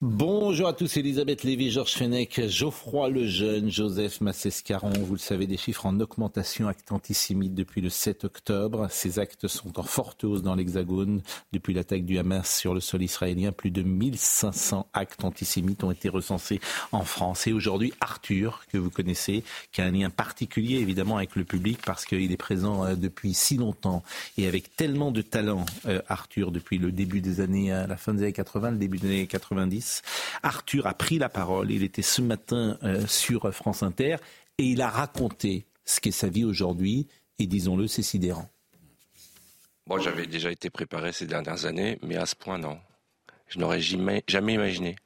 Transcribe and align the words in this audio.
Bon 0.00 0.37
Bonjour 0.50 0.68
à 0.68 0.72
tous, 0.72 0.96
Elisabeth 0.96 1.44
Lévy, 1.44 1.70
Georges 1.70 1.92
Fenech, 1.92 2.40
Geoffroy 2.48 3.10
Lejeune, 3.10 3.70
Joseph 3.70 4.22
Massescaron. 4.22 4.88
Vous 4.98 5.12
le 5.12 5.18
savez, 5.18 5.46
des 5.46 5.58
chiffres 5.58 5.84
en 5.84 6.00
augmentation 6.00 6.68
actes 6.68 6.90
antisémites 6.90 7.54
depuis 7.54 7.82
le 7.82 7.90
7 7.90 8.24
octobre. 8.24 8.86
Ces 8.88 9.18
actes 9.18 9.46
sont 9.46 9.78
en 9.78 9.82
forte 9.82 10.24
hausse 10.24 10.40
dans 10.40 10.54
l'Hexagone. 10.54 11.20
Depuis 11.52 11.74
l'attaque 11.74 12.06
du 12.06 12.16
Hamas 12.16 12.50
sur 12.50 12.72
le 12.72 12.80
sol 12.80 13.02
israélien, 13.02 13.52
plus 13.52 13.70
de 13.70 13.82
1500 13.82 14.88
actes 14.94 15.22
antisémites 15.22 15.84
ont 15.84 15.90
été 15.90 16.08
recensés 16.08 16.60
en 16.92 17.04
France. 17.04 17.46
Et 17.46 17.52
aujourd'hui, 17.52 17.92
Arthur, 18.00 18.62
que 18.72 18.78
vous 18.78 18.88
connaissez, 18.88 19.44
qui 19.70 19.82
a 19.82 19.84
un 19.84 19.90
lien 19.90 20.08
particulier 20.08 20.76
évidemment 20.76 21.18
avec 21.18 21.36
le 21.36 21.44
public 21.44 21.80
parce 21.84 22.06
qu'il 22.06 22.32
est 22.32 22.38
présent 22.38 22.86
euh, 22.86 22.94
depuis 22.94 23.34
si 23.34 23.58
longtemps 23.58 24.02
et 24.38 24.48
avec 24.48 24.74
tellement 24.76 25.10
de 25.10 25.20
talent, 25.20 25.66
euh, 25.84 26.00
Arthur, 26.08 26.52
depuis 26.52 26.78
le 26.78 26.90
début 26.90 27.20
des 27.20 27.42
années, 27.42 27.70
à 27.70 27.86
la 27.86 27.98
fin 27.98 28.14
des 28.14 28.22
années 28.22 28.32
80, 28.32 28.70
le 28.70 28.78
début 28.78 28.96
des 28.96 29.08
années 29.08 29.26
90 29.26 30.02
Arthur 30.42 30.86
a 30.86 30.94
pris 30.94 31.18
la 31.18 31.28
parole. 31.28 31.70
Il 31.70 31.82
était 31.82 32.02
ce 32.02 32.22
matin 32.22 32.78
euh, 32.82 33.06
sur 33.06 33.52
France 33.54 33.82
Inter 33.82 34.16
et 34.58 34.64
il 34.64 34.82
a 34.82 34.88
raconté 34.88 35.66
ce 35.84 36.00
qu'est 36.00 36.10
sa 36.10 36.28
vie 36.28 36.44
aujourd'hui. 36.44 37.06
Et 37.38 37.46
disons-le, 37.46 37.86
c'est 37.86 38.02
sidérant. 38.02 38.48
Moi, 39.86 40.00
j'avais 40.00 40.26
déjà 40.26 40.50
été 40.50 40.68
préparé 40.68 41.12
ces 41.12 41.26
dernières 41.26 41.64
années, 41.64 41.98
mais 42.02 42.16
à 42.16 42.26
ce 42.26 42.34
point, 42.34 42.58
non. 42.58 42.78
Je 43.46 43.58
n'aurais 43.58 43.80
jamais, 43.80 44.22
jamais 44.28 44.54
imaginé. 44.54 44.96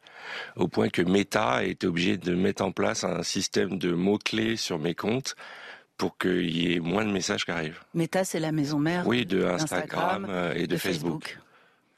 Au 0.57 0.67
point 0.67 0.89
que 0.89 1.03
Meta 1.03 1.51
a 1.51 1.63
été 1.65 1.87
obligé 1.87 2.17
de 2.17 2.35
mettre 2.35 2.65
en 2.65 2.73
place 2.73 3.05
un 3.05 3.23
système 3.23 3.79
de 3.79 3.93
mots-clés 3.93 4.57
sur 4.57 4.79
mes 4.79 4.95
comptes 4.95 5.37
pour 5.97 6.19
qu'il 6.19 6.51
y 6.51 6.75
ait 6.75 6.81
moins 6.81 7.05
de 7.05 7.13
messages 7.13 7.45
qui 7.45 7.53
arrivent. 7.53 7.81
Meta, 7.95 8.25
c'est 8.25 8.41
la 8.41 8.51
maison 8.51 8.79
mère. 8.79 9.07
Oui, 9.07 9.25
de 9.25 9.45
Instagram, 9.45 10.27
euh, 10.29 10.55
et 10.55 10.67
de, 10.67 10.77
Facebook. 10.77 11.39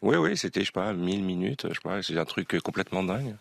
Oui, 0.05 0.17
oui, 0.17 0.37
c'était, 0.37 0.61
je 0.61 0.67
sais 0.67 0.73
pas, 0.73 0.93
1000 0.93 1.25
minutes, 1.25 1.67
je 1.67 1.75
sais 1.75 1.81
pas, 1.83 2.03
c'est 2.03 2.19
un 2.19 2.27
truc 2.27 2.61
complètement 2.61 3.03
dingue. 3.03 3.35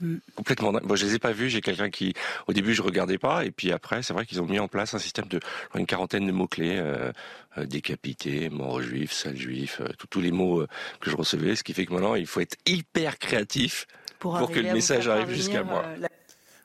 Mm. 0.00 0.16
Complètement 0.34 0.72
dingue. 0.72 0.82
Bon, 0.82 0.96
je 0.96 1.06
les 1.06 1.14
ai 1.14 1.18
pas 1.20 1.30
vus. 1.30 1.48
J'ai 1.48 1.60
quelqu'un 1.60 1.88
qui, 1.88 2.14
au 2.48 2.52
début, 2.52 2.74
je 2.74 2.82
regardais 2.82 3.16
pas, 3.16 3.44
et 3.44 3.52
puis 3.52 3.70
après, 3.70 4.02
c'est 4.02 4.12
vrai 4.12 4.26
qu'ils 4.26 4.42
ont 4.42 4.46
mis 4.46 4.58
en 4.58 4.66
place 4.66 4.92
un 4.92 4.98
système 4.98 5.26
de 5.26 5.38
une 5.76 5.86
quarantaine 5.86 6.26
de 6.26 6.32
mots 6.32 6.48
clés 6.48 6.78
euh, 6.78 7.12
euh, 7.58 7.64
décapité, 7.64 8.50
mort 8.50 8.82
juif, 8.82 9.12
sale 9.12 9.36
juif, 9.36 9.80
euh, 9.80 9.88
tous 10.10 10.20
les 10.20 10.32
mots 10.32 10.66
que 10.98 11.10
je 11.10 11.16
recevais. 11.16 11.54
Ce 11.54 11.62
qui 11.62 11.74
fait 11.74 11.86
que 11.86 11.92
maintenant, 11.92 12.16
il 12.16 12.26
faut 12.26 12.40
être 12.40 12.56
hyper 12.66 13.16
créatif 13.16 13.86
pour, 14.18 14.50
que 14.50 14.58
le 14.58 14.72
message 14.72 15.06
arrive 15.06 15.30
jusqu'à 15.30 15.62
moi. 15.62 15.84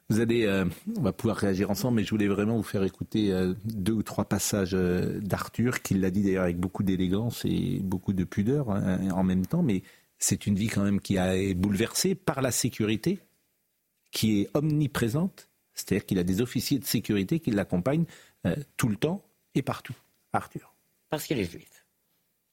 Vous 0.10 0.20
allez, 0.20 0.46
euh, 0.46 0.66
on 0.98 1.02
va 1.02 1.14
pouvoir 1.14 1.38
réagir 1.38 1.72
ensemble, 1.72 1.98
mais 1.98 2.04
je 2.04 2.12
voulais 2.12 2.28
vraiment 2.28 2.58
vous 2.58 2.64
faire 2.64 2.84
écouter 2.84 3.32
euh, 3.32 3.56
deux 3.64 3.94
ou 3.94 4.04
trois 4.04 4.26
passages 4.26 4.76
euh, 4.76 5.20
d'Arthur, 5.20 5.82
qui 5.82 5.96
l'a 5.96 6.12
dit 6.12 6.22
d'ailleurs 6.22 6.44
avec 6.44 6.60
beaucoup 6.60 6.84
d'élégance 6.84 7.44
et 7.44 7.80
beaucoup 7.82 8.14
de 8.14 8.24
pudeur 8.24 8.70
hein, 8.70 9.10
en 9.10 9.24
même 9.24 9.48
temps, 9.48 9.64
mais 9.64 9.82
c'est 10.20 10.46
une 10.46 10.56
vie 10.56 10.68
quand 10.68 10.84
même 10.84 11.02
qui 11.02 11.18
a 11.18 11.36
été 11.36 11.56
bouleversée 11.56 12.14
par 12.14 12.44
la 12.44 12.52
sécurité, 12.52 13.20
qui 14.12 14.42
est 14.42 14.50
omniprésente, 14.54 15.50
c'est-à-dire 15.74 16.06
qu'il 16.06 16.20
a 16.20 16.24
des 16.24 16.40
officiers 16.40 16.78
de 16.78 16.86
sécurité 16.86 17.40
qui 17.40 17.52
l'accompagnent 17.52 18.06
tout 18.78 18.88
le 18.88 18.96
temps 18.96 19.26
et 19.56 19.64
partout. 19.64 19.96
Arthur. 20.32 20.74
Parce 21.10 21.26
qu'il 21.26 21.40
est 21.40 21.50
juif. 21.50 21.86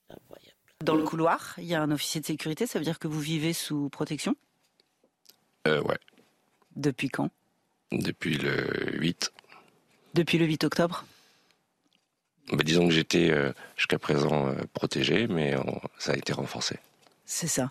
Incroyable. 0.09 0.57
Dans 0.83 0.95
le 0.97 1.05
couloir, 1.05 1.55
il 1.59 1.65
y 1.65 1.75
a 1.75 1.83
un 1.83 1.91
officier 1.91 2.21
de 2.21 2.27
sécurité, 2.27 2.67
ça 2.67 2.79
veut 2.79 2.85
dire 2.85 2.99
que 2.99 3.09
vous 3.09 3.21
vivez 3.21 3.53
sous 3.53 3.89
protection? 3.91 4.35
Euh, 5.69 5.83
Ouais. 5.83 5.99
Depuis 6.75 7.09
quand? 7.09 7.31
Depuis 7.93 8.39
le 8.39 8.67
8. 8.99 9.33
Depuis 10.15 10.39
le 10.39 10.47
8 10.47 10.65
octobre 10.65 11.05
bah, 12.53 12.63
Disons 12.65 12.89
que 12.89 12.93
j'étais 12.93 13.31
euh, 13.31 13.53
jusqu'à 13.77 13.99
présent 13.99 14.49
euh, 14.49 14.55
protégé, 14.73 15.27
mais 15.27 15.55
ça 15.99 16.13
a 16.13 16.17
été 16.17 16.33
renforcé. 16.33 16.77
C'est 17.25 17.49
ça. 17.49 17.69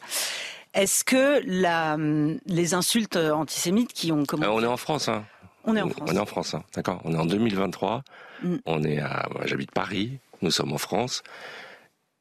Est-ce 0.74 1.04
que 1.04 1.42
la, 1.46 1.96
hum, 1.96 2.40
les 2.46 2.74
insultes 2.74 3.18
antisémites 3.18 3.94
qui 3.94 4.12
ont 4.12 4.26
commencé... 4.26 4.50
Euh, 4.50 4.54
on 4.54 4.64
est 4.64 4.68
en 4.68 4.78
France, 4.78 5.10
hein. 5.10 5.26
On 5.64 5.76
est 5.76 5.82
en 5.82 5.90
France. 5.90 6.10
On 6.12 6.16
est 6.16 6.20
en 6.20 6.26
France, 6.26 6.54
hein. 6.56 6.64
d'accord. 6.74 7.02
On 7.04 7.14
est 7.14 7.18
en 7.18 7.26
2023. 7.26 8.04
Mm. 8.42 8.56
On 8.66 8.84
est 8.84 9.00
à, 9.00 9.30
j'habite 9.46 9.72
Paris. 9.72 10.18
Nous 10.42 10.50
sommes 10.50 10.74
en 10.74 10.78
France. 10.78 11.24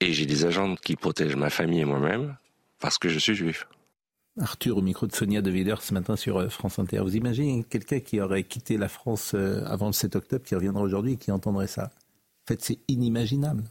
Et 0.01 0.13
j'ai 0.13 0.27
des 0.27 0.45
agents 0.45 0.75
qui 0.77 0.97
protègent 0.97 1.37
ma 1.37 1.49
famille 1.49 1.81
et 1.81 1.85
moi-même 1.85 2.37
parce 2.81 2.99
que 2.99 3.09
je 3.09 3.19
suis 3.19 3.35
juif. 3.35 3.67
Arthur 4.39 4.79
au 4.79 4.83
micro 4.83 5.07
de 5.07 5.15
Sonia 5.15 5.43
De 5.43 5.51
Villers 5.51 5.83
ce 5.83 5.93
matin 5.93 6.17
sur 6.17 6.39
euh, 6.39 6.49
France 6.49 6.79
Inter. 6.79 7.01
Vous 7.01 7.17
imaginez 7.17 7.65
quelqu'un 7.65 8.01
qui 8.01 8.21
aurait 8.21 8.45
quitté 8.45 8.77
la 8.79 8.89
France 8.89 9.33
euh, 9.35 9.65
avant 9.67 9.87
le 9.87 9.93
7 9.93 10.17
octobre, 10.17 10.45
qui 10.45 10.55
reviendra 10.55 10.83
aujourd'hui 10.83 11.15
et 11.15 11.17
qui 11.17 11.31
entendrait 11.33 11.67
ça? 11.67 11.85
En 11.85 12.47
fait, 12.47 12.63
c'est 12.63 12.79
inimaginable. 12.89 13.65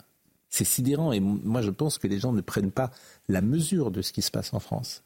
C'est 0.49 0.65
sidérant 0.65 1.11
et 1.11 1.19
moi 1.19 1.61
je 1.61 1.69
pense 1.69 1.97
que 1.97 2.07
les 2.07 2.19
gens 2.19 2.31
ne 2.31 2.41
prennent 2.41 2.71
pas 2.71 2.91
la 3.27 3.41
mesure 3.41 3.91
de 3.91 4.01
ce 4.01 4.11
qui 4.11 4.21
se 4.21 4.31
passe 4.31 4.53
en 4.53 4.59
France. 4.59 5.03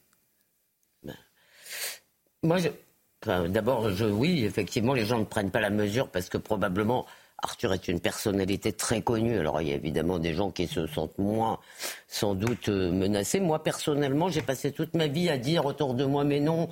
Ben, 1.04 1.16
moi, 2.44 2.58
d'abord, 3.50 3.90
oui, 4.14 4.46
effectivement, 4.46 4.94
les 4.94 5.06
gens 5.06 5.20
ne 5.20 5.26
prennent 5.26 5.52
pas 5.52 5.60
la 5.60 5.70
mesure 5.70 6.10
parce 6.10 6.30
que 6.30 6.38
probablement 6.38 7.06
Arthur 7.44 7.74
est 7.74 7.90
une 7.90 8.00
personnalité 8.00 8.72
très 8.72 9.02
connue. 9.02 9.38
Alors 9.38 9.62
il 9.62 9.68
y 9.68 9.72
a 9.74 9.76
évidemment 9.76 10.18
des 10.18 10.34
gens 10.34 10.50
qui 10.50 10.66
se 10.66 10.88
sentent 10.88 11.18
moins, 11.18 11.60
sans 12.08 12.36
doute, 12.36 12.70
euh, 12.70 12.92
menacés. 12.92 13.42
Moi, 13.42 13.62
personnellement, 13.62 14.30
j'ai 14.30 14.42
passé 14.42 14.72
toute 14.72 14.94
ma 14.94 15.08
vie 15.08 15.30
à 15.30 15.38
dire 15.38 15.66
autour 15.66 15.94
de 15.94 16.06
moi, 16.06 16.24
mais 16.24 16.40
non, 16.40 16.70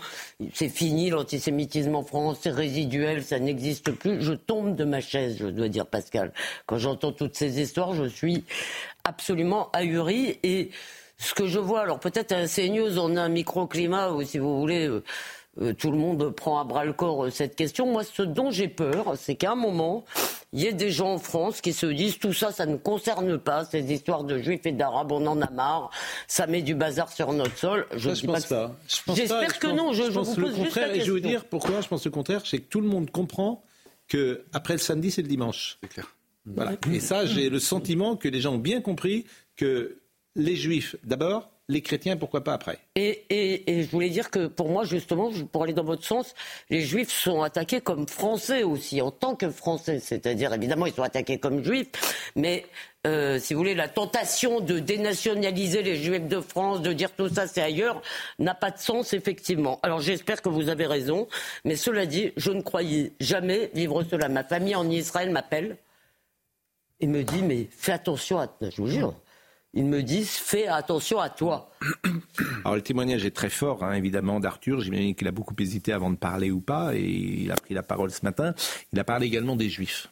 c'est 0.53 0.69
fini, 0.69 1.09
l'antisémitisme 1.09 1.95
en 1.95 2.03
France, 2.03 2.39
c'est 2.41 2.51
résiduel, 2.51 3.23
ça 3.23 3.37
n'existe 3.37 3.91
plus. 3.91 4.21
Je 4.21 4.33
tombe 4.33 4.75
de 4.75 4.85
ma 4.85 5.01
chaise, 5.01 5.37
je 5.39 5.47
dois 5.47 5.67
dire, 5.67 5.85
Pascal. 5.85 6.31
Quand 6.65 6.77
j'entends 6.77 7.11
toutes 7.11 7.35
ces 7.35 7.59
histoires, 7.59 7.93
je 7.93 8.05
suis 8.05 8.45
absolument 9.03 9.69
ahuri. 9.73 10.39
Et 10.43 10.71
ce 11.17 11.33
que 11.33 11.47
je 11.47 11.59
vois, 11.59 11.81
alors 11.81 11.99
peut-être 11.99 12.31
à 12.31 12.47
CNews, 12.47 12.97
on 12.97 13.17
a 13.17 13.21
un 13.21 13.29
microclimat 13.29 14.13
où, 14.13 14.23
si 14.23 14.39
vous 14.39 14.57
voulez... 14.59 14.87
Euh, 14.87 15.03
euh, 15.59 15.73
tout 15.73 15.91
le 15.91 15.97
monde 15.97 16.29
prend 16.29 16.61
à 16.61 16.63
bras 16.63 16.85
le 16.85 16.93
corps 16.93 17.29
cette 17.29 17.57
question. 17.57 17.85
Moi, 17.85 18.05
ce 18.05 18.21
dont 18.21 18.51
j'ai 18.51 18.69
peur, 18.69 19.15
c'est 19.17 19.35
qu'à 19.35 19.51
un 19.51 19.55
moment, 19.55 20.05
il 20.53 20.59
y 20.59 20.66
ait 20.66 20.73
des 20.73 20.91
gens 20.91 21.13
en 21.13 21.17
France 21.17 21.62
qui 21.62 21.72
se 21.72 21.85
disent 21.85 22.19
tout 22.19 22.34
ça, 22.34 22.51
ça 22.51 22.66
ne 22.66 22.75
concerne 22.75 23.38
pas 23.38 23.63
ces 23.63 23.91
histoires 23.91 24.23
de 24.23 24.38
juifs 24.38 24.66
et 24.66 24.73
d'arabes, 24.73 25.12
on 25.12 25.25
en 25.25 25.41
a 25.41 25.50
marre, 25.50 25.91
ça 26.28 26.45
met 26.45 26.62
du 26.62 26.75
bazar 26.75 27.12
sur 27.12 27.31
notre 27.31 27.57
sol. 27.57 27.88
Je 27.95 28.09
ne 28.09 28.28
pense 28.28 28.45
pas. 28.47 28.75
J'espère 29.16 29.59
que 29.59 29.67
non. 29.67 29.94
Je, 29.94 30.11
pense 30.11 30.38
le 30.38 30.50
contraire. 30.50 30.94
Et 30.94 31.01
je 31.01 31.11
veux 31.11 31.22
dire 31.22 31.45
pourquoi 31.45 31.81
je 31.81 31.88
pense 31.88 32.03
le 32.03 32.11
contraire, 32.11 32.41
c'est 32.45 32.59
que 32.59 32.69
tout 32.69 32.81
le 32.81 32.88
monde 32.88 33.09
comprend 33.11 33.63
que 34.07 34.44
après 34.51 34.73
le 34.73 34.79
samedi, 34.79 35.09
c'est 35.09 35.22
le 35.22 35.29
dimanche. 35.29 35.78
C'est 35.81 35.90
clair. 35.90 36.16
Voilà. 36.45 36.73
Et 36.91 37.00
ça, 37.00 37.25
j'ai 37.25 37.50
le 37.50 37.59
sentiment 37.59 38.17
que 38.17 38.28
les 38.28 38.41
gens 38.41 38.56
ont 38.56 38.57
bien 38.57 38.81
compris 38.81 39.25
que 39.56 40.00
les 40.35 40.56
juifs, 40.56 40.95
d'abord, 41.03 41.50
les 41.71 41.81
chrétiens, 41.81 42.17
pourquoi 42.17 42.43
pas 42.43 42.53
après? 42.53 42.77
Et, 42.95 43.23
et, 43.29 43.83
je 43.83 43.89
voulais 43.89 44.09
dire 44.09 44.29
que 44.29 44.47
pour 44.47 44.69
moi, 44.69 44.83
justement, 44.83 45.31
pour 45.51 45.63
aller 45.63 45.73
dans 45.73 45.83
votre 45.83 46.03
sens, 46.03 46.35
les 46.69 46.81
juifs 46.81 47.11
sont 47.11 47.41
attaqués 47.41 47.81
comme 47.81 48.07
français 48.07 48.63
aussi, 48.63 49.01
en 49.01 49.11
tant 49.11 49.35
que 49.35 49.49
français. 49.49 49.99
C'est-à-dire, 49.99 50.53
évidemment, 50.53 50.85
ils 50.85 50.93
sont 50.93 51.03
attaqués 51.03 51.39
comme 51.39 51.63
juifs, 51.63 51.87
mais 52.35 52.65
euh, 53.07 53.39
si 53.39 53.53
vous 53.53 53.59
voulez, 53.59 53.73
la 53.73 53.87
tentation 53.87 54.59
de 54.59 54.79
dénationaliser 54.79 55.81
les 55.81 55.95
juifs 55.95 56.27
de 56.27 56.41
France, 56.41 56.81
de 56.81 56.93
dire 56.93 57.11
tout 57.15 57.29
ça 57.29 57.47
c'est 57.47 57.61
ailleurs, 57.61 58.01
n'a 58.37 58.53
pas 58.53 58.72
de 58.72 58.78
sens, 58.78 59.13
effectivement. 59.13 59.79
Alors 59.81 60.01
j'espère 60.01 60.41
que 60.41 60.49
vous 60.49 60.69
avez 60.69 60.85
raison, 60.85 61.28
mais 61.63 61.75
cela 61.75 62.05
dit, 62.05 62.31
je 62.37 62.51
ne 62.51 62.61
croyais 62.61 63.13
jamais 63.19 63.72
vivre 63.73 64.03
cela. 64.03 64.29
Ma 64.29 64.43
famille 64.43 64.75
en 64.75 64.90
Israël 64.90 65.31
m'appelle 65.31 65.78
et 66.99 67.07
me 67.07 67.23
dit, 67.23 67.41
mais 67.41 67.67
fais 67.72 67.93
attention 67.93 68.40
à... 68.40 68.47
Je 68.61 68.81
vous 68.81 68.87
jure 68.87 69.16
ils 69.73 69.85
me 69.85 70.03
disent 70.03 70.32
fais 70.32 70.68
attention 70.68 71.20
à 71.20 71.29
toi. 71.29 71.72
Alors 72.66 72.76
le 72.76 72.82
témoignage 72.82 73.26
est 73.26 73.35
très 73.35 73.50
fort, 73.50 73.84
hein, 73.84 73.94
évidemment, 73.94 74.40
d'Arthur. 74.40 74.82
J'imagine 74.82 75.16
qu'il 75.16 75.28
a 75.28 75.32
beaucoup 75.32 75.56
hésité 75.59 75.94
avant 75.94 76.09
de 76.09 76.18
parler 76.18 76.52
ou 76.52 76.59
pas, 76.59 76.94
et 76.96 77.02
il 77.02 77.52
a 77.52 77.56
pris 77.56 77.73
la 77.73 77.84
parole 77.84 78.12
ce 78.12 78.23
matin. 78.23 78.53
Il 78.91 79.00
a 79.00 79.03
parlé 79.03 79.28
également 79.28 79.56
des 79.56 79.70
Juifs. 79.70 80.09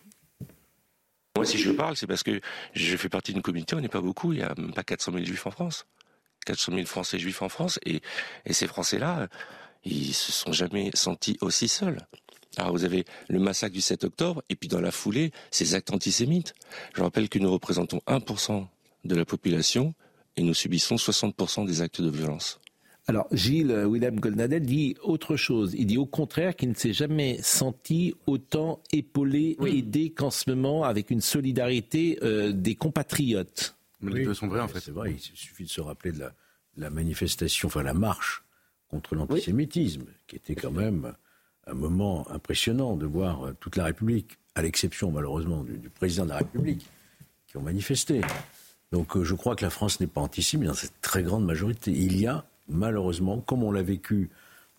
Moi, 1.35 1.45
si 1.45 1.57
je 1.57 1.71
parle, 1.71 1.95
c'est 1.95 2.07
parce 2.07 2.23
que 2.23 2.41
je 2.73 2.97
fais 2.97 3.09
partie 3.09 3.33
d'une 3.33 3.41
communauté, 3.41 3.75
on 3.75 3.81
n'est 3.81 3.87
pas 3.87 4.01
beaucoup, 4.01 4.33
il 4.33 4.39
n'y 4.39 4.43
a 4.43 4.53
même 4.57 4.73
pas 4.73 4.83
400 4.83 5.13
000 5.13 5.25
Juifs 5.25 5.45
en 5.45 5.51
France. 5.51 5.85
400 6.45 6.73
000 6.73 6.85
Français 6.85 7.19
Juifs 7.19 7.41
en 7.41 7.49
France, 7.49 7.79
et, 7.85 8.01
et 8.45 8.53
ces 8.53 8.67
Français-là, 8.67 9.27
ils 9.83 10.13
se 10.13 10.31
sont 10.31 10.51
jamais 10.51 10.91
sentis 10.93 11.37
aussi 11.41 11.67
seuls. 11.67 11.99
Alors 12.57 12.71
vous 12.71 12.83
avez 12.83 13.05
le 13.27 13.39
massacre 13.39 13.73
du 13.73 13.81
7 13.81 14.05
octobre, 14.05 14.41
et 14.49 14.55
puis 14.55 14.67
dans 14.67 14.81
la 14.81 14.91
foulée, 14.91 15.31
ces 15.51 15.75
actes 15.75 15.91
antisémites. 15.91 16.55
Je 16.95 17.01
rappelle 17.01 17.29
que 17.29 17.39
nous 17.39 17.51
représentons 17.51 18.01
1% 18.07 18.67
de 19.05 19.15
la 19.15 19.25
population 19.25 19.93
et 20.37 20.43
nous 20.43 20.53
subissons 20.53 20.95
60% 20.95 21.65
des 21.65 21.81
actes 21.81 22.01
de 22.01 22.09
violence. 22.09 22.59
Alors, 23.09 23.27
Gilles 23.31 23.71
William 23.87 24.19
Goldnadel 24.19 24.61
dit 24.61 24.95
autre 25.01 25.35
chose. 25.35 25.73
Il 25.75 25.87
dit 25.87 25.97
au 25.97 26.05
contraire 26.05 26.55
qu'il 26.55 26.69
ne 26.69 26.75
s'est 26.75 26.93
jamais 26.93 27.39
senti 27.41 28.13
autant 28.27 28.83
épaulé, 28.91 29.57
aidé 29.65 30.11
qu'en 30.11 30.29
ce 30.29 30.47
moment, 30.47 30.83
avec 30.83 31.09
une 31.09 31.19
solidarité 31.19 32.19
euh, 32.21 32.51
des 32.51 32.75
compatriotes. 32.75 33.75
les 34.03 34.25
deux 34.25 34.35
sont 34.35 34.47
vrais, 34.47 34.59
en 34.59 34.67
fait. 34.67 34.79
C'est 34.79 34.91
vrai, 34.91 35.13
il 35.13 35.19
suffit 35.19 35.63
de 35.63 35.69
se 35.69 35.81
rappeler 35.81 36.11
de 36.11 36.23
la, 36.77 36.89
manifestation, 36.91 37.65
enfin 37.65 37.81
la 37.81 37.95
marche 37.95 38.43
contre 38.89 39.15
l'antisémitisme, 39.15 40.05
qui 40.27 40.35
était 40.35 40.53
quand 40.53 40.71
même 40.71 41.13
un 41.65 41.73
moment 41.73 42.29
impressionnant 42.29 42.95
de 42.95 43.07
voir 43.07 43.47
euh, 43.47 43.53
toute 43.59 43.75
la 43.75 43.85
République, 43.85 44.37
à 44.53 44.61
l'exception 44.61 45.11
malheureusement 45.11 45.63
du, 45.63 45.89
président 45.89 46.25
de 46.25 46.29
la 46.29 46.37
République, 46.37 46.85
qui 47.47 47.57
ont 47.57 47.63
manifesté. 47.63 48.21
Donc 48.91 49.21
je 49.21 49.35
crois 49.35 49.55
que 49.55 49.63
la 49.63 49.69
France 49.69 49.99
n'est 49.99 50.07
pas 50.07 50.21
antisémite 50.21 50.67
dans 50.67 50.73
cette 50.73 50.99
très 51.01 51.23
grande 51.23 51.45
majorité. 51.45 51.91
Il 51.91 52.19
y 52.19 52.27
a 52.27 52.45
malheureusement, 52.69 53.39
comme 53.39 53.63
on 53.63 53.71
l'a 53.71 53.81
vécu 53.81 54.29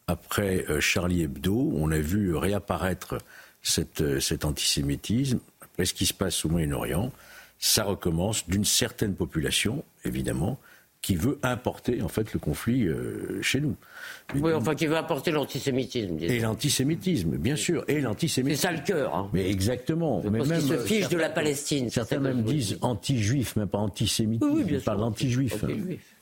après 0.06 0.64
euh, 0.68 0.80
Charlie 0.80 1.22
Hebdo, 1.22 1.72
on 1.74 1.90
a 1.90 1.98
vu 1.98 2.34
réapparaître 2.34 3.18
euh, 4.00 4.20
cet 4.20 4.44
antisémitisme, 4.44 5.38
après 5.60 5.84
ce 5.84 5.94
qui 5.94 6.06
se 6.06 6.14
passe 6.14 6.44
au 6.44 6.48
Moyen-Orient, 6.48 7.12
ça 7.58 7.84
recommence 7.84 8.48
d'une 8.48 8.64
certaine 8.64 9.14
population, 9.14 9.84
évidemment, 10.04 10.58
qui 11.02 11.16
veut 11.16 11.38
importer 11.42 12.02
en 12.02 12.08
fait 12.08 12.32
le 12.34 12.38
conflit 12.38 12.86
euh, 12.86 13.40
chez 13.40 13.60
nous. 13.60 13.74
oui, 14.34 14.52
enfin 14.52 14.74
qui 14.74 14.86
veut 14.86 14.96
importer 14.96 15.30
l'antisémitisme. 15.30 16.18
Et 16.20 16.40
l'antisémitisme, 16.40 17.36
bien 17.36 17.56
sûr, 17.56 17.84
et 17.88 18.00
l'antisémitisme. 18.00 18.60
C'est 18.60 18.66
ça 18.66 18.72
le 18.72 18.86
cœur. 18.86 19.14
Hein. 19.14 19.30
Mais 19.32 19.48
exactement. 19.50 20.22
Mais 20.24 20.40
même, 20.44 20.60
se 20.60 20.76
fiche 20.78 21.08
de 21.08 21.16
la 21.16 21.30
Palestine. 21.30 21.88
Certains 21.88 22.18
même 22.18 22.42
disent 22.42 22.76
anti-juif, 22.82 23.54
mais 23.56 23.66
pas 23.66 23.78
antisémitisme. 23.78 24.52
Oui, 24.52 24.64
bien. 24.64 24.78
Ils 24.78 24.84
parlent 24.84 25.02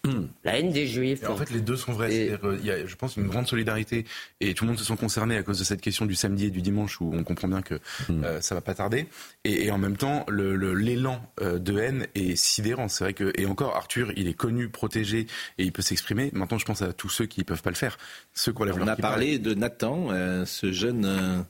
d'anti-juif. 0.09 0.31
La 0.45 0.59
haine 0.59 0.73
des 0.73 0.87
juifs. 0.87 1.29
en 1.29 1.37
fait, 1.37 1.51
les 1.51 1.61
deux 1.61 1.77
sont 1.77 1.93
vrais. 1.93 2.15
Il 2.15 2.67
y 2.67 2.71
a, 2.71 2.87
je 2.87 2.95
pense, 2.97 3.17
une 3.17 3.27
grande 3.27 3.47
solidarité 3.47 4.05
et 4.41 4.55
tout 4.55 4.65
le 4.65 4.71
monde 4.71 4.79
se 4.79 4.85
sent 4.85 4.97
concerné 4.97 5.37
à 5.37 5.43
cause 5.43 5.59
de 5.59 5.65
cette 5.65 5.81
question 5.81 6.07
du 6.07 6.15
samedi 6.15 6.47
et 6.47 6.51
du 6.51 6.63
dimanche 6.63 7.01
où 7.01 7.11
on 7.15 7.25
comprend 7.25 7.49
bien 7.49 7.63
que 7.63 7.75
hmm. 8.09 8.25
euh, 8.25 8.41
ça 8.41 8.55
va 8.55 8.61
pas 8.61 8.75
tarder. 8.75 9.07
Et, 9.45 9.71
en 9.71 9.79
même 9.79 9.97
temps, 9.97 10.25
l'élan 10.29 11.21
le, 11.39 11.47
euh, 11.47 11.59
de 11.59 11.79
haine 11.79 12.07
est 12.15 12.37
sidérant. 12.37 12.89
C'est 12.89 13.05
vrai 13.05 13.15
que 13.15 13.33
et 13.37 13.47
encore, 13.47 13.77
Arthur, 13.77 14.13
il 14.17 14.29
est 14.29 14.35
connu, 14.35 14.69
protégé 14.69 15.27
et 15.59 15.65
il 15.65 15.73
peut 15.73 15.83
s'exprimer. 15.83 16.31
Maintenant, 16.33 16.59
je 16.59 16.65
pense 16.65 16.83
à 16.83 16.93
tous 16.93 17.09
ceux 17.09 17.27
qui 17.27 17.41
ne 17.41 17.45
peuvent 17.45 17.63
pas 17.63 17.71
le 17.71 17.77
faire. 17.77 17.99
Ceux 18.35 18.53
qui 18.53 18.63
on 18.63 18.87
a 18.89 18.97
parlé 18.97 19.39
de 19.39 19.55
Nathan, 19.55 20.09
euh, 20.11 20.45
ce 20.45 20.73
jeune 20.73 21.45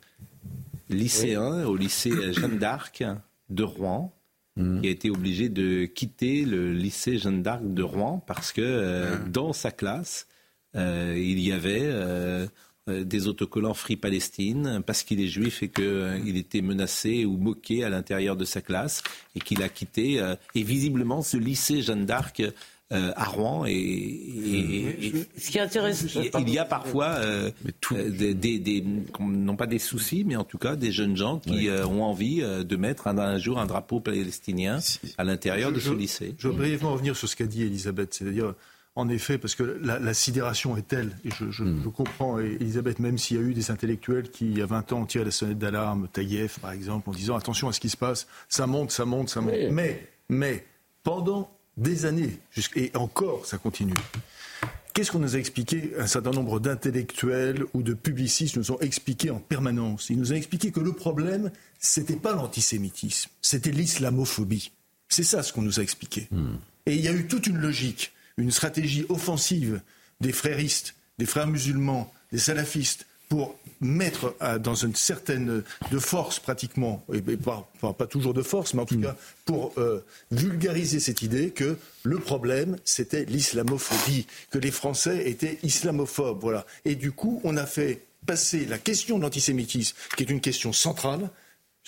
lycéen 0.88 1.64
au 1.64 1.76
lycée 1.76 2.32
Jeanne 2.32 2.58
d'Arc 2.58 3.04
de 3.50 3.62
Rouen 3.62 4.12
Mm. 4.58 4.80
qui 4.80 4.88
a 4.88 4.90
été 4.90 5.10
obligé 5.10 5.48
de 5.48 5.84
quitter 5.84 6.44
le 6.44 6.72
lycée 6.72 7.16
Jeanne 7.16 7.42
d'Arc 7.42 7.62
de 7.62 7.82
Rouen 7.82 8.22
parce 8.26 8.52
que 8.52 8.60
euh, 8.60 9.16
mm. 9.16 9.30
dans 9.30 9.52
sa 9.52 9.70
classe, 9.70 10.26
euh, 10.74 11.14
il 11.16 11.38
y 11.38 11.52
avait 11.52 11.84
euh, 11.84 12.46
des 12.88 13.28
autocollants 13.28 13.74
Free 13.74 13.96
Palestine 13.96 14.82
parce 14.84 15.04
qu'il 15.04 15.20
est 15.20 15.28
juif 15.28 15.62
et 15.62 15.68
qu'il 15.68 16.36
était 16.36 16.60
menacé 16.60 17.24
ou 17.24 17.36
moqué 17.36 17.84
à 17.84 17.88
l'intérieur 17.88 18.34
de 18.34 18.44
sa 18.44 18.60
classe 18.60 19.02
et 19.36 19.40
qu'il 19.40 19.62
a 19.62 19.68
quitté. 19.68 20.20
et 20.54 20.62
visiblement, 20.62 21.22
ce 21.22 21.36
lycée 21.36 21.82
Jeanne 21.82 22.06
d'Arc 22.06 22.42
euh, 22.90 23.12
à 23.16 23.24
Rouen. 23.24 23.66
Et, 23.66 25.26
ce 25.36 25.50
qui 25.50 25.58
est 25.58 25.60
intéressant, 25.60 26.22
il 26.38 26.48
y 26.48 26.58
a 26.58 26.64
parfois 26.64 27.16
euh, 27.18 27.50
euh, 27.92 28.08
des, 28.10 28.58
des, 28.58 28.82
non 29.20 29.56
pas 29.56 29.66
des 29.66 29.78
soucis, 29.78 30.24
mais 30.26 30.36
en 30.36 30.44
tout 30.44 30.56
cas 30.56 30.74
des 30.74 30.90
jeunes 30.90 31.14
gens 31.14 31.38
qui 31.38 31.68
ont 31.68 32.02
envie 32.02 32.40
de 32.40 32.76
mettre 32.76 33.06
un, 33.08 33.36
jour 33.36 33.58
un 33.58 33.66
drapeau 33.66 34.00
palestinien 34.00 34.78
à 35.18 35.24
l'intérieur 35.24 35.70
de 35.70 35.80
ce 35.80 35.90
lycée. 35.90 36.34
Je 36.38 36.48
veux 36.48 36.54
brièvement 36.54 36.94
revenir 36.94 37.14
sur 37.14 37.28
ce 37.28 37.36
qu'a 37.36 37.44
dit 37.44 37.62
Elisabeth, 37.62 38.14
c'est-à-dire 38.14 38.54
en 38.96 39.10
effet, 39.10 39.36
parce 39.36 39.54
que 39.54 39.78
la, 39.82 40.14
sidération 40.14 40.76
est 40.78 40.88
telle, 40.88 41.10
et 41.24 41.30
je, 41.30 41.44
hmm. 41.44 41.82
je, 41.84 41.88
comprends, 41.90 42.38
Elisabeth, 42.38 43.00
même 43.00 43.18
s'il 43.18 43.36
y 43.36 43.40
a 43.40 43.42
eu 43.42 43.52
des 43.52 43.70
intellectuels 43.70 44.30
qui, 44.30 44.46
il 44.46 44.58
y 44.58 44.62
a 44.62 44.66
20 44.66 44.92
ans, 44.92 45.02
ont 45.02 45.06
tiré 45.06 45.24
la 45.24 45.30
sonnette 45.30 45.58
d'alarme, 45.58 46.08
Taïef 46.10 46.58
par 46.58 46.72
exemple, 46.72 47.10
en 47.10 47.12
disant 47.12 47.36
attention 47.36 47.68
à 47.68 47.72
ce 47.72 47.80
qui 47.80 47.90
se 47.90 47.98
passe, 47.98 48.26
ça 48.48 48.66
monte, 48.66 48.90
ça 48.90 49.04
monte, 49.04 49.28
ça 49.28 49.42
monte. 49.42 49.52
Mais, 49.70 50.08
mais, 50.30 50.66
pendant 51.04 51.48
des 51.78 52.04
années, 52.04 52.38
et 52.76 52.90
encore 52.94 53.46
ça 53.46 53.56
continue. 53.56 53.94
Qu'est-ce 54.92 55.12
qu'on 55.12 55.20
nous 55.20 55.36
a 55.36 55.38
expliqué? 55.38 55.92
Un 55.98 56.08
certain 56.08 56.32
nombre 56.32 56.58
d'intellectuels 56.58 57.64
ou 57.72 57.82
de 57.82 57.94
publicistes 57.94 58.56
nous 58.56 58.72
ont 58.72 58.80
expliqué 58.80 59.30
en 59.30 59.38
permanence. 59.38 60.10
Ils 60.10 60.18
nous 60.18 60.32
ont 60.32 60.36
expliqué 60.36 60.72
que 60.72 60.80
le 60.80 60.92
problème, 60.92 61.52
c'était 61.78 62.16
pas 62.16 62.34
l'antisémitisme, 62.34 63.30
c'était 63.40 63.70
l'islamophobie. 63.70 64.72
C'est 65.08 65.22
ça 65.22 65.42
ce 65.42 65.52
qu'on 65.52 65.62
nous 65.62 65.78
a 65.78 65.82
expliqué. 65.82 66.28
Hmm. 66.32 66.56
Et 66.86 66.96
il 66.96 67.00
y 67.00 67.08
a 67.08 67.12
eu 67.12 67.28
toute 67.28 67.46
une 67.46 67.58
logique, 67.58 68.12
une 68.36 68.50
stratégie 68.50 69.06
offensive 69.08 69.80
des 70.20 70.32
fréristes, 70.32 70.94
des 71.18 71.26
frères 71.26 71.46
musulmans, 71.46 72.12
des 72.32 72.38
salafistes, 72.38 73.06
pour 73.28 73.56
mettre 73.80 74.34
dans 74.60 74.74
une 74.74 74.94
certaine 74.94 75.62
de 75.90 75.98
force 75.98 76.40
pratiquement, 76.40 77.04
et 77.12 77.20
pas, 77.36 77.70
pas, 77.80 78.06
toujours 78.06 78.34
de 78.34 78.42
force, 78.42 78.74
mais 78.74 78.82
en 78.82 78.86
tout 78.86 78.98
mm. 78.98 79.02
cas 79.02 79.16
pour 79.44 79.72
euh, 79.78 80.04
vulgariser 80.30 80.98
cette 80.98 81.22
idée 81.22 81.50
que 81.50 81.76
le 82.02 82.18
problème 82.18 82.76
c'était 82.84 83.24
l'islamophobie, 83.24 84.26
que 84.50 84.58
les 84.58 84.70
Français 84.70 85.28
étaient 85.28 85.58
islamophobes, 85.62 86.40
voilà. 86.40 86.66
Et 86.84 86.96
du 86.96 87.12
coup, 87.12 87.40
on 87.44 87.56
a 87.56 87.66
fait 87.66 88.02
passer 88.26 88.66
la 88.66 88.78
question 88.78 89.18
de 89.18 89.22
l'antisémitisme, 89.22 89.96
qui 90.16 90.22
est 90.22 90.30
une 90.30 90.40
question 90.40 90.72
centrale, 90.72 91.30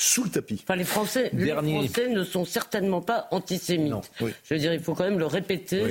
sous 0.01 0.25
le 0.25 0.31
tapis. 0.31 0.59
Enfin, 0.63 0.77
les 0.77 0.85
Français, 0.85 1.31
les 1.35 1.53
Français 1.53 2.09
ne 2.09 2.25
sont 2.25 2.47
certainement 2.47 3.03
pas 3.03 3.29
antisémites. 3.33 4.11
Je 4.19 4.55
veux 4.55 4.59
dire, 4.59 4.73
il 4.73 4.81
faut 4.81 4.95
quand 4.95 5.05
même 5.05 5.19
le 5.19 5.27
répéter. 5.27 5.89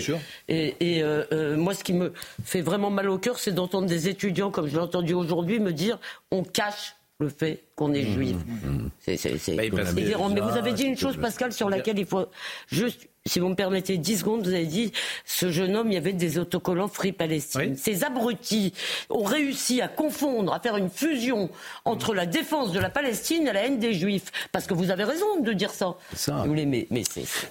et, 0.47 1.03
euh, 1.03 1.23
euh, 1.31 1.56
moi, 1.56 1.75
ce 1.75 1.83
qui 1.83 1.94
me 1.94 2.11
fait 2.44 2.61
vraiment 2.61 2.89
mal 2.89 3.07
au 3.07 3.19
cœur, 3.19 3.38
c'est 3.38 3.51
d'entendre 3.51 3.88
des 3.88 4.09
étudiants, 4.09 4.50
comme 4.50 4.67
je 4.67 4.73
l'ai 4.73 4.81
entendu 4.81 5.13
aujourd'hui, 5.13 5.59
me 5.59 5.71
dire 5.71 6.00
on 6.31 6.44
cache 6.44 6.95
le 7.19 7.30
fait 7.30 7.66
qu'on 7.75 7.94
est 7.94 8.04
mmh, 8.04 8.13
juif. 8.13 8.36
Mmh, 8.36 8.69
mmh. 8.69 8.89
C'est 9.18 9.56
bah, 9.56 9.63
Mais 9.94 10.42
vous 10.42 10.57
avez 10.57 10.74
dit 10.74 10.83
une 10.83 10.98
chose, 10.98 11.18
Pascal, 11.18 11.51
sur 11.51 11.69
laquelle 11.69 12.00
il 12.00 12.06
faut 12.06 12.27
juste 12.68 13.10
si 13.25 13.39
vous 13.39 13.50
me 13.50 13.56
permettez 13.56 13.98
10 13.98 14.19
secondes, 14.19 14.42
vous 14.45 14.54
avez 14.54 14.66
dit, 14.66 14.92
ce 15.25 15.51
jeune 15.51 15.75
homme, 15.75 15.92
il 15.92 15.94
y 15.94 15.98
avait 15.98 16.13
des 16.13 16.39
autocollants 16.39 16.88
Free 16.88 17.12
Palestine. 17.12 17.75
Ces 17.75 18.04
abrutis 18.04 18.74
ont 19.10 19.24
réussi 19.24 19.81
à 19.81 19.88
confondre, 19.88 20.54
à 20.54 20.60
faire 20.60 20.77
une 20.77 20.89
fusion 20.89 21.50
entre 21.86 22.16
la 22.16 22.25
défense 22.25 22.71
de 22.71 22.80
la 22.80 22.89
Palestine 22.89 23.48
et 23.48 23.54
la 23.54 23.66
haine 23.66 23.77
des 23.77 23.94
Juifs. 23.94 24.31
Parce 24.51 24.66
que 24.66 24.74
vous 24.74 24.89
avez 24.89 25.04
raison 25.04 25.42
de 25.42 25.54
dire 25.54 25.71
ça. 25.71 25.95
ça. 26.16 26.44
Vous 26.45 26.54
mais, 26.54 26.88
mais 26.89 27.04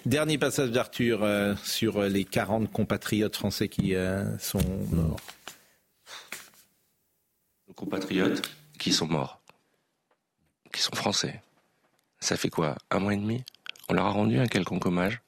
Dernier 0.04 0.38
passage 0.38 0.70
d'Arthur 0.70 1.22
euh, 1.22 1.54
sur 1.62 2.02
les 2.02 2.24
40 2.24 2.72
compatriotes 2.72 3.36
français 3.36 3.68
qui 3.68 3.94
euh, 3.94 4.24
sont 4.38 4.60
morts. 4.90 5.20
Nos 7.68 7.74
compatriotes 7.74 8.42
qui 8.78 8.92
sont 8.92 9.06
morts, 9.06 9.37
sont 10.80 10.94
français. 10.94 11.42
Ça 12.20 12.36
fait 12.36 12.50
quoi 12.50 12.76
Un 12.90 12.98
mois 12.98 13.14
et 13.14 13.16
demi? 13.16 13.44
On 13.88 13.94
leur 13.94 14.06
a 14.06 14.10
rendu 14.10 14.38
un 14.38 14.46
quelconque 14.46 14.86
hommage? 14.86 15.20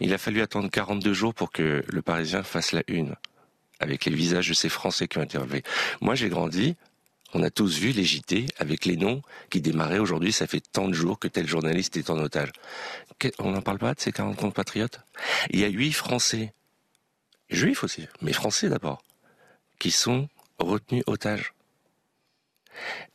Il 0.00 0.12
a 0.14 0.18
fallu 0.18 0.40
attendre 0.40 0.70
42 0.70 1.12
jours 1.12 1.34
pour 1.34 1.52
que 1.52 1.84
le 1.86 2.02
Parisien 2.02 2.42
fasse 2.42 2.72
la 2.72 2.82
une, 2.88 3.14
avec 3.80 4.04
les 4.06 4.14
visages 4.14 4.48
de 4.48 4.54
ces 4.54 4.68
Français 4.68 5.08
qui 5.08 5.18
ont 5.18 5.22
relevés. 5.22 5.62
Moi, 6.00 6.14
j'ai 6.14 6.28
grandi, 6.28 6.76
on 7.34 7.42
a 7.42 7.50
tous 7.50 7.78
vu 7.78 7.92
les 7.92 8.04
JT 8.04 8.46
avec 8.58 8.86
les 8.86 8.96
noms 8.96 9.22
qui 9.50 9.60
démarraient 9.60 9.98
aujourd'hui, 9.98 10.32
ça 10.32 10.46
fait 10.46 10.62
tant 10.72 10.88
de 10.88 10.94
jours 10.94 11.18
que 11.18 11.28
tel 11.28 11.46
journaliste 11.46 11.96
est 11.96 12.10
en 12.10 12.18
otage. 12.18 12.52
On 13.38 13.50
n'en 13.50 13.60
parle 13.60 13.78
pas 13.78 13.94
de 13.94 14.00
ces 14.00 14.12
40 14.12 14.36
compatriotes 14.36 15.00
Il 15.50 15.60
y 15.60 15.64
a 15.64 15.68
8 15.68 15.92
Français, 15.92 16.54
juifs 17.50 17.84
aussi, 17.84 18.06
mais 18.22 18.32
Français 18.32 18.68
d'abord, 18.68 19.02
qui 19.78 19.90
sont 19.90 20.28
retenus 20.58 21.02
otages. 21.06 21.52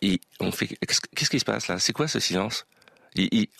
Et 0.01 0.20
on 0.39 0.51
fait, 0.51 0.67
qu'est-ce 0.67 1.29
qui 1.29 1.39
se 1.39 1.46
passe 1.46 1.67
là? 1.67 1.79
C'est 1.79 1.93
quoi 1.93 2.08
ce 2.08 2.20
silence? 2.20 2.65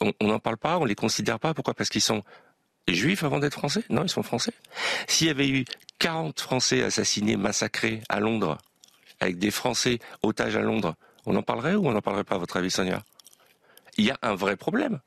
On 0.02 0.28
n'en 0.28 0.40
parle 0.40 0.58
pas, 0.58 0.78
on 0.78 0.86
les 0.86 0.96
considère 0.96 1.40
pas. 1.40 1.54
Pourquoi? 1.54 1.74
Parce 1.74 1.90
qu'ils 1.90 2.02
sont 2.02 2.24
juifs 2.88 3.24
avant 3.24 3.40
d'être 3.40 3.54
français? 3.54 3.84
Non, 3.90 4.04
ils 4.04 4.10
sont 4.10 4.24
français. 4.24 4.54
S'il 5.08 5.28
y 5.28 5.30
avait 5.30 5.48
eu 5.48 5.66
40 6.00 6.40
Français 6.40 6.84
assassinés, 6.84 7.38
massacrés 7.38 8.02
à 8.10 8.20
Londres, 8.20 8.58
avec 9.20 9.38
des 9.38 9.52
Français 9.52 10.00
otages 10.22 10.56
à 10.56 10.62
Londres, 10.62 10.96
on 11.26 11.36
en 11.36 11.44
parlerait 11.44 11.76
ou 11.76 11.88
on 11.88 11.94
n'en 11.94 12.02
parlerait 12.02 12.24
pas, 12.24 12.36
à 12.36 12.40
votre 12.40 12.58
avis, 12.58 12.72
Sonia? 12.72 13.04
Il 13.98 14.06
y 14.06 14.12
a 14.12 14.18
un 14.22 14.36
vrai 14.36 14.58
problème. 14.58 15.00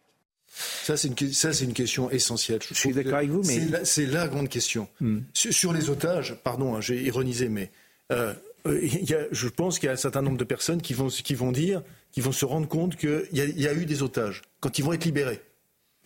Ça, 0.49 0.97
c'est 0.97 1.09
une, 1.09 1.33
ça, 1.33 1.53
c'est 1.53 1.65
une 1.65 1.75
question 1.75 2.11
essentielle. 2.11 2.61
Je, 2.67 2.73
suis 2.73 2.93
d'accord 2.93 3.17
avec 3.17 3.31
vous, 3.31 3.43
mais. 3.43 3.85
C'est 3.85 4.07
la, 4.07 4.27
grande 4.29 4.49
question. 4.49 4.89
Hmm. 5.01 5.21
Sur, 5.35 5.73
les 5.73 5.91
otages, 5.91 6.35
pardon, 6.43 6.77
hein, 6.77 6.81
j'ai 6.81 7.03
ironisé, 7.03 7.49
mais 7.49 7.71
euh, 8.13 8.33
euh, 8.67 8.85
y 8.85 9.15
a, 9.15 9.27
je 9.31 9.49
pense 9.49 9.79
qu'il 9.79 9.87
y 9.87 9.91
a 9.91 9.93
un 9.93 9.97
certain 9.97 10.23
nombre 10.23 10.39
de 10.39 10.45
personnes 10.45 10.83
qui 10.83 10.95
vont, 10.95 11.09
qui 11.09 11.35
vont 11.35 11.53
dire, 11.53 11.83
qui 12.13 12.21
vont 12.21 12.33
se 12.33 12.45
rendre 12.45 12.69
compte 12.69 12.97
qu'il 12.97 13.29
y, 13.33 13.41
y, 13.41 13.69
a 13.69 13.75
eu 13.75 13.87
des 13.87 14.03
otages 14.03 14.43
quand 14.61 14.79
ils 14.79 14.85
vont 14.85 14.93
être 14.93 15.05
libérés. 15.05 15.41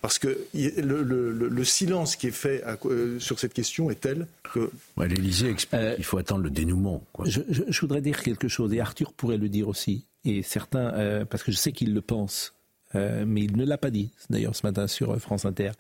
Parce 0.00 0.19
que 0.19 0.47
le, 0.55 1.64
silence 1.64 2.17
qui 2.17 2.29
est 2.29 2.33
fait 2.33 2.64
euh, 2.87 3.19
sur 3.19 3.38
cette 3.38 3.52
question 3.52 3.90
est 3.90 4.00
tel 4.00 4.26
que... 4.55 4.71
L'Élysée 4.97 5.50
explique 5.50 5.81
euh, 5.81 5.95
qu'il 5.95 6.05
faut 6.05 6.17
attendre 6.17 6.43
le 6.43 6.50
dénouement. 6.50 7.05
Je, 7.25 7.81
voudrais 7.81 8.00
dire 8.00 8.23
quelque 8.23 8.49
chose, 8.49 8.73
et 8.73 8.81
Arthur 8.81 9.12
pourrait 9.12 9.37
le 9.37 9.50
dire 9.50 9.69
aussi, 9.69 10.07
et 10.25 10.43
certains, 10.43 10.95
euh, 10.95 11.25
parce 11.26 11.43
que 11.43 11.52
je 11.52 11.59
sais 11.59 11.73
qu'il 11.73 11.93
le 11.93 12.00
pense, 12.00 12.55
mais 12.95 13.43
il 13.43 13.57
ne 13.57 13.64
l'a 13.64 13.79
pas 13.79 13.90
dit, 13.90 14.11
d'ailleurs, 14.31 14.57
ce 14.57 14.67
matin 14.67 14.88
sur 14.88 15.17
France 15.21 15.45
Inter. 15.45 15.73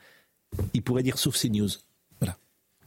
Il 0.74 0.82
pourrait 0.82 1.02
dire 1.02 1.18
sauf 1.18 1.36
CNews. 1.36 1.70
Voilà. 2.20 2.36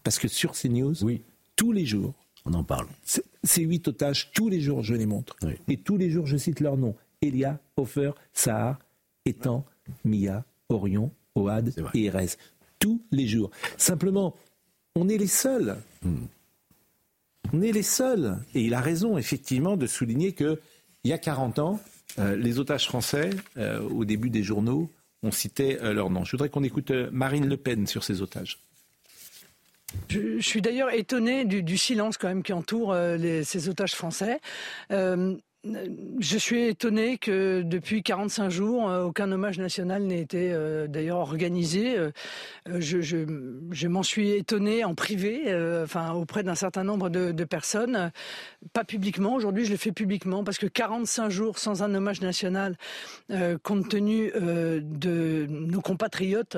Parce 0.03 0.17
que 0.17 0.27
sur 0.27 0.53
CNews, 0.53 1.03
oui. 1.03 1.21
tous 1.55 1.71
les 1.71 1.85
jours, 1.85 2.13
on 2.45 2.53
en 2.53 2.63
parle. 2.63 2.87
Ces 3.43 3.61
huit 3.61 3.87
otages, 3.87 4.31
tous 4.33 4.49
les 4.49 4.59
jours, 4.59 4.83
je 4.83 4.93
les 4.93 5.05
montre. 5.05 5.37
Et 5.67 5.77
tous 5.77 5.97
les 5.97 6.09
jours, 6.09 6.27
je 6.27 6.37
cite 6.37 6.59
leurs 6.59 6.77
noms. 6.77 6.95
Elia, 7.21 7.59
Hofer, 7.77 8.11
Sahar, 8.33 8.79
Etan, 9.25 9.65
Mia, 10.03 10.43
Orion, 10.69 11.11
Oad 11.35 11.73
et 11.93 12.05
Erez. 12.05 12.37
Tous 12.79 13.01
les 13.11 13.27
jours. 13.27 13.49
Simplement, 13.77 14.35
on 14.95 15.07
est 15.07 15.17
les 15.17 15.27
seuls. 15.27 15.77
Hmm. 16.03 16.25
On 17.53 17.61
est 17.61 17.71
les 17.71 17.83
seuls. 17.83 18.37
Et 18.55 18.63
il 18.65 18.73
a 18.73 18.81
raison, 18.81 19.17
effectivement, 19.17 19.77
de 19.77 19.87
souligner 19.87 20.33
qu'il 20.33 20.57
y 21.05 21.13
a 21.13 21.17
40 21.17 21.59
ans, 21.59 21.79
euh, 22.19 22.35
les 22.35 22.59
otages 22.59 22.87
français, 22.87 23.31
euh, 23.57 23.81
au 23.81 24.05
début 24.05 24.29
des 24.29 24.43
journaux, 24.43 24.89
on 25.23 25.31
citait 25.31 25.79
euh, 25.81 25.93
leur 25.93 26.09
nom. 26.09 26.25
Je 26.25 26.31
voudrais 26.31 26.49
qu'on 26.49 26.63
écoute 26.63 26.91
Marine 27.11 27.47
Le 27.47 27.57
Pen 27.57 27.87
sur 27.87 28.03
ces 28.03 28.21
otages. 28.21 28.59
Je, 30.09 30.39
suis 30.39 30.61
d'ailleurs 30.61 30.93
étonné 30.93 31.45
du, 31.45 31.77
silence 31.77 32.17
quand 32.17 32.27
même 32.27 32.43
qui 32.43 32.53
entoure 32.53 32.95
ces 33.43 33.69
otages 33.69 33.95
français. 33.95 34.39
Je 35.65 36.37
suis 36.37 36.63
étonné 36.63 37.17
que 37.17 37.61
depuis 37.61 38.03
45 38.03 38.49
jours, 38.49 38.89
euh, 38.89 39.05
aucun 39.05 39.31
hommage 39.31 39.57
national 39.57 40.03
n'ait 40.03 40.19
été 40.19 40.51
euh, 40.51 40.87
d'ailleurs 40.87 41.19
organisé. 41.19 41.97
Euh, 41.97 42.11
je, 42.65 43.87
m'en 43.87 44.03
suis 44.03 44.31
étonné 44.31 44.83
en 44.83 44.93
privé, 44.93 45.43
enfin 45.83 46.11
auprès 46.11 46.43
d'un 46.43 46.55
certain 46.55 46.83
nombre 46.83 47.09
de, 47.09 47.43
personnes, 47.45 48.11
pas 48.73 48.83
publiquement. 48.83 49.35
Aujourd'hui, 49.35 49.63
je 49.63 49.71
le 49.71 49.77
fais 49.77 49.91
publiquement 49.93 50.43
parce 50.43 50.57
que 50.57 50.65
45 50.65 51.29
jours 51.29 51.59
sans 51.59 51.81
un 51.83 51.93
hommage 51.93 52.21
national, 52.21 52.77
compte 53.61 53.89
tenu 53.89 54.31
de 54.31 55.45
nos 55.49 55.81
compatriotes 55.81 56.57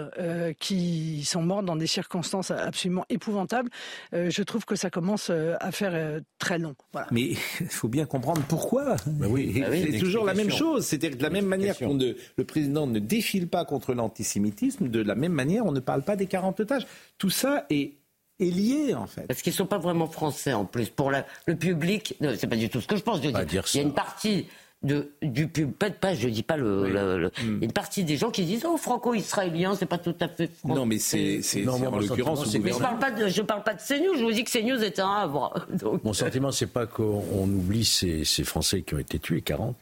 qui 0.59 1.25
sont 1.25 1.41
morts 1.41 1.63
dans 1.63 1.75
des 1.75 1.87
circonstances 1.87 2.51
absolument 2.51 3.05
épouvantables, 3.09 3.69
je 4.13 4.43
trouve 4.43 4.65
que 4.65 4.75
ça 4.75 4.89
commence 4.89 5.29
à 5.29 5.71
faire 5.71 6.21
très 6.37 6.59
long. 6.59 6.75
Mais 7.11 7.21
il 7.21 7.37
faut 7.69 7.89
bien 7.89 8.05
comprendre 8.05 8.41
pourquoi 8.47 8.94
bah 9.05 9.27
oui, 9.29 9.61
bah 9.61 9.67
c'est 9.71 9.99
toujours 9.99 10.25
la 10.25 10.33
même 10.33 10.51
chose. 10.51 10.85
C'est-à-dire 10.85 11.17
de 11.17 11.23
la 11.23 11.29
même 11.29 11.45
manière 11.45 11.77
que 11.77 11.85
le 11.85 12.43
président 12.43 12.87
ne 12.87 12.99
défile 12.99 13.47
pas 13.47 13.65
contre 13.65 13.93
l'antisémitisme, 13.93 14.87
de 14.87 15.01
la 15.01 15.15
même 15.15 15.33
manière, 15.33 15.65
on 15.65 15.71
ne 15.71 15.79
parle 15.79 16.03
pas 16.03 16.15
des 16.15 16.27
40 16.27 16.59
otages. 16.59 16.87
Tout 17.17 17.29
ça 17.29 17.65
est 17.69 17.93
lié 18.39 18.93
en 18.93 19.07
fait. 19.07 19.27
Parce 19.27 19.41
qu'ils 19.41 19.53
ne 19.53 19.57
sont 19.57 19.65
pas 19.65 19.77
vraiment 19.77 20.07
français 20.07 20.53
en 20.53 20.65
plus. 20.65 20.89
Pour 20.89 21.11
le 21.11 21.55
public, 21.55 22.15
c'est 22.37 22.47
pas 22.47 22.55
du 22.55 22.69
tout 22.69 22.81
ce 22.81 22.87
que 22.87 22.97
je 22.97 23.01
pense. 23.01 23.17
Je 23.17 23.29
dis, 23.29 23.29
il 23.29 23.75
y 23.75 23.79
a 23.79 23.81
une 23.81 23.93
partie 23.93 24.47
de, 24.85 25.11
du 25.21 25.47
pub, 25.47 25.71
pas, 25.71 25.89
pas, 25.89 26.13
je 26.13 26.29
dis 26.29 26.43
pas 26.43 26.57
le, 26.57 27.31
hmm. 27.43 27.63
une 27.63 27.71
partie 27.71 28.03
des 28.03 28.17
gens 28.17 28.31
qui 28.31 28.45
disent 28.45 28.65
oh 28.65 28.77
franco-israélien 28.77 29.75
c'est 29.75 29.85
pas 29.85 29.97
tout 29.97 30.15
à 30.19 30.27
fait. 30.27 30.51
Non 30.63 30.85
mais 30.85 30.99
c'est 30.99 31.41
en 31.67 31.97
l'occurrence 31.97 32.51
je 32.51 32.79
parle 32.79 32.99
pas 32.99 33.11
de 33.11 33.27
je 33.27 33.41
parle 33.41 33.63
pas 33.63 33.73
de 33.73 33.81
CNews 33.81 34.17
je 34.17 34.23
vous 34.23 34.31
dis 34.31 34.43
que 34.43 34.51
CNews 34.51 34.83
est 34.83 34.99
un 34.99 35.09
havre. 35.09 35.67
Mon 36.03 36.13
sentiment 36.13 36.51
c'est 36.51 36.71
pas 36.71 36.85
qu'on 36.85 37.43
oublie 37.43 37.85
ces, 37.85 38.23
ces, 38.23 38.43
Français 38.43 38.83
qui 38.83 38.93
ont 38.93 38.99
été 38.99 39.19
tués 39.19 39.41
40 39.41 39.75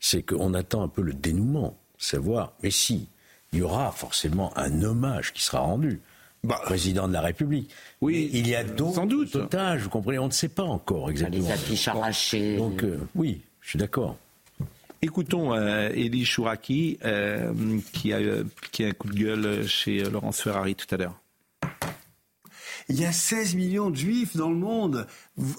c'est 0.00 0.22
qu'on 0.22 0.54
attend 0.54 0.82
un 0.82 0.88
peu 0.88 1.02
le 1.02 1.14
dénouement 1.14 1.76
savoir 1.96 2.52
mais 2.62 2.70
si 2.70 3.08
il 3.52 3.60
y 3.60 3.62
aura 3.62 3.92
forcément 3.92 4.52
un 4.56 4.82
hommage 4.82 5.32
qui 5.32 5.42
sera 5.42 5.60
rendu 5.60 6.00
bah, 6.44 6.60
président 6.64 7.08
de 7.08 7.12
la 7.12 7.20
République. 7.20 7.70
Oui, 8.00 8.30
il 8.32 8.48
y 8.48 8.54
a 8.54 8.62
d'autres 8.62 9.36
otages, 9.36 9.82
vous 9.82 9.90
comprenez, 9.90 10.18
on 10.18 10.26
ne 10.26 10.32
sait 10.32 10.48
pas 10.48 10.62
encore 10.62 11.10
exactement. 11.10 11.44
Les 11.44 11.52
affiches 11.52 11.88
arrachées. 11.88 12.56
Donc, 12.56 12.84
euh, 12.84 13.00
oui, 13.16 13.40
je 13.60 13.70
suis 13.70 13.78
d'accord. 13.78 14.16
Écoutons 15.00 15.54
euh, 15.54 15.90
Elie 15.90 16.24
Chouraki 16.24 16.98
euh, 17.04 17.52
qui, 17.92 18.12
a, 18.12 18.18
qui 18.72 18.84
a 18.84 18.88
un 18.88 18.92
coup 18.92 19.08
de 19.08 19.14
gueule 19.14 19.66
chez 19.68 20.02
Laurence 20.02 20.42
Ferrari 20.42 20.74
tout 20.74 20.92
à 20.92 20.98
l'heure. 20.98 21.20
Il 22.88 22.98
y 22.98 23.04
a 23.04 23.12
16 23.12 23.54
millions 23.54 23.90
de 23.90 23.96
juifs 23.96 24.36
dans 24.36 24.50
le 24.50 24.56
monde. 24.56 25.06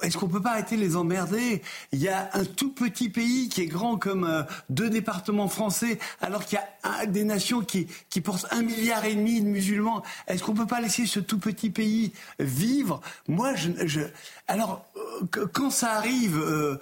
Est-ce 0.02 0.18
qu'on 0.18 0.28
peut 0.28 0.42
pas 0.42 0.52
arrêter 0.52 0.76
de 0.76 0.82
les 0.82 0.96
emmerder? 0.96 1.62
Il 1.92 2.00
y 2.00 2.10
a 2.10 2.30
un 2.34 2.46
tout 2.46 2.72
petit 2.72 3.10
pays 3.10 3.50
qui 3.50 3.62
est 3.62 3.68
grand 3.68 3.98
comme 3.98 4.24
euh, 4.24 4.44
deux 4.70 4.90
départements 4.90 5.48
français, 5.48 6.00
alors 6.22 6.46
qu'il 6.46 6.60
y 6.60 6.88
a 6.88 7.06
des 7.06 7.24
nations 7.24 7.62
qui, 7.62 7.88
qui 8.10 8.22
portent 8.22 8.48
un 8.52 8.62
milliard 8.62 9.06
et 9.06 9.16
demi 9.16 9.42
de 9.42 9.48
musulmans. 9.48 10.04
Est-ce 10.28 10.44
qu'on 10.44 10.54
peut 10.54 10.68
pas 10.68 10.82
laisser 10.82 11.06
ce 11.06 11.20
tout 11.20 11.40
petit 11.40 11.70
pays 11.70 12.12
vivre? 12.40 13.02
Moi, 13.28 13.54
alors 14.48 14.86
euh, 14.98 15.48
quand 15.54 15.70
ça 15.70 15.94
arrive 15.94 16.38
euh, 16.38 16.78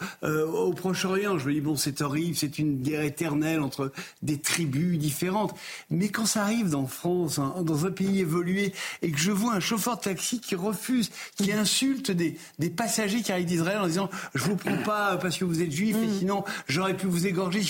au 0.48 0.74
Proche-Orient, 0.74 1.38
je 1.38 1.48
me 1.48 1.54
dis 1.54 1.62
bon, 1.62 1.75
c'est 1.75 2.01
horrible, 2.01 2.36
c'est 2.36 2.60
une 2.60 2.82
guerre 2.82 3.01
éternelle 3.01 3.60
entre 3.60 3.92
des 4.22 4.39
tribus 4.39 4.98
différentes. 4.98 5.56
Mais 5.89 6.10
quand 6.10 6.25
ça 6.25 6.44
arrive 6.44 6.70
dans 6.70 6.88
France, 6.88 7.39
hein, 7.39 7.56
dans 7.62 7.86
un 7.86 7.92
pays 7.92 8.20
évolué, 8.20 8.74
et 9.01 9.12
que 9.12 9.20
je 9.20 9.32
vois 9.32 9.54
un 9.54 9.60
chauffeur 9.60 9.98
de 9.98 10.04
taxi 10.04 10.39
qui 10.39 10.56
refuse, 10.56 11.12
qui 11.36 11.51
insulte 11.51 12.12
des, 12.12 12.38
des 12.60 12.70
passagers 12.88 13.22
qui 13.22 13.34
arrivent 13.34 13.46
d'Israël 13.46 13.79
en 13.79 13.88
disant 13.88 14.10
je 14.34 14.44
vous 14.44 14.56
prends 14.56 14.77
pas 14.77 15.17
parce 15.17 15.38
que 15.38 15.44
vous 15.44 15.62
êtes 15.62 15.72
juif 15.72 15.98
et 16.01 16.08
mm. 16.08 16.20
sinon 16.20 16.44
j'aurais 16.67 16.96
pu 16.96 17.08
vous 17.08 17.27
égorger. 17.27 17.62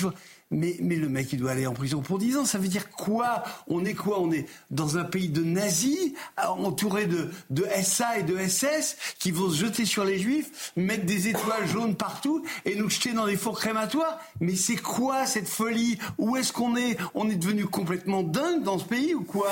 Mais, 0.50 0.78
mais 0.80 0.96
le 0.96 1.10
mec, 1.10 1.34
il 1.34 1.40
doit 1.40 1.52
aller 1.52 1.68
en 1.68 1.74
prison 1.74 2.00
pour 2.00 2.20
10 2.20 2.38
ans. 2.38 2.46
Ça 2.46 2.58
veut 2.58 2.70
dire 2.70 2.90
quoi? 2.90 3.44
On 3.68 3.84
est 3.84 3.96
quoi? 3.96 4.22
On 4.22 4.32
est 4.32 4.46
dans 4.72 4.98
un 4.98 5.04
pays 5.04 5.28
de 5.28 5.44
nazis, 5.44 6.14
entouré 6.38 7.06
de, 7.06 7.30
de 7.50 7.66
SA 7.84 8.20
et 8.20 8.24
de 8.24 8.38
SS, 8.38 8.96
qui 9.20 9.32
vont 9.32 9.50
se 9.50 9.58
jeter 9.58 9.84
sur 9.84 10.06
les 10.06 10.18
juifs, 10.18 10.72
mettre 10.78 11.06
des 11.06 11.28
étoiles 11.28 11.68
jaunes 11.68 11.96
partout 11.96 12.46
et 12.64 12.76
nous 12.76 12.90
jeter 12.90 13.12
dans 13.12 13.26
des 13.26 13.36
fours 13.36 13.60
crématoires? 13.60 14.20
Mais 14.40 14.56
c'est 14.56 14.78
quoi 14.78 15.26
cette 15.26 15.50
folie? 15.50 15.98
Où 16.18 16.38
est-ce 16.38 16.54
qu'on 16.54 16.78
est? 16.78 16.98
On 17.14 17.30
est 17.30 17.36
devenu 17.36 17.66
complètement 17.66 18.24
dingue 18.24 18.64
dans 18.64 18.80
ce 18.80 18.86
pays 18.86 19.14
ou 19.16 19.24
quoi? 19.24 19.52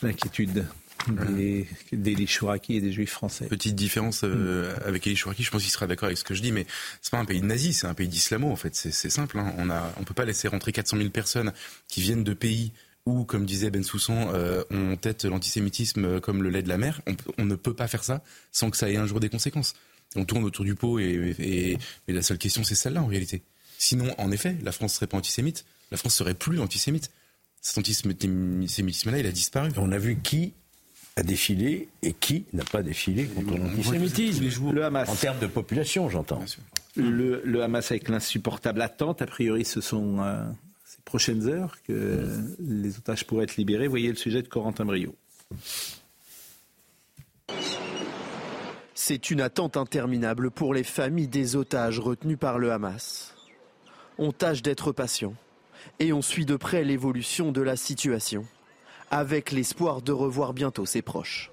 L'inquiétude 0.00 0.64
des, 1.08 1.66
des 1.92 2.12
et 2.12 2.80
des 2.80 2.92
Juifs 2.92 3.10
français. 3.10 3.46
Petite 3.46 3.74
différence 3.74 4.22
euh, 4.24 4.74
avec 4.84 5.06
Eli 5.06 5.16
Chouraki, 5.16 5.42
je 5.42 5.50
pense 5.50 5.62
qu'il 5.62 5.70
sera 5.70 5.86
d'accord 5.86 6.06
avec 6.06 6.18
ce 6.18 6.24
que 6.24 6.34
je 6.34 6.42
dis, 6.42 6.52
mais 6.52 6.66
c'est 7.02 7.10
pas 7.10 7.18
un 7.18 7.24
pays 7.24 7.40
de 7.40 7.46
nazis, 7.46 7.80
c'est 7.80 7.86
un 7.86 7.94
pays 7.94 8.08
d'islamo 8.08 8.50
en 8.50 8.56
fait. 8.56 8.74
C'est 8.74 9.10
simple. 9.10 9.38
Hein. 9.38 9.52
On 9.58 9.70
a, 9.70 9.92
on 9.98 10.04
peut 10.04 10.14
pas 10.14 10.24
laisser 10.24 10.48
rentrer 10.48 10.72
400 10.72 10.96
000 10.96 11.10
personnes 11.10 11.52
qui 11.88 12.00
viennent 12.00 12.24
de 12.24 12.34
pays 12.34 12.72
où, 13.06 13.24
comme 13.24 13.44
disait 13.44 13.70
Ben 13.70 13.84
Soussan, 13.84 14.30
euh, 14.32 14.64
on 14.70 14.96
tête 14.96 15.24
l'antisémitisme 15.24 16.20
comme 16.20 16.42
le 16.42 16.48
lait 16.48 16.62
de 16.62 16.68
la 16.68 16.78
mer. 16.78 17.02
On, 17.38 17.44
ne 17.44 17.54
peut 17.54 17.74
pas 17.74 17.86
faire 17.86 18.04
ça 18.04 18.22
sans 18.50 18.70
que 18.70 18.76
ça 18.76 18.90
ait 18.90 18.96
un 18.96 19.06
jour 19.06 19.20
des 19.20 19.28
conséquences. 19.28 19.74
On 20.16 20.24
tourne 20.24 20.44
autour 20.44 20.64
du 20.64 20.74
pot 20.74 20.98
et, 20.98 21.36
et, 22.08 22.12
la 22.12 22.22
seule 22.22 22.38
question 22.38 22.64
c'est 22.64 22.74
celle-là 22.74 23.02
en 23.02 23.06
réalité. 23.06 23.42
Sinon, 23.78 24.14
en 24.18 24.30
effet, 24.30 24.56
la 24.62 24.72
France 24.72 24.94
serait 24.94 25.06
pas 25.06 25.18
antisémite. 25.18 25.66
La 25.90 25.98
France 25.98 26.14
serait 26.14 26.34
plus 26.34 26.60
antisémite. 26.60 27.10
Cet 27.60 27.78
antisémitisme-là, 27.78 29.18
il 29.18 29.26
a 29.26 29.32
disparu. 29.32 29.70
On 29.76 29.92
a 29.92 29.98
vu 29.98 30.18
qui 30.22 30.54
a 31.16 31.22
défilé 31.22 31.88
et 32.02 32.12
qui 32.12 32.44
n'a 32.52 32.64
pas 32.64 32.82
défilé 32.82 33.26
contre 33.26 33.56
l'antisémitisme 33.56 34.72
Le 34.72 34.84
Hamas. 34.84 35.08
En 35.08 35.14
termes 35.14 35.38
de 35.38 35.46
population, 35.46 36.08
j'entends. 36.08 36.44
Le, 36.96 37.62
Hamas 37.62 37.90
avec 37.90 38.08
l'insupportable 38.08 38.82
attente, 38.82 39.22
a 39.22 39.26
priori 39.26 39.64
ce 39.64 39.80
sont 39.80 40.18
euh, 40.20 40.44
ces 40.84 41.00
prochaines 41.04 41.48
heures 41.48 41.76
que 41.86 42.26
les 42.60 42.96
otages 42.98 43.26
pourraient 43.26 43.44
être 43.44 43.56
libérés. 43.56 43.86
Voyez 43.86 44.08
le 44.08 44.16
sujet 44.16 44.42
de 44.42 44.48
Corentin 44.48 44.84
Brio. 44.84 45.14
C'est 48.94 49.30
une 49.30 49.40
attente 49.40 49.76
interminable 49.76 50.50
pour 50.50 50.74
les 50.74 50.84
familles 50.84 51.28
des 51.28 51.56
otages 51.56 51.98
retenus 51.98 52.38
par 52.38 52.58
le 52.58 52.72
Hamas. 52.72 53.34
On 54.18 54.32
tâche 54.32 54.62
d'être 54.62 54.92
patient 54.92 55.34
et 55.98 56.12
on 56.12 56.22
suit 56.22 56.46
de 56.46 56.56
près 56.56 56.84
l'évolution 56.84 57.52
de 57.52 57.60
la 57.60 57.76
situation 57.76 58.46
avec 59.14 59.52
l'espoir 59.52 60.02
de 60.02 60.10
revoir 60.10 60.52
bientôt 60.52 60.86
ses 60.86 61.00
proches. 61.00 61.52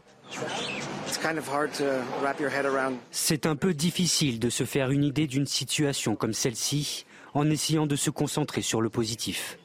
C'est 3.12 3.46
un 3.46 3.56
peu 3.56 3.74
difficile 3.75 4.39
de 4.39 4.50
se 4.50 4.63
faire 4.63 4.89
une 4.89 5.03
idée 5.03 5.27
d'une 5.27 5.46
situation 5.46 6.15
comme 6.15 6.34
celle-ci 6.34 7.06
en 7.36 7.48
essayant 7.51 7.86
de 7.86 7.96
se 7.96 8.10
concentrer 8.10 8.63
sur 8.63 8.82
le 8.82 8.89
positif. 8.89 9.60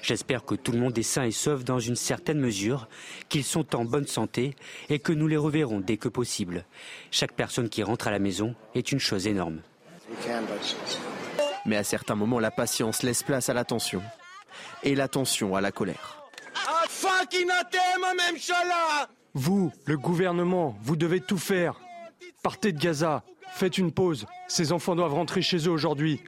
J'espère 0.00 0.46
que 0.46 0.54
tout 0.54 0.72
le 0.72 0.78
monde 0.78 0.96
est 0.96 1.02
sain 1.02 1.24
et 1.24 1.30
sauf 1.30 1.62
dans 1.62 1.78
une 1.78 1.94
certaine 1.94 2.40
mesure, 2.40 2.88
qu'ils 3.28 3.44
sont 3.44 3.76
en 3.76 3.84
bonne 3.84 4.06
santé 4.06 4.56
et 4.88 4.98
que 4.98 5.12
nous 5.12 5.28
les 5.28 5.36
reverrons 5.36 5.80
dès 5.80 5.98
que 5.98 6.08
possible. 6.08 6.64
Chaque 7.10 7.34
personne 7.34 7.68
qui 7.68 7.82
rentre 7.82 8.08
à 8.08 8.10
la 8.10 8.18
maison 8.18 8.54
est 8.74 8.92
une 8.92 8.98
chose 8.98 9.26
énorme. 9.26 9.60
Mais 11.66 11.76
à 11.76 11.84
certains 11.84 12.16
moments, 12.16 12.40
la 12.40 12.50
patience 12.50 13.02
laisse 13.02 13.22
place 13.22 13.50
à 13.50 13.54
l'attention 13.54 14.02
et 14.82 14.94
l'attention 14.94 15.54
à 15.54 15.60
la 15.60 15.70
colère. 15.70 16.21
Vous, 19.34 19.72
le 19.86 19.96
gouvernement, 19.96 20.76
vous 20.82 20.96
devez 20.96 21.20
tout 21.20 21.38
faire. 21.38 21.80
Partez 22.42 22.72
de 22.72 22.78
Gaza, 22.78 23.22
faites 23.52 23.78
une 23.78 23.92
pause. 23.92 24.26
Ces 24.48 24.72
enfants 24.72 24.94
doivent 24.94 25.14
rentrer 25.14 25.42
chez 25.42 25.58
eux 25.68 25.70
aujourd'hui. 25.70 26.20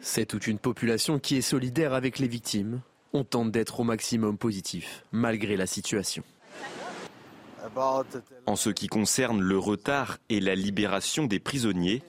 C'est 0.00 0.26
toute 0.26 0.46
une 0.46 0.58
population 0.58 1.18
qui 1.18 1.36
est 1.36 1.42
solidaire 1.42 1.92
avec 1.94 2.18
les 2.18 2.28
victimes. 2.28 2.80
On 3.12 3.24
tente 3.24 3.50
d'être 3.50 3.80
au 3.80 3.84
maximum 3.84 4.38
positif, 4.38 5.04
malgré 5.12 5.56
la 5.56 5.66
situation. 5.66 6.22
En 8.46 8.56
ce 8.56 8.70
qui 8.70 8.88
concerne 8.88 9.40
le 9.40 9.58
retard 9.58 10.18
et 10.28 10.40
la 10.40 10.54
libération 10.54 11.24
des 11.24 11.40
prisonniers, 11.40 12.02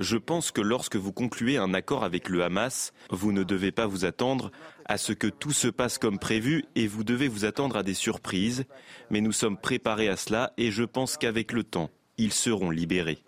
Je 0.00 0.16
pense 0.16 0.52
que 0.52 0.60
lorsque 0.60 0.94
vous 0.94 1.12
concluez 1.12 1.56
un 1.56 1.74
accord 1.74 2.04
avec 2.04 2.28
le 2.28 2.44
Hamas, 2.44 2.92
vous 3.10 3.32
ne 3.32 3.42
devez 3.42 3.72
pas 3.72 3.86
vous 3.86 4.04
attendre 4.04 4.52
à 4.88 4.96
ce 4.96 5.12
que 5.12 5.26
tout 5.26 5.52
se 5.52 5.68
passe 5.68 5.98
comme 5.98 6.18
prévu 6.18 6.64
et 6.74 6.86
vous 6.86 7.04
devez 7.04 7.28
vous 7.28 7.44
attendre 7.44 7.76
à 7.76 7.82
des 7.82 7.94
surprises. 7.94 8.64
Mais 9.10 9.20
nous 9.20 9.32
sommes 9.32 9.58
préparés 9.58 10.08
à 10.08 10.16
cela 10.16 10.52
et 10.56 10.70
je 10.70 10.82
pense 10.82 11.16
qu'avec 11.16 11.52
le 11.52 11.62
temps, 11.62 11.90
ils 12.16 12.32
seront 12.32 12.70
libérés. 12.70 13.22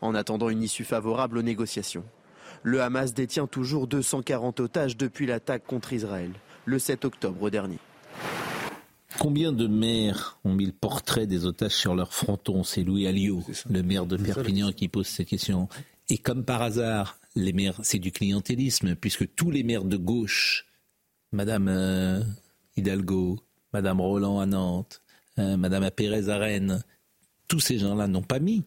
En 0.00 0.14
attendant 0.14 0.48
une 0.50 0.62
issue 0.62 0.84
favorable 0.84 1.38
aux 1.38 1.42
négociations, 1.42 2.04
le 2.64 2.82
Hamas 2.82 3.14
détient 3.14 3.46
toujours 3.46 3.86
240 3.86 4.60
otages 4.60 4.96
depuis 4.96 5.26
l'attaque 5.26 5.64
contre 5.66 5.92
Israël, 5.92 6.32
le 6.64 6.78
7 6.78 7.04
octobre 7.04 7.48
dernier. 7.50 7.78
Combien 9.18 9.52
de 9.52 9.66
maires 9.68 10.38
ont 10.42 10.54
mis 10.54 10.66
le 10.66 10.72
portrait 10.72 11.26
des 11.26 11.46
otages 11.46 11.74
sur 11.74 11.94
leur 11.94 12.12
fronton? 12.12 12.64
C'est 12.64 12.82
Louis 12.82 13.06
Alliot, 13.06 13.42
le 13.70 13.82
maire 13.82 14.06
de 14.06 14.16
Perpignan, 14.16 14.72
qui 14.72 14.88
pose 14.88 15.06
cette 15.06 15.28
question. 15.28 15.68
Et 16.08 16.18
comme 16.18 16.44
par 16.44 16.62
hasard, 16.62 17.18
les 17.34 17.52
maires, 17.52 17.80
c'est 17.82 17.98
du 17.98 18.12
clientélisme, 18.12 18.94
puisque 18.94 19.34
tous 19.34 19.50
les 19.50 19.62
maires 19.62 19.84
de 19.84 19.96
gauche, 19.96 20.66
Madame 21.32 21.68
euh, 21.68 22.22
Hidalgo, 22.76 23.38
Madame 23.72 24.00
Roland 24.00 24.40
à 24.40 24.46
Nantes, 24.46 25.02
euh, 25.38 25.56
Madame 25.56 25.90
Pérez 25.90 26.28
à 26.28 26.38
Rennes, 26.38 26.82
tous 27.48 27.60
ces 27.60 27.78
gens-là 27.78 28.06
n'ont 28.06 28.22
pas 28.22 28.38
mis 28.38 28.64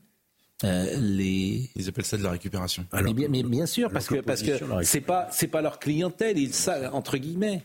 euh, 0.64 0.98
les... 1.00 1.70
Ils 1.76 1.90
appellent 1.90 2.06
ça 2.06 2.18
de 2.18 2.24
la 2.24 2.32
récupération. 2.32 2.86
mais, 2.94 3.14
bien, 3.14 3.28
mais, 3.30 3.44
bien, 3.44 3.66
sûr, 3.66 3.92
parce 3.92 4.08
que 4.08 4.22
parce 4.22 4.42
que 4.42 4.54
c'est 4.84 5.02
pas 5.02 5.28
c'est 5.32 5.48
pas 5.48 5.62
leur 5.62 5.80
clientèle, 5.80 6.38
ils 6.38 6.54
ça 6.54 6.94
entre 6.94 7.18
guillemets. 7.18 7.64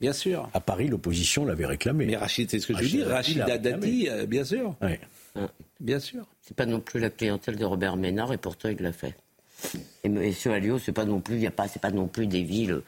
Bien 0.00 0.12
sûr. 0.12 0.48
À 0.52 0.60
Paris, 0.60 0.88
l'opposition 0.88 1.44
l'avait 1.44 1.66
réclamé. 1.66 2.06
Mais 2.06 2.16
Rachid, 2.16 2.50
c'est 2.50 2.58
ce 2.58 2.66
que 2.66 2.74
je 2.76 2.82
veux 2.82 2.88
dire. 2.88 3.08
Rachid 3.08 3.38
Dati, 3.38 4.08
euh, 4.08 4.26
bien 4.26 4.44
sûr. 4.44 4.74
Ouais. 4.80 5.00
Bien 5.78 6.00
sûr. 6.00 6.26
C'est 6.40 6.56
pas 6.56 6.66
non 6.66 6.80
plus 6.80 6.98
la 6.98 7.10
clientèle 7.10 7.56
de 7.56 7.64
Robert 7.64 7.96
Ménard 7.96 8.32
et 8.32 8.38
pourtant 8.38 8.68
il 8.68 8.78
l'a 8.78 8.92
fait. 8.92 9.14
Et 10.04 10.08
M. 10.08 10.52
Alliot, 10.52 10.78
c'est 10.78 10.92
pas 10.92 11.04
non 11.04 11.20
plus, 11.20 11.36
il 11.36 11.42
y 11.42 11.46
a 11.46 11.52
pas, 11.52 11.68
c'est 11.68 11.80
pas 11.80 11.92
non 11.92 12.08
plus 12.08 12.26
des 12.26 12.42
villes, 12.42 12.80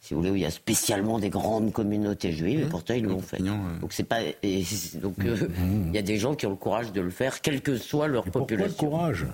si 0.00 0.14
vous 0.14 0.20
voulez, 0.20 0.30
où 0.30 0.36
il 0.36 0.42
y 0.42 0.46
a 0.46 0.50
spécialement 0.50 1.18
des 1.18 1.28
grandes 1.28 1.72
communautés 1.72 2.32
juives, 2.32 2.60
et 2.60 2.66
pourtant 2.66 2.94
ils 2.94 3.04
l'ont 3.04 3.20
fait. 3.20 3.42
Donc 3.80 3.92
c'est 3.92 4.04
pas, 4.04 4.20
et, 4.22 4.64
donc 4.94 5.16
euh, 5.24 5.48
il 5.86 5.94
y 5.94 5.98
a 5.98 6.02
des 6.02 6.18
gens 6.18 6.34
qui 6.36 6.46
ont 6.46 6.50
le 6.50 6.56
courage 6.56 6.92
de 6.92 7.00
le 7.00 7.10
faire, 7.10 7.40
quelle 7.40 7.60
que 7.60 7.76
soit 7.76 8.06
leur 8.06 8.24
population. 8.24 8.76
Pourquoi 8.78 9.08
le 9.08 9.14
courage? 9.18 9.26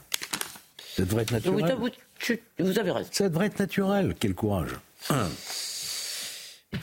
Ça 0.96 1.04
devrait 1.04 1.22
être 1.22 1.32
naturel. 1.32 1.76
Vous, 1.78 1.88
vous, 1.88 2.64
vous 2.64 2.78
avez 2.78 2.90
raison. 2.90 3.10
Ça 3.12 3.28
devrait 3.28 3.46
être 3.46 3.58
naturel. 3.58 4.14
Quel 4.18 4.34
courage. 4.34 4.70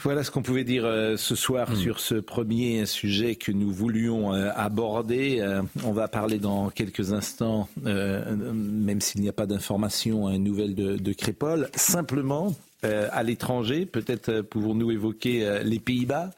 Voilà 0.02 0.24
ce 0.24 0.32
qu'on 0.32 0.42
pouvait 0.42 0.64
dire 0.64 0.86
euh, 0.86 1.18
ce 1.18 1.36
soir 1.36 1.72
Hmm. 1.72 1.76
sur 1.76 2.00
ce 2.00 2.16
premier 2.16 2.86
sujet 2.86 3.36
que 3.36 3.52
nous 3.52 3.72
voulions 3.72 4.34
euh, 4.34 4.50
aborder. 4.56 5.38
Euh, 5.40 5.62
on 5.84 5.92
va 5.92 6.08
parler 6.08 6.40
dans 6.40 6.70
quelques 6.70 7.14
instants, 7.14 7.68
même 7.84 9.02
s'il 9.02 9.22
n'y 9.22 9.30
a 9.30 9.34
pas 9.34 9.46
d'informations 9.46 10.28
euh, 10.30 10.38
nouvelles 10.38 10.76
de, 10.76 10.96
de 10.98 11.14
Crépol. 11.14 11.70
Simplement, 11.76 12.56
à 12.84 13.24
l'étranger, 13.24 13.86
peut-être 13.86 14.42
pouvons-nous 14.42 14.92
évoquer 14.92 15.62
les 15.64 15.80
Pays-Bas. 15.80 16.32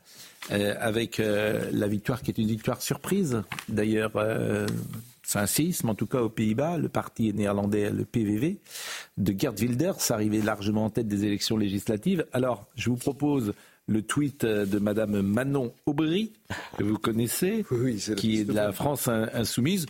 avec 0.80 1.18
la 1.18 1.88
victoire 1.88 2.22
qui 2.22 2.30
est 2.30 2.38
une 2.38 2.48
victoire 2.48 2.84
surprise. 2.84 3.42
D'ailleurs, 3.68 4.12
c'est 5.26 5.40
un 5.40 5.48
séisme, 5.48 5.90
en 5.90 5.96
tout 5.96 6.06
cas 6.06 6.22
aux 6.22 6.30
Pays-Bas. 6.30 6.78
Le 6.78 6.88
parti 6.88 7.34
néerlandais, 7.34 7.90
le 7.90 8.06
PVV, 8.06 8.60
de 9.18 9.36
Gerd 9.38 9.60
Wilders, 9.60 10.12
arrivé 10.12 10.42
largement 10.42 10.86
en 10.86 10.90
tête 10.90 11.08
des 11.08 11.26
élections 11.26 11.58
législatives. 11.58 12.26
Alors, 12.32 12.68
je 12.76 12.90
vous 12.90 12.96
propose 12.96 13.54
le 13.88 14.02
tweet 14.02 14.46
de 14.46 14.80
Madame 14.80 15.22
Manon 15.22 15.74
Aubry, 15.86 16.34
que 16.78 16.84
vous 16.84 16.98
connaissez, 16.98 17.66
qui 18.18 18.40
est 18.40 18.46
de 18.46 18.54
la 18.54 18.72
France 18.72 19.08
insoumise. 19.08 19.86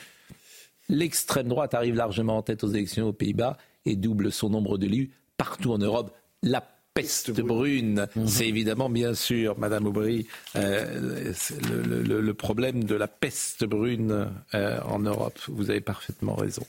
L'extrême 0.89 1.47
droite 1.47 1.73
arrive 1.73 1.95
largement 1.95 2.37
en 2.37 2.41
tête 2.41 2.63
aux 2.63 2.69
élections 2.69 3.07
aux 3.07 3.13
Pays-Bas 3.13 3.57
et 3.85 3.95
double 3.95 4.31
son 4.31 4.49
nombre 4.49 4.77
d'élus 4.77 5.11
partout 5.37 5.71
en 5.71 5.77
Europe. 5.77 6.15
La 6.43 6.61
peste 6.95 7.31
brune, 7.31 8.07
c'est 8.25 8.47
évidemment 8.47 8.89
bien 8.89 9.13
sûr, 9.13 9.59
Madame 9.59 9.85
Aubry, 9.85 10.27
euh, 10.55 11.33
le, 11.69 12.01
le, 12.01 12.21
le, 12.21 12.33
problème 12.33 12.85
de 12.85 12.95
la 12.95 13.09
peste 13.09 13.65
brune 13.65 14.29
euh, 14.53 14.79
en 14.85 14.99
Europe. 14.99 15.37
Vous 15.49 15.69
avez 15.69 15.81
parfaitement 15.81 16.35
raison. 16.35 16.65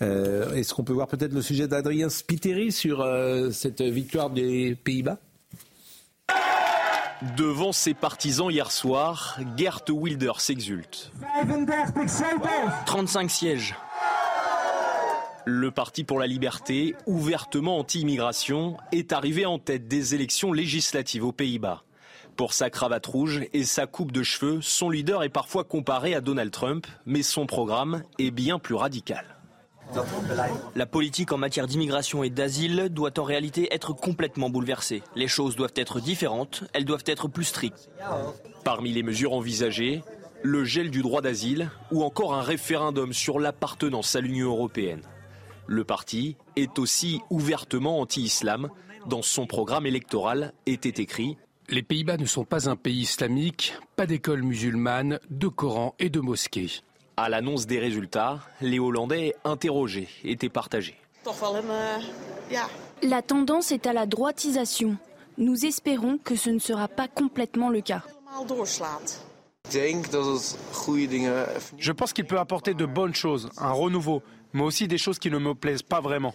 Euh, 0.00 0.54
Est-ce 0.54 0.72
qu'on 0.72 0.82
peut 0.82 0.94
voir 0.94 1.08
peut-être 1.08 1.34
le 1.34 1.42
sujet 1.42 1.68
d'Adrien 1.68 2.08
Spiteri 2.08 2.72
sur 2.72 3.02
euh, 3.02 3.50
cette 3.50 3.82
victoire 3.82 4.30
des 4.30 4.74
Pays-Bas? 4.74 5.18
Devant 7.36 7.72
ses 7.72 7.92
partisans 7.92 8.50
hier 8.50 8.70
soir, 8.72 9.38
Gert 9.58 9.82
Wilders 9.90 10.40
s'exulte. 10.40 11.12
35 12.86 13.30
sièges. 13.30 13.74
Le 15.52 15.72
Parti 15.72 16.04
pour 16.04 16.20
la 16.20 16.28
liberté, 16.28 16.94
ouvertement 17.06 17.80
anti-immigration, 17.80 18.76
est 18.92 19.12
arrivé 19.12 19.46
en 19.46 19.58
tête 19.58 19.88
des 19.88 20.14
élections 20.14 20.52
législatives 20.52 21.24
aux 21.24 21.32
Pays-Bas. 21.32 21.82
Pour 22.36 22.52
sa 22.52 22.70
cravate 22.70 23.04
rouge 23.06 23.40
et 23.52 23.64
sa 23.64 23.88
coupe 23.88 24.12
de 24.12 24.22
cheveux, 24.22 24.60
son 24.62 24.90
leader 24.90 25.24
est 25.24 25.28
parfois 25.28 25.64
comparé 25.64 26.14
à 26.14 26.20
Donald 26.20 26.52
Trump, 26.52 26.86
mais 27.04 27.24
son 27.24 27.46
programme 27.46 28.04
est 28.20 28.30
bien 28.30 28.60
plus 28.60 28.76
radical. 28.76 29.24
La 30.76 30.86
politique 30.86 31.32
en 31.32 31.38
matière 31.38 31.66
d'immigration 31.66 32.22
et 32.22 32.30
d'asile 32.30 32.88
doit 32.88 33.18
en 33.18 33.24
réalité 33.24 33.74
être 33.74 33.92
complètement 33.92 34.50
bouleversée. 34.50 35.02
Les 35.16 35.26
choses 35.26 35.56
doivent 35.56 35.74
être 35.74 35.98
différentes, 35.98 36.62
elles 36.74 36.84
doivent 36.84 37.02
être 37.06 37.26
plus 37.26 37.42
strictes. 37.42 37.90
Parmi 38.62 38.92
les 38.92 39.02
mesures 39.02 39.32
envisagées, 39.32 40.04
le 40.44 40.62
gel 40.62 40.92
du 40.92 41.02
droit 41.02 41.22
d'asile 41.22 41.70
ou 41.90 42.04
encore 42.04 42.34
un 42.34 42.42
référendum 42.42 43.12
sur 43.12 43.40
l'appartenance 43.40 44.14
à 44.14 44.20
l'Union 44.20 44.50
européenne. 44.50 45.02
Le 45.72 45.84
parti 45.84 46.36
est 46.56 46.80
aussi 46.80 47.20
ouvertement 47.30 48.00
anti-islam. 48.00 48.70
Dans 49.06 49.22
son 49.22 49.46
programme 49.46 49.86
électoral 49.86 50.52
était 50.66 51.00
écrit 51.00 51.38
Les 51.68 51.84
Pays-Bas 51.84 52.16
ne 52.16 52.24
sont 52.24 52.44
pas 52.44 52.68
un 52.68 52.74
pays 52.74 53.02
islamique, 53.02 53.74
pas 53.94 54.06
d'école 54.06 54.42
musulmane, 54.42 55.20
de 55.30 55.46
Coran 55.46 55.94
et 56.00 56.10
de 56.10 56.18
mosquées. 56.18 56.80
À 57.16 57.28
l'annonce 57.28 57.68
des 57.68 57.78
résultats, 57.78 58.40
les 58.60 58.80
Hollandais 58.80 59.36
interrogés 59.44 60.08
étaient 60.24 60.48
partagés. 60.48 60.96
La 63.04 63.22
tendance 63.22 63.70
est 63.70 63.86
à 63.86 63.92
la 63.92 64.06
droitisation. 64.06 64.96
Nous 65.38 65.66
espérons 65.66 66.18
que 66.18 66.34
ce 66.34 66.50
ne 66.50 66.58
sera 66.58 66.88
pas 66.88 67.06
complètement 67.06 67.70
le 67.70 67.80
cas. 67.80 68.02
Je 71.78 71.92
pense 71.92 72.12
qu'il 72.12 72.24
peut 72.24 72.38
apporter 72.40 72.74
de 72.74 72.86
bonnes 72.86 73.14
choses, 73.14 73.50
un 73.56 73.70
renouveau, 73.70 74.22
mais 74.52 74.62
aussi 74.62 74.88
des 74.88 74.98
choses 74.98 75.18
qui 75.18 75.30
ne 75.30 75.38
me 75.38 75.54
plaisent 75.54 75.82
pas 75.82 76.00
vraiment. 76.00 76.34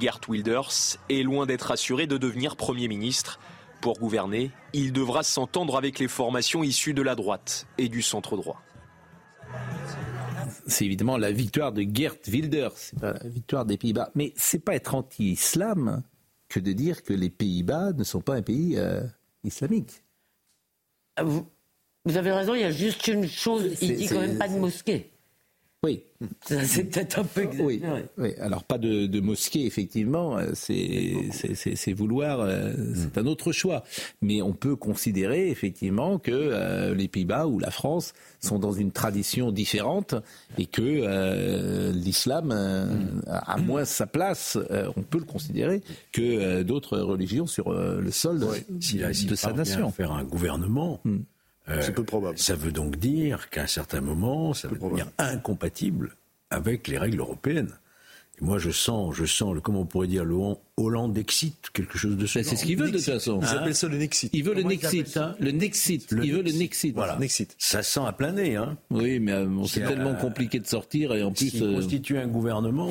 Gert 0.00 0.20
Wilders 0.28 0.98
est 1.08 1.22
loin 1.22 1.46
d'être 1.46 1.70
assuré 1.70 2.06
de 2.06 2.16
devenir 2.16 2.56
Premier 2.56 2.88
ministre. 2.88 3.38
Pour 3.80 3.98
gouverner, 3.98 4.50
il 4.72 4.92
devra 4.92 5.22
s'entendre 5.22 5.76
avec 5.76 5.98
les 5.98 6.08
formations 6.08 6.62
issues 6.62 6.94
de 6.94 7.02
la 7.02 7.14
droite 7.14 7.66
et 7.78 7.88
du 7.88 8.02
centre 8.02 8.36
droit. 8.36 8.62
C'est 10.66 10.86
évidemment 10.86 11.18
la 11.18 11.30
victoire 11.30 11.72
de 11.72 11.82
Gert 11.82 12.16
Wilders, 12.26 12.72
c'est 12.76 12.98
pas 12.98 13.12
la 13.12 13.28
victoire 13.28 13.66
des 13.66 13.76
Pays-Bas. 13.76 14.10
Mais 14.14 14.32
c'est 14.36 14.64
pas 14.64 14.74
être 14.74 14.94
anti-islam 14.94 16.02
que 16.48 16.60
de 16.60 16.72
dire 16.72 17.02
que 17.02 17.12
les 17.12 17.30
Pays-Bas 17.30 17.92
ne 17.92 18.04
sont 18.04 18.20
pas 18.20 18.34
un 18.34 18.42
pays 18.42 18.78
euh, 18.78 19.02
islamique. 19.42 20.02
Vous, 21.22 21.46
vous, 22.04 22.16
avez 22.16 22.32
raison, 22.32 22.54
il 22.54 22.60
y 22.60 22.64
a 22.64 22.70
juste 22.70 23.06
une 23.08 23.28
chose, 23.28 23.76
il 23.80 23.96
dit 23.96 24.06
quand 24.06 24.20
même 24.20 24.38
pas 24.38 24.48
de 24.48 24.58
mosquée. 24.58 25.10
Oui. 25.84 26.02
C'est 26.40 26.84
peut-être 26.84 27.18
un 27.18 27.24
peu. 27.24 27.46
Oui, 27.60 27.82
oui, 28.16 28.30
alors 28.40 28.64
pas 28.64 28.78
de, 28.78 29.04
de 29.06 29.20
mosquée, 29.20 29.66
effectivement, 29.66 30.38
c'est 30.54 31.92
vouloir, 31.92 32.40
euh, 32.40 32.72
c'est 32.94 33.18
un 33.18 33.26
autre 33.26 33.52
choix. 33.52 33.84
Mais 34.22 34.40
on 34.40 34.54
peut 34.54 34.76
considérer, 34.76 35.50
effectivement, 35.50 36.18
que 36.18 36.32
euh, 36.32 36.94
les 36.94 37.08
Pays-Bas 37.08 37.46
ou 37.46 37.58
la 37.58 37.70
France 37.70 38.14
sont 38.40 38.58
dans 38.58 38.72
une 38.72 38.92
tradition 38.92 39.52
différente 39.52 40.14
et 40.56 40.64
que 40.64 40.80
euh, 40.82 41.92
l'islam 41.92 42.50
a 43.26 43.58
moins 43.58 43.84
sa 43.84 44.06
place, 44.06 44.56
on 44.96 45.02
peut 45.02 45.18
le 45.18 45.24
considérer, 45.24 45.82
que 46.12 46.62
d'autres 46.62 46.98
religions 46.98 47.46
sur 47.46 47.74
le 47.74 48.10
sol 48.10 48.40
de, 48.40 48.46
si, 48.80 48.96
de, 48.96 49.12
si 49.12 49.26
de 49.26 49.34
sa 49.34 49.52
nation. 49.52 49.90
faire 49.90 50.12
un 50.12 50.24
gouvernement. 50.24 51.00
Mm. 51.04 51.18
Euh, 51.68 51.80
c'est 51.80 51.92
peu 51.92 52.04
probable. 52.04 52.38
Ça 52.38 52.54
veut 52.54 52.72
donc 52.72 52.96
dire 52.96 53.48
qu'à 53.50 53.62
un 53.62 53.66
certain 53.66 54.00
moment, 54.00 54.52
ça 54.54 54.68
va 54.68 54.76
devenir 54.76 55.06
incompatible 55.18 56.16
avec 56.50 56.88
les 56.88 56.98
règles 56.98 57.20
européennes. 57.20 57.70
Et 58.40 58.44
moi, 58.44 58.58
je 58.58 58.70
sens, 58.70 59.14
je 59.14 59.24
sens, 59.24 59.54
le, 59.54 59.60
comment 59.60 59.82
on 59.82 59.86
pourrait 59.86 60.08
dire, 60.08 60.24
le 60.24 60.36
Hollande 60.76 61.16
exit, 61.16 61.70
quelque 61.72 61.96
chose 61.96 62.16
de 62.16 62.26
ce 62.26 62.42
C'est 62.42 62.56
ce 62.56 62.64
qu'il 62.64 62.76
veut 62.76 62.90
de 62.90 62.96
toute 62.96 63.06
façon. 63.06 63.40
Ils 63.40 63.46
appellent 63.46 63.74
ça 63.76 63.88
le 63.88 63.96
Nexit. 63.96 64.30
Il 64.32 64.42
veut 64.42 64.54
le 64.54 64.62
Nexit, 64.62 65.16
hein, 65.16 65.36
le 65.38 65.52
Nexit. 65.52 66.10
Le 66.10 66.24
il 66.24 66.32
veut 66.32 66.42
le 66.42 66.50
Nexit. 66.50 66.94
Voilà. 66.94 67.16
Nexit. 67.16 67.54
Ça 67.58 67.82
sent 67.82 68.00
à 68.04 68.12
plein 68.12 68.32
nez, 68.32 68.56
hein. 68.56 68.76
Oui, 68.90 69.20
mais 69.20 69.32
euh, 69.32 69.64
c'est 69.66 69.84
tellement 69.84 70.14
compliqué 70.16 70.58
de 70.58 70.66
sortir 70.66 71.14
et 71.14 71.22
en 71.22 71.32
plus. 71.32 71.62
Euh... 71.62 71.74
constituer 71.76 72.18
un 72.18 72.26
gouvernement. 72.26 72.90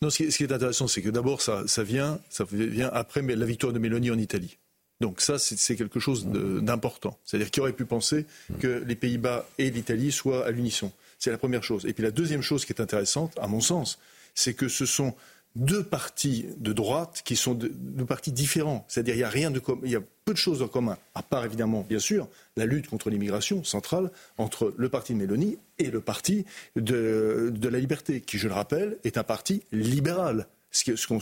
Non, 0.00 0.10
ce 0.10 0.18
qui, 0.18 0.24
est, 0.24 0.30
ce 0.30 0.36
qui 0.36 0.44
est 0.44 0.52
intéressant, 0.52 0.86
c'est 0.86 1.02
que 1.02 1.08
d'abord, 1.08 1.42
ça, 1.42 1.64
ça, 1.66 1.82
vient, 1.82 2.20
ça 2.30 2.44
vient 2.48 2.88
après 2.92 3.20
la 3.20 3.46
victoire 3.46 3.72
de 3.72 3.80
Mélanie 3.80 4.12
en 4.12 4.18
Italie. 4.18 4.58
Donc 5.00 5.20
ça, 5.20 5.38
c'est 5.38 5.76
quelque 5.76 6.00
chose 6.00 6.26
d'important. 6.26 7.18
C'est-à-dire 7.24 7.50
qu'il 7.50 7.60
aurait 7.62 7.72
pu 7.72 7.84
penser 7.84 8.26
que 8.58 8.82
les 8.84 8.96
Pays-Bas 8.96 9.46
et 9.58 9.70
l'Italie 9.70 10.10
soient 10.10 10.44
à 10.44 10.50
l'unisson. 10.50 10.90
C'est 11.18 11.30
la 11.30 11.38
première 11.38 11.62
chose. 11.62 11.86
Et 11.86 11.92
puis 11.92 12.02
la 12.02 12.10
deuxième 12.10 12.42
chose 12.42 12.64
qui 12.64 12.72
est 12.72 12.80
intéressante, 12.80 13.38
à 13.38 13.46
mon 13.46 13.60
sens, 13.60 13.98
c'est 14.34 14.54
que 14.54 14.68
ce 14.68 14.86
sont 14.86 15.14
deux 15.56 15.82
partis 15.82 16.46
de 16.58 16.72
droite 16.72 17.22
qui 17.24 17.36
sont 17.36 17.54
deux, 17.54 17.70
partis 18.06 18.32
différents. 18.32 18.84
C'est-à-dire 18.88 19.14
il 19.14 19.20
y 19.20 19.24
a 19.24 19.28
rien 19.28 19.50
de 19.50 19.60
il 19.84 19.90
y 19.90 19.96
a 19.96 20.02
peu 20.24 20.32
de 20.32 20.38
choses 20.38 20.62
en 20.62 20.68
commun, 20.68 20.98
à 21.14 21.22
part 21.22 21.44
évidemment, 21.44 21.84
bien 21.88 21.98
sûr, 21.98 22.28
la 22.56 22.66
lutte 22.66 22.88
contre 22.88 23.10
l'immigration 23.10 23.64
centrale 23.64 24.10
entre 24.36 24.74
le 24.76 24.88
parti 24.88 25.14
de 25.14 25.18
Mélanie 25.18 25.58
et 25.78 25.90
le 25.90 26.00
parti 26.00 26.44
de, 26.76 27.52
la 27.62 27.78
liberté, 27.78 28.20
qui, 28.20 28.38
je 28.38 28.46
le 28.46 28.54
rappelle, 28.54 28.98
est 29.04 29.16
un 29.16 29.24
parti 29.24 29.62
libéral. 29.72 30.46
Ce 30.70 31.06
qu'on 31.06 31.20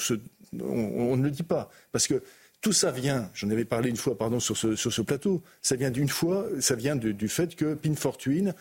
on, 0.61 1.17
ne 1.17 1.23
le 1.23 1.31
dit 1.31 1.45
pas, 1.45 1.71
parce 1.93 2.07
que 2.07 2.23
tout 2.61 2.73
ça 2.73 2.91
vient, 2.91 3.31
j'en 3.35 3.51
avais 3.51 3.65
parlé 3.65 3.91
une 3.91 3.97
fois, 3.97 4.19
pardon, 4.19 4.41
sur 4.41 4.57
ce, 4.57 5.01
plateau, 5.03 5.43
ça 5.63 5.77
vient 5.77 5.91
d'une 5.91 6.09
fois, 6.09 6.47
ça 6.61 6.75
vient 6.75 6.97
du 6.97 7.29
fait 7.29 7.55
que 7.55 7.75
Pin 7.75 7.95
Fortuyn, 7.95 8.55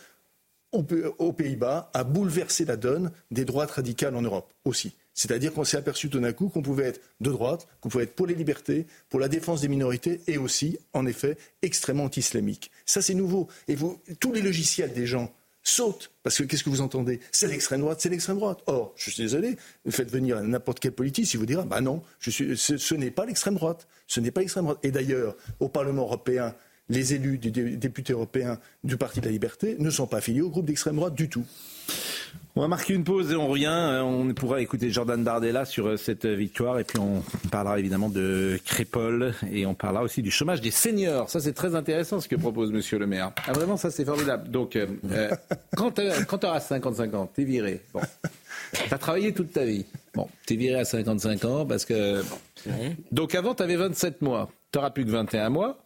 aux 0.72 1.32
Pays-Bas, 1.32 1.90
a 1.94 2.04
bouleversé 2.04 2.64
la 2.64 2.76
donne 2.76 3.10
des 3.30 3.44
droites 3.44 3.70
radicales 3.70 4.14
en 4.14 4.22
Europe 4.22 4.52
aussi. 4.64 4.94
C'est-à-dire 5.14 5.54
qu'on 5.54 5.64
s'est 5.64 5.78
aperçu 5.78 6.10
tout 6.10 6.20
d'un 6.20 6.34
coup 6.34 6.48
qu'on 6.48 6.60
pouvait 6.60 6.84
être 6.84 7.00
de 7.20 7.30
droite, 7.30 7.66
qu'on 7.80 7.88
pouvait 7.88 8.04
être 8.04 8.14
pour 8.14 8.26
les 8.26 8.34
libertés, 8.34 8.86
pour 9.08 9.18
la 9.18 9.28
défense 9.28 9.62
des 9.62 9.68
minorités 9.68 10.20
et 10.26 10.36
aussi, 10.36 10.78
en 10.92 11.06
effet, 11.06 11.38
extrêmement 11.62 12.04
anti-islamique. 12.04 12.70
Ça, 12.84 13.00
c'est 13.00 13.14
nouveau. 13.14 13.48
Et 13.66 13.74
vous, 13.74 13.98
tous 14.20 14.32
les 14.34 14.42
logiciels 14.42 14.92
des 14.92 15.06
gens 15.06 15.32
sautent. 15.66 16.10
Parce 16.22 16.38
que 16.38 16.44
qu'est-ce 16.44 16.64
que 16.64 16.70
vous 16.70 16.80
entendez? 16.80 17.20
C'est 17.32 17.48
l'extrême 17.48 17.80
droite, 17.80 18.00
c'est 18.00 18.08
l'extrême 18.08 18.38
droite. 18.38 18.60
Or, 18.66 18.92
je 18.96 19.10
suis 19.10 19.22
désolé, 19.22 19.56
faites 19.88 20.10
venir 20.10 20.42
n'importe 20.42 20.80
quel 20.80 20.92
politique, 20.92 21.32
il 21.32 21.38
vous 21.38 21.46
dira, 21.46 21.64
bah 21.64 21.80
non, 21.80 22.02
je 22.20 22.30
suis, 22.30 22.56
ce 22.56 22.94
n'est 22.94 23.10
pas 23.10 23.26
l'extrême 23.26 23.54
droite. 23.54 23.86
Ce 24.06 24.20
n'est 24.20 24.30
pas 24.30 24.40
l'extrême 24.40 24.64
droite. 24.64 24.78
Et 24.82 24.90
d'ailleurs, 24.90 25.36
au 25.60 25.68
Parlement 25.68 26.02
européen, 26.02 26.54
les 26.88 27.14
élus 27.14 27.38
des 27.38 27.50
députés 27.50 28.12
européens 28.12 28.60
du 28.84 28.96
Parti 28.96 29.20
de 29.20 29.26
la 29.26 29.32
Liberté 29.32 29.76
ne 29.78 29.90
sont 29.90 30.06
pas 30.06 30.18
affiliés 30.18 30.40
au 30.40 30.50
groupe 30.50 30.66
d'extrême 30.66 30.96
droite 30.96 31.14
du 31.14 31.28
tout. 31.28 31.44
On 32.54 32.62
va 32.62 32.68
marquer 32.68 32.94
une 32.94 33.04
pause 33.04 33.32
et 33.32 33.36
on 33.36 33.48
revient. 33.48 33.66
Euh, 33.68 34.00
on 34.00 34.32
pourra 34.32 34.60
écouter 34.60 34.90
Jordan 34.90 35.22
Bardella 35.22 35.64
sur 35.64 35.86
euh, 35.88 35.96
cette 35.96 36.24
victoire 36.24 36.78
et 36.78 36.84
puis 36.84 36.98
on 36.98 37.22
parlera 37.50 37.78
évidemment 37.78 38.08
de 38.08 38.58
Crépol 38.64 39.34
et 39.52 39.66
on 39.66 39.74
parlera 39.74 40.02
aussi 40.02 40.22
du 40.22 40.30
chômage 40.30 40.60
des 40.60 40.70
seniors. 40.70 41.28
Ça 41.28 41.40
c'est 41.40 41.52
très 41.52 41.74
intéressant 41.74 42.20
ce 42.20 42.28
que 42.28 42.36
propose 42.36 42.72
Monsieur 42.72 42.98
le 42.98 43.06
maire. 43.06 43.32
Ah 43.46 43.52
vraiment 43.52 43.76
ça 43.76 43.90
c'est 43.90 44.04
formidable. 44.04 44.50
Donc 44.50 44.76
euh, 44.76 44.86
quand 45.76 45.92
tu 45.92 46.46
auras 46.46 46.60
55 46.60 47.14
ans, 47.14 47.30
t'es 47.32 47.44
viré. 47.44 47.82
Bon. 47.92 48.00
T'as 48.88 48.98
travaillé 48.98 49.32
toute 49.32 49.52
ta 49.52 49.64
vie. 49.64 49.84
Bon, 50.14 50.28
t'es 50.46 50.56
viré 50.56 50.80
à 50.80 50.84
55 50.84 51.44
ans 51.44 51.66
parce 51.66 51.84
que... 51.84 52.22
Donc 53.12 53.34
avant 53.34 53.54
t'avais 53.54 53.76
27 53.76 54.22
mois. 54.22 54.50
T'auras 54.72 54.90
plus 54.90 55.04
que 55.04 55.10
21 55.10 55.50
mois 55.50 55.85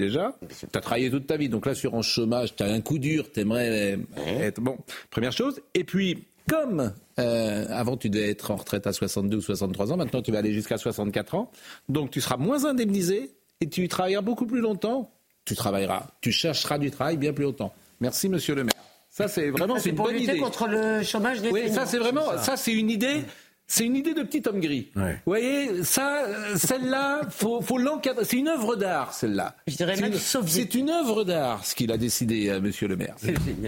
déjà. 0.00 0.36
Tu 0.48 0.66
as 0.74 0.80
travaillé 0.80 1.10
toute 1.10 1.26
ta 1.26 1.36
vie, 1.36 1.48
donc 1.48 1.66
l'assurance 1.66 2.06
chômage, 2.06 2.56
tu 2.56 2.64
as 2.64 2.66
un 2.66 2.80
coup 2.80 2.98
dur, 2.98 3.30
tu 3.32 3.40
aimerais 3.40 3.98
être... 4.40 4.60
Bon, 4.60 4.76
première 5.10 5.32
chose. 5.32 5.60
Et 5.74 5.84
puis, 5.84 6.24
comme 6.48 6.92
euh, 7.20 7.66
avant 7.70 7.96
tu 7.96 8.10
devais 8.10 8.30
être 8.30 8.50
en 8.50 8.56
retraite 8.56 8.86
à 8.86 8.92
62 8.92 9.36
ou 9.36 9.40
63 9.40 9.92
ans, 9.92 9.96
maintenant 9.96 10.22
tu 10.22 10.32
vas 10.32 10.38
aller 10.38 10.52
jusqu'à 10.52 10.78
64 10.78 11.34
ans, 11.36 11.50
donc 11.88 12.10
tu 12.10 12.20
seras 12.20 12.36
moins 12.36 12.64
indemnisé 12.64 13.30
et 13.60 13.68
tu 13.68 13.86
travailleras 13.88 14.22
beaucoup 14.22 14.46
plus 14.46 14.60
longtemps. 14.60 15.12
Tu 15.44 15.54
travailleras, 15.54 16.06
tu 16.20 16.32
chercheras 16.32 16.78
du 16.78 16.90
travail 16.90 17.16
bien 17.16 17.32
plus 17.32 17.44
longtemps. 17.44 17.72
Merci, 18.00 18.28
monsieur 18.28 18.54
le 18.54 18.64
maire. 18.64 18.74
Ça, 19.10 19.28
c'est 19.28 19.50
vraiment 19.50 19.78
c'est 19.78 19.90
une 19.90 19.96
bonne 19.96 20.16
idée. 20.16 20.38
contre 20.38 20.68
le 20.68 21.02
chômage 21.02 21.42
des 21.42 21.50
Oui, 21.50 21.68
ça, 21.70 21.84
c'est 21.84 21.98
vraiment, 21.98 22.38
ça, 22.38 22.56
c'est 22.56 22.72
une 22.72 22.90
idée 22.90 23.22
c'est 23.70 23.86
une 23.86 23.94
idée 23.94 24.14
de 24.14 24.24
petit 24.24 24.42
homme 24.48 24.58
gris. 24.58 24.88
Vous 24.96 25.02
voyez, 25.24 25.84
ça, 25.84 26.24
celle-là, 26.56 27.20
faut, 27.30 27.60
faut 27.60 27.78
l'encadrer. 27.78 28.24
C'est 28.24 28.36
une 28.36 28.48
œuvre 28.48 28.74
d'art, 28.74 29.14
celle-là. 29.14 29.54
Je 29.68 29.76
dirais 29.76 29.94
même 29.94 30.12
C'est 30.12 30.74
une 30.74 30.90
œuvre 30.90 31.22
d'art, 31.22 31.64
ce 31.64 31.76
qu'il 31.76 31.92
a 31.92 31.96
décidé, 31.96 32.48
euh, 32.48 32.60
Monsieur 32.60 32.88
le 32.88 32.96
Maire. 32.96 33.14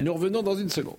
Nous 0.03 0.13
revenons 0.13 0.43
dans 0.43 0.57
une 0.57 0.71
seconde. 0.71 0.97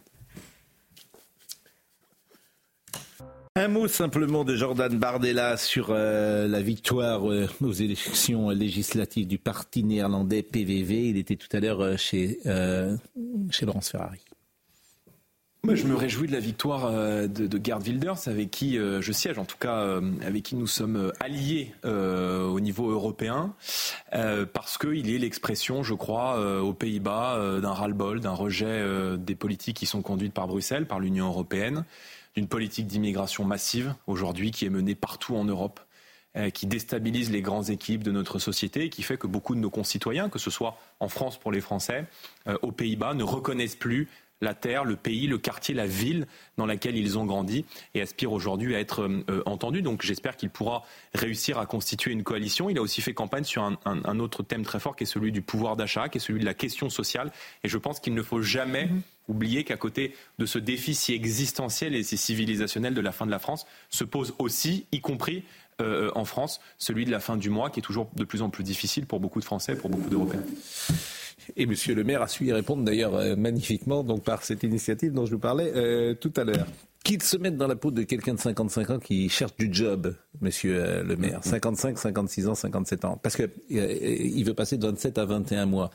Un 3.58 3.68
mot 3.68 3.90
simplement 3.90 4.46
de 4.46 4.56
Jordan 4.56 4.98
Bardella 4.98 5.58
sur 5.58 5.88
euh, 5.90 6.48
la 6.48 6.62
victoire 6.62 7.30
euh, 7.30 7.50
aux 7.60 7.74
élections 7.74 8.52
législatives 8.52 9.28
du 9.28 9.38
parti 9.38 9.84
néerlandais 9.84 10.44
PVV. 10.44 11.10
Il 11.10 11.18
était 11.18 11.36
tout 11.36 11.50
à 11.52 11.60
l'heure 11.60 12.00
chez, 12.00 12.40
chez 13.52 13.66
Laurence 13.66 13.90
Ferrari. 13.90 14.22
Je 15.72 15.88
me 15.88 15.96
réjouis 15.96 16.28
de 16.28 16.34
la 16.34 16.42
victoire 16.42 16.88
euh, 16.88 17.28
de, 17.28 17.48
de 17.48 17.66
Gerd 17.66 17.84
Wilders, 17.84 18.28
avec 18.28 18.52
qui 18.52 18.78
euh, 18.78 19.02
je 19.02 19.14
siège, 19.14 19.40
en 19.40 19.46
tout 19.46 19.56
cas, 19.58 19.78
euh, 19.78 20.02
avec 20.22 20.44
qui 20.44 20.58
nous 20.58 20.68
sommes 20.68 21.14
alliés 21.22 21.74
au 21.86 22.60
niveau 22.60 22.90
européen, 22.92 23.54
parce 24.12 24.78
qu'il 24.78 25.10
est 25.10 25.18
l'expression, 25.18 25.82
je 25.82 25.94
crois, 25.94 26.62
aux 26.62 26.74
Pays-Bas, 26.74 27.60
d'un 27.62 27.72
ras-le-bol, 27.72 28.20
d'un 28.20 28.34
rejet 28.34 28.84
des 29.18 29.36
politiques 29.36 29.78
qui 29.78 29.86
sont 29.86 30.02
conduites 30.02 30.34
par 30.34 30.48
Bruxelles, 30.48 30.86
par 30.86 31.00
l'Union 31.00 31.28
européenne, 31.28 31.86
d'une 32.36 32.48
politique 32.48 32.88
d'immigration 32.88 33.46
massive 33.46 33.96
aujourd'hui 34.08 34.52
qui 34.52 34.66
est 34.66 34.70
menée 34.70 34.96
partout 34.96 35.36
en 35.36 35.46
Europe 35.46 35.80
qui 36.54 36.66
déstabilise 36.66 37.30
les 37.32 37.44
grandes 37.44 37.70
équipes 37.70 38.04
de 38.04 38.12
notre 38.12 38.40
société 38.40 38.86
et 38.86 38.90
qui 38.90 39.04
fait 39.04 39.18
que 39.18 39.28
beaucoup 39.28 39.54
de 39.54 39.60
nos 39.60 39.70
concitoyens, 39.70 40.30
que 40.30 40.40
ce 40.40 40.50
soit 40.50 40.78
en 41.00 41.08
France 41.08 41.38
pour 41.38 41.52
les 41.52 41.62
Français, 41.62 42.06
aux 42.64 42.72
Pays-Bas, 42.72 43.14
ne 43.14 43.24
reconnaissent 43.24 43.76
plus 43.76 44.10
la 44.44 44.54
terre, 44.54 44.84
le 44.84 44.96
pays, 44.96 45.28
le 45.28 45.38
quartier, 45.38 45.74
la 45.74 45.88
ville 45.88 46.28
dans 46.58 46.66
laquelle 46.66 46.98
ils 46.98 47.18
ont 47.18 47.26
grandi 47.26 47.66
et 47.96 48.02
aspirent 48.02 48.34
aujourd'hui 48.34 48.76
à 48.76 48.80
être 48.80 49.02
euh, 49.04 49.42
entendus. 49.46 49.82
Donc 49.82 50.04
j'espère 50.04 50.36
qu'il 50.36 50.50
pourra 50.50 50.84
réussir 51.14 51.58
à 51.58 51.66
constituer 51.66 52.12
une 52.12 52.24
coalition. 52.24 52.70
Il 52.70 52.78
a 52.78 52.82
aussi 52.82 53.02
fait 53.02 53.14
campagne 53.14 53.46
sur 53.46 53.64
un, 53.64 54.20
autre 54.20 54.44
thème 54.44 54.64
très 54.64 54.80
fort 54.80 54.96
qui 54.96 55.04
est 55.04 55.08
celui 55.08 55.32
du 55.32 55.42
pouvoir 55.42 55.76
d'achat, 55.76 56.10
qui 56.10 56.18
est 56.18 56.22
celui 56.22 56.42
de 56.42 56.46
la 56.46 56.54
question 56.54 56.90
sociale. 56.90 57.32
Et 57.64 57.70
je 57.70 57.78
pense 57.78 58.00
qu'il 58.00 58.14
ne 58.14 58.22
faut 58.22 58.42
jamais 58.42 58.86
mm-hmm. 58.86 59.02
oublier 59.30 59.64
qu'à 59.64 59.78
côté 59.78 60.16
de 60.38 60.46
ce 60.46 60.60
défi 60.60 60.94
si 60.94 61.14
existentiel 61.14 61.96
et 61.96 62.04
si 62.04 62.18
civilisationnel 62.18 62.94
de 62.94 63.02
la 63.02 63.12
fin 63.12 63.26
de 63.26 63.32
la 63.32 63.40
France, 63.40 63.66
se 63.90 64.04
pose 64.04 64.36
aussi, 64.38 64.86
y 64.92 65.00
compris 65.00 65.44
euh, 65.82 66.12
en 66.14 66.26
France, 66.26 66.62
celui 66.78 67.06
de 67.06 67.12
la 67.12 67.20
fin 67.20 67.38
du 67.38 67.50
mois, 67.50 67.70
qui 67.70 67.80
est 67.80 67.84
toujours 67.84 68.10
de 68.16 68.24
plus 68.24 68.42
en 68.42 68.50
plus 68.50 68.64
difficile 68.64 69.06
pour 69.06 69.20
beaucoup 69.20 69.40
de 69.40 69.46
Français, 69.46 69.76
pour 69.76 69.90
beaucoup 69.90 70.10
d'Européens. 70.10 70.44
Et 71.56 71.66
Monsieur 71.66 71.96
le 71.96 72.04
maire 72.04 72.22
a 72.22 72.28
su 72.28 72.46
y 72.46 72.54
répondre 72.54 72.84
d'ailleurs 72.84 73.16
euh, 73.16 73.36
magnifiquement 73.36 74.04
donc 74.04 74.24
par 74.24 74.44
cette 74.44 74.64
initiative 74.64 75.14
dont 75.14 75.26
je 75.26 75.32
vous 75.32 75.40
parlais 75.40 75.72
euh, 75.76 76.14
tout 76.14 76.34
à 76.38 76.44
l'heure. 76.44 76.68
Qu'il 77.04 77.22
se 77.22 77.36
mette 77.36 77.58
dans 77.58 77.68
la 77.68 77.76
peau 77.76 77.92
de 77.92 78.04
quelqu'un 78.04 78.34
de 78.34 78.40
55 78.40 78.90
ans 78.90 79.00
qui 79.00 79.28
cherche 79.28 79.56
du 79.58 79.70
job, 79.72 80.16
monsieur 80.42 80.82
euh, 80.82 81.04
le 81.04 81.18
maire. 81.18 81.40
55, 81.44 81.98
56 81.98 82.48
ans, 82.48 82.56
57 82.56 83.06
ans. 83.06 83.20
Parce 83.22 83.36
que 83.36 83.50
il 83.70 84.44
veut 84.44 84.54
passer 84.54 84.78
de 84.78 84.88
27 84.88 85.18
à 85.18 85.26
21 85.26 85.66
mois. 85.66 85.92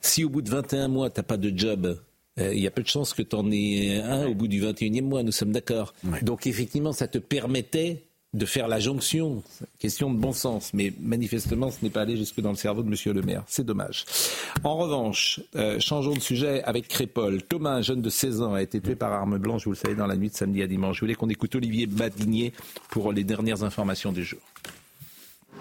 Si 0.00 0.24
au 0.24 0.30
bout 0.30 0.42
de 0.42 0.50
21 0.50 0.88
mois, 0.88 1.10
tu 1.10 1.20
n'as 1.20 1.24
pas 1.24 1.36
de 1.36 1.56
job, 1.56 1.98
il 2.38 2.58
y 2.58 2.66
a 2.66 2.70
peu 2.70 2.82
de 2.82 2.88
chances 2.88 3.14
que 3.14 3.22
tu 3.22 3.34
en 3.34 3.50
aies 3.50 4.00
un 4.02 4.26
au 4.26 4.34
bout 4.34 4.46
du 4.46 4.62
21e 4.62 5.02
mois, 5.02 5.22
nous 5.22 5.32
sommes 5.32 5.52
d'accord. 5.52 5.94
Donc 6.22 6.46
effectivement, 6.46 6.92
ça 6.92 7.08
te 7.08 7.18
permettait 7.18 8.05
de 8.36 8.46
faire 8.46 8.68
la 8.68 8.78
jonction. 8.78 9.42
Question 9.78 10.10
de 10.10 10.18
bon 10.18 10.32
sens, 10.32 10.72
mais 10.74 10.92
manifestement, 11.00 11.70
ce 11.70 11.78
n'est 11.82 11.90
pas 11.90 12.02
allé 12.02 12.16
jusque 12.16 12.40
dans 12.40 12.50
le 12.50 12.56
cerveau 12.56 12.82
de 12.82 12.88
Monsieur 12.88 13.12
le 13.12 13.22
maire. 13.22 13.42
C'est 13.46 13.64
dommage. 13.64 14.04
En 14.64 14.76
revanche, 14.76 15.40
euh, 15.56 15.80
changeons 15.80 16.14
de 16.14 16.20
sujet 16.20 16.62
avec 16.64 16.88
Crépol. 16.88 17.42
Thomas, 17.42 17.70
un 17.70 17.82
jeune 17.82 18.02
de 18.02 18.10
16 18.10 18.42
ans, 18.42 18.54
a 18.54 18.62
été 18.62 18.80
tué 18.80 18.94
par 18.94 19.12
arme 19.12 19.38
blanche, 19.38 19.64
vous 19.64 19.72
le 19.72 19.76
savez, 19.76 19.94
dans 19.94 20.06
la 20.06 20.16
nuit 20.16 20.28
de 20.28 20.34
samedi 20.34 20.62
à 20.62 20.66
dimanche. 20.66 20.96
Je 20.96 21.00
voulais 21.00 21.14
qu'on 21.14 21.28
écoute 21.28 21.54
Olivier 21.54 21.86
Badinier 21.86 22.52
pour 22.90 23.12
les 23.12 23.24
dernières 23.24 23.62
informations 23.62 24.12
du 24.12 24.24
jour. 24.24 24.40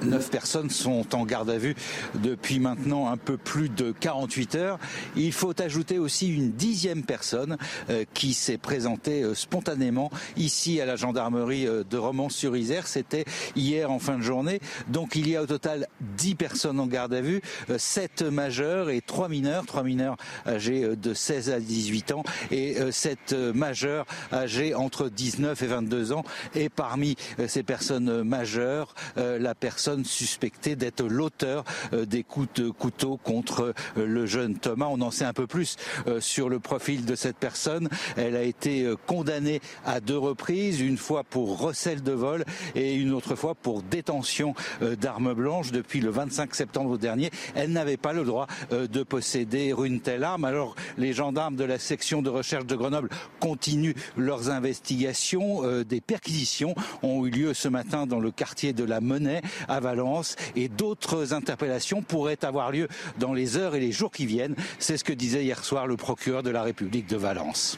Neuf 0.01 0.29
personnes 0.29 0.69
sont 0.69 1.15
en 1.15 1.25
garde 1.25 1.49
à 1.49 1.57
vue 1.57 1.75
depuis 2.15 2.59
maintenant 2.59 3.07
un 3.07 3.17
peu 3.17 3.37
plus 3.37 3.69
de 3.69 3.91
48 3.91 4.55
heures. 4.55 4.79
Il 5.15 5.31
faut 5.31 5.59
ajouter 5.61 5.99
aussi 5.99 6.27
une 6.27 6.51
dixième 6.51 7.03
personne 7.03 7.57
euh, 7.89 8.03
qui 8.13 8.33
s'est 8.33 8.57
présentée 8.57 9.23
euh, 9.23 9.33
spontanément 9.33 10.11
ici 10.35 10.81
à 10.81 10.85
la 10.85 10.95
gendarmerie 10.95 11.65
euh, 11.65 11.83
de 11.89 11.97
Romans-sur-Isère. 11.97 12.87
C'était 12.87 13.25
hier 13.55 13.89
en 13.89 13.99
fin 13.99 14.17
de 14.17 14.21
journée. 14.23 14.59
Donc 14.89 15.15
il 15.15 15.29
y 15.29 15.35
a 15.37 15.41
au 15.41 15.47
total 15.47 15.87
dix 16.17 16.35
personnes 16.35 16.79
en 16.79 16.87
garde 16.87 17.13
à 17.13 17.21
vue, 17.21 17.41
sept 17.77 18.21
majeurs 18.21 18.89
et 18.89 19.01
trois 19.01 19.29
mineurs, 19.29 19.65
trois 19.65 19.83
mineurs 19.83 20.17
âgés 20.45 20.95
de 20.95 21.13
16 21.13 21.51
à 21.51 21.59
18 21.59 22.11
ans 22.11 22.23
et 22.51 22.77
sept 22.91 23.33
majeurs 23.33 24.05
âgés 24.33 24.75
entre 24.75 25.09
19 25.09 25.61
et 25.61 25.67
22 25.67 26.11
ans. 26.11 26.23
Et 26.53 26.69
parmi 26.69 27.15
ces 27.47 27.63
personnes 27.63 28.23
majeures, 28.23 28.93
la 29.15 29.55
personne 29.55 29.84
suspecté 30.03 30.75
d'être 30.75 31.03
l'auteur 31.03 31.63
euh, 31.93 32.05
des 32.05 32.23
coups 32.23 32.47
de 32.55 32.69
couteau 32.69 33.17
contre 33.17 33.73
euh, 33.97 34.05
le 34.05 34.25
jeune 34.25 34.55
Thomas. 34.57 34.87
On 34.89 35.01
en 35.01 35.11
sait 35.11 35.25
un 35.25 35.33
peu 35.33 35.47
plus 35.47 35.75
euh, 36.07 36.19
sur 36.19 36.49
le 36.49 36.59
profil 36.59 37.05
de 37.05 37.15
cette 37.15 37.37
personne. 37.37 37.89
Elle 38.17 38.35
a 38.35 38.43
été 38.43 38.93
condamnée 39.05 39.61
à 39.85 39.99
deux 39.99 40.17
reprises, 40.17 40.81
une 40.81 40.97
fois 40.97 41.23
pour 41.23 41.59
recel 41.59 42.01
de 42.01 42.11
vol 42.11 42.45
et 42.75 42.95
une 42.95 43.13
autre 43.13 43.35
fois 43.35 43.55
pour 43.55 43.83
détention 43.83 44.53
d'armes 44.99 45.33
blanches 45.33 45.71
depuis 45.71 45.99
le 45.99 46.09
25 46.09 46.55
septembre 46.55 46.97
dernier. 46.97 47.29
Elle 47.55 47.71
n'avait 47.71 47.97
pas 47.97 48.13
le 48.13 48.23
droit 48.23 48.47
de 48.71 49.03
posséder 49.03 49.73
une 49.83 49.99
telle 50.01 50.23
arme. 50.23 50.45
Alors 50.45 50.75
les 50.97 51.13
gendarmes 51.13 51.55
de 51.55 51.63
la 51.63 51.79
section 51.79 52.21
de 52.21 52.29
recherche 52.29 52.65
de 52.65 52.75
Grenoble 52.75 53.09
continuent 53.39 53.95
leurs 54.17 54.49
investigations. 54.49 55.63
Des 55.83 56.01
perquisitions 56.01 56.75
ont 57.03 57.25
eu 57.25 57.29
lieu 57.29 57.53
ce 57.53 57.67
matin 57.67 58.07
dans 58.07 58.19
le 58.19 58.31
quartier 58.31 58.73
de 58.73 58.83
la 58.83 59.01
Monnaie 59.01 59.41
à 59.75 59.79
Valence 59.79 60.35
et 60.55 60.67
d'autres 60.67 61.33
interpellations 61.33 62.01
pourraient 62.01 62.43
avoir 62.43 62.71
lieu 62.71 62.87
dans 63.19 63.33
les 63.33 63.57
heures 63.57 63.75
et 63.75 63.79
les 63.79 63.91
jours 63.91 64.11
qui 64.11 64.25
viennent. 64.25 64.55
C'est 64.79 64.97
ce 64.97 65.03
que 65.03 65.13
disait 65.13 65.43
hier 65.43 65.63
soir 65.63 65.87
le 65.87 65.97
procureur 65.97 66.43
de 66.43 66.49
la 66.49 66.63
République 66.63 67.07
de 67.07 67.17
Valence. 67.17 67.77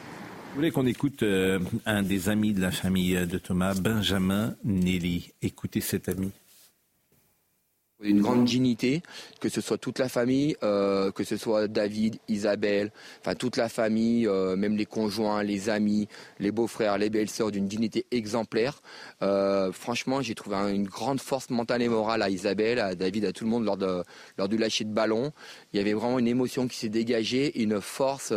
Vous 0.50 0.56
voulez 0.56 0.70
qu'on 0.70 0.86
écoute 0.86 1.22
euh, 1.22 1.58
un 1.84 2.02
des 2.02 2.28
amis 2.28 2.52
de 2.52 2.60
la 2.60 2.70
famille 2.70 3.14
de 3.26 3.38
Thomas, 3.38 3.74
Benjamin 3.74 4.54
Nelly. 4.64 5.32
Écoutez 5.42 5.80
cet 5.80 6.08
ami 6.08 6.32
une 8.00 8.20
grande 8.20 8.44
dignité, 8.44 9.02
que 9.40 9.48
ce 9.48 9.60
soit 9.60 9.78
toute 9.78 9.98
la 9.98 10.08
famille, 10.08 10.56
euh, 10.62 11.10
que 11.10 11.24
ce 11.24 11.36
soit 11.36 11.66
David, 11.66 12.18
Isabelle, 12.28 12.92
enfin 13.20 13.34
toute 13.34 13.56
la 13.56 13.68
famille, 13.68 14.26
euh, 14.26 14.56
même 14.56 14.76
les 14.76 14.86
conjoints, 14.86 15.42
les 15.42 15.68
amis, 15.68 16.08
les 16.38 16.52
beaux-frères, 16.52 16.98
les 16.98 17.10
belles-sœurs, 17.10 17.50
d'une 17.50 17.66
dignité 17.66 18.06
exemplaire. 18.10 18.80
Euh, 19.22 19.72
franchement, 19.72 20.22
j'ai 20.22 20.34
trouvé 20.34 20.56
une 20.72 20.86
grande 20.86 21.20
force 21.20 21.50
mentale 21.50 21.82
et 21.82 21.88
morale 21.88 22.22
à 22.22 22.30
Isabelle, 22.30 22.78
à 22.78 22.94
David, 22.94 23.24
à 23.24 23.32
tout 23.32 23.44
le 23.44 23.50
monde 23.50 23.64
lors, 23.64 23.76
de, 23.76 24.04
lors 24.36 24.48
du 24.48 24.56
lâcher 24.58 24.84
de 24.84 24.92
ballon. 24.92 25.32
Il 25.72 25.78
y 25.78 25.80
avait 25.80 25.94
vraiment 25.94 26.18
une 26.18 26.28
émotion 26.28 26.68
qui 26.68 26.76
s'est 26.76 26.88
dégagée, 26.88 27.60
une 27.60 27.80
force. 27.80 28.32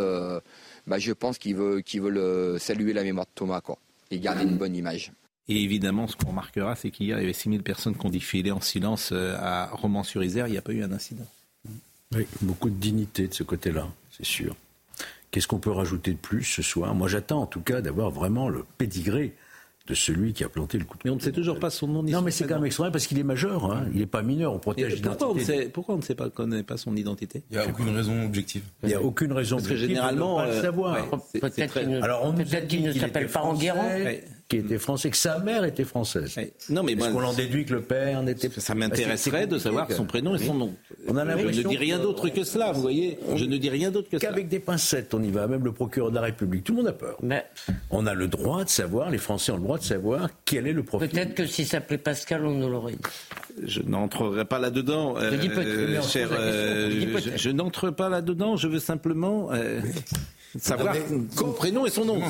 Bah, 0.86 0.98
je 0.98 1.12
pense 1.12 1.38
qu'ils 1.38 1.54
veulent 1.54 2.58
saluer 2.58 2.92
la 2.92 3.04
mémoire 3.04 3.26
de 3.26 3.32
Thomas 3.34 3.60
quoi, 3.60 3.78
et 4.10 4.18
garder 4.18 4.42
une 4.42 4.56
bonne 4.56 4.74
image. 4.74 5.12
Et 5.48 5.62
évidemment, 5.62 6.06
ce 6.06 6.16
qu'on 6.16 6.28
remarquera, 6.28 6.76
c'est 6.76 6.90
qu'hier, 6.90 7.18
il 7.18 7.22
y 7.22 7.24
avait 7.24 7.32
6000 7.32 7.62
personnes 7.62 7.96
qui 7.96 8.06
ont 8.06 8.10
défilé 8.10 8.52
en 8.52 8.60
silence 8.60 9.10
euh, 9.12 9.36
à 9.38 9.66
Romans-sur-Isère. 9.72 10.46
Il 10.46 10.52
n'y 10.52 10.58
a 10.58 10.62
pas 10.62 10.72
eu 10.72 10.82
un 10.82 10.92
incident. 10.92 11.26
Oui, 12.14 12.26
beaucoup 12.42 12.70
de 12.70 12.76
dignité 12.76 13.26
de 13.26 13.34
ce 13.34 13.42
côté-là, 13.42 13.88
c'est 14.10 14.26
sûr. 14.26 14.54
Qu'est-ce 15.30 15.48
qu'on 15.48 15.58
peut 15.58 15.70
rajouter 15.70 16.12
de 16.12 16.18
plus 16.18 16.44
ce 16.44 16.62
soir? 16.62 16.94
Moi, 16.94 17.08
j'attends 17.08 17.42
en 17.42 17.46
tout 17.46 17.62
cas 17.62 17.80
d'avoir 17.80 18.10
vraiment 18.10 18.48
le 18.50 18.64
pédigré 18.76 19.34
de 19.86 19.94
celui 19.94 20.32
qui 20.32 20.44
a 20.44 20.48
planté 20.48 20.78
le 20.78 20.84
coup 20.84 20.96
de 20.96 21.02
Mais 21.04 21.10
on 21.10 21.16
ne 21.16 21.20
sait 21.20 21.32
toujours 21.32 21.58
pas 21.58 21.70
son 21.70 21.88
nom 21.88 22.02
ni 22.02 22.12
Non, 22.12 22.22
mais 22.22 22.30
c'est 22.30 22.46
quand 22.46 22.54
même 22.54 22.66
extraordinaire 22.66 22.92
parce 22.92 23.06
qu'il 23.06 23.18
est 23.18 23.24
majeur. 23.24 23.64
Hein. 23.64 23.86
Il 23.92 23.98
n'est 23.98 24.06
pas 24.06 24.22
mineur. 24.22 24.52
On 24.52 24.58
protège 24.58 24.94
l'identité. 24.94 25.24
Pourquoi, 25.24 25.72
pourquoi 25.72 25.94
on 25.96 25.98
ne 25.98 26.02
sait 26.02 26.14
pas, 26.14 26.30
connaît 26.30 26.62
pas 26.62 26.76
son 26.76 26.94
identité? 26.94 27.42
Il 27.50 27.56
n'y 27.56 27.62
a 27.64 27.68
aucune 27.68 27.88
raison 27.88 28.24
objective. 28.24 28.62
Il 28.82 28.90
n'y 28.90 28.94
a 28.94 29.02
aucune 29.02 29.32
raison 29.32 29.56
parce 29.56 29.66
objective. 29.70 29.96
Parce 29.96 30.06
que 30.06 30.16
généralement, 30.16 30.36
pas 30.36 30.46
le 30.46 30.52
euh, 30.52 30.62
savoir. 30.62 31.20
Peut-être 31.40 32.68
qu'il 32.68 32.82
ne 32.82 32.92
s'appelle 32.92 33.28
pas 33.28 33.42
Enguerrand 33.42 33.90
qui 34.52 34.58
était 34.58 34.78
français, 34.78 35.08
que 35.08 35.16
sa 35.16 35.38
mère 35.38 35.64
était 35.64 35.84
française. 35.84 36.36
Non, 36.68 36.82
mais 36.82 36.92
Est-ce 36.92 37.08
qu'on 37.08 37.24
en 37.24 37.32
déduit 37.32 37.64
que 37.64 37.72
le 37.72 37.80
père 37.80 38.22
n'était 38.22 38.50
pas 38.50 38.60
Ça 38.60 38.74
m'intéresserait 38.74 39.46
de 39.46 39.56
savoir 39.56 39.90
son 39.90 40.04
prénom 40.04 40.34
et 40.34 40.38
son 40.38 40.54
nom. 40.54 40.74
On 41.08 41.16
a 41.16 41.24
je 41.38 41.46
ne 41.46 41.68
dis 41.68 41.76
rien 41.78 41.98
d'autre 41.98 42.28
que 42.28 42.44
cela, 42.44 42.72
vous 42.72 42.82
voyez. 42.82 43.18
Je 43.34 43.46
ne 43.46 43.56
dis 43.56 43.70
rien 43.70 43.90
d'autre 43.90 44.10
que 44.10 44.18
cela. 44.18 44.28
Qu'avec 44.28 44.48
des 44.48 44.60
pincettes, 44.60 45.14
on 45.14 45.22
y 45.22 45.30
va. 45.30 45.46
Même 45.46 45.64
le 45.64 45.72
procureur 45.72 46.10
de 46.10 46.16
la 46.16 46.20
République, 46.22 46.64
tout 46.64 46.72
le 46.72 46.78
monde 46.78 46.88
a 46.88 46.92
peur. 46.92 47.16
Mais... 47.22 47.46
On 47.90 48.06
a 48.06 48.12
le 48.12 48.28
droit 48.28 48.64
de 48.64 48.68
savoir, 48.68 49.10
les 49.10 49.18
Français 49.18 49.52
ont 49.52 49.56
le 49.56 49.62
droit 49.62 49.78
de 49.78 49.84
savoir 49.84 50.28
quel 50.44 50.66
est 50.66 50.72
le 50.72 50.82
profil. 50.82 51.08
Peut-être 51.08 51.34
que 51.34 51.46
si 51.46 51.64
ça 51.64 51.78
s'appelait 51.78 51.98
Pascal, 51.98 52.44
on 52.44 52.52
nous 52.52 52.68
l'aurait 52.68 52.92
dit. 52.92 52.98
Je 53.64 53.80
n'entrerai 53.80 54.44
pas 54.44 54.58
là-dedans, 54.58 55.14
euh, 55.16 56.02
cher. 56.02 56.28
Euh, 56.32 57.18
je, 57.36 57.50
n'entre 57.50 57.90
pas 57.90 58.08
là-dedans. 58.10 58.56
Je 58.56 58.68
veux 58.68 58.80
simplement. 58.80 59.50
Savoir 60.58 60.94
son 61.36 61.52
prénom 61.52 61.86
et 61.86 61.90
son 61.90 62.04
nom. 62.04 62.20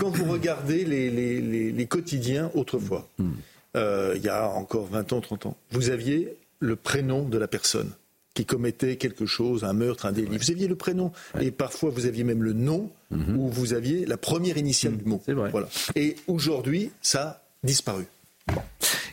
Quand 0.00 0.10
vous 0.10 0.30
regardez, 0.30 0.84
les, 0.84 1.86
quotidiens 1.86 2.50
autrefois, 2.54 3.08
hmm. 3.18 3.30
euh, 3.76 4.14
il 4.16 4.22
y 4.22 4.28
a 4.28 4.48
encore 4.48 4.86
20 4.86 5.12
ans, 5.12 5.20
30 5.20 5.46
ans, 5.46 5.56
vous 5.70 5.90
aviez 5.90 6.34
le 6.58 6.76
prénom 6.76 7.28
de 7.28 7.38
la 7.38 7.48
personne 7.48 7.90
qui 8.34 8.44
commettait 8.44 8.96
quelque 8.96 9.26
chose, 9.26 9.64
un 9.64 9.72
meurtre, 9.72 10.06
un 10.06 10.12
délit. 10.12 10.36
Vous 10.36 10.50
aviez 10.50 10.68
le 10.68 10.76
prénom 10.76 11.10
et 11.40 11.50
parfois 11.50 11.90
vous 11.90 12.06
aviez 12.06 12.22
même 12.22 12.42
le 12.42 12.52
nom 12.52 12.90
hmm. 13.10 13.36
où 13.36 13.48
vous 13.48 13.72
aviez 13.72 14.06
la 14.06 14.16
première 14.16 14.56
initiale 14.56 14.96
du 14.96 15.04
mot. 15.04 15.22
Vrai. 15.26 15.50
Voilà. 15.50 15.68
Et 15.96 16.16
aujourd'hui, 16.26 16.90
ça 17.02 17.22
a 17.22 17.42
disparu. 17.64 18.06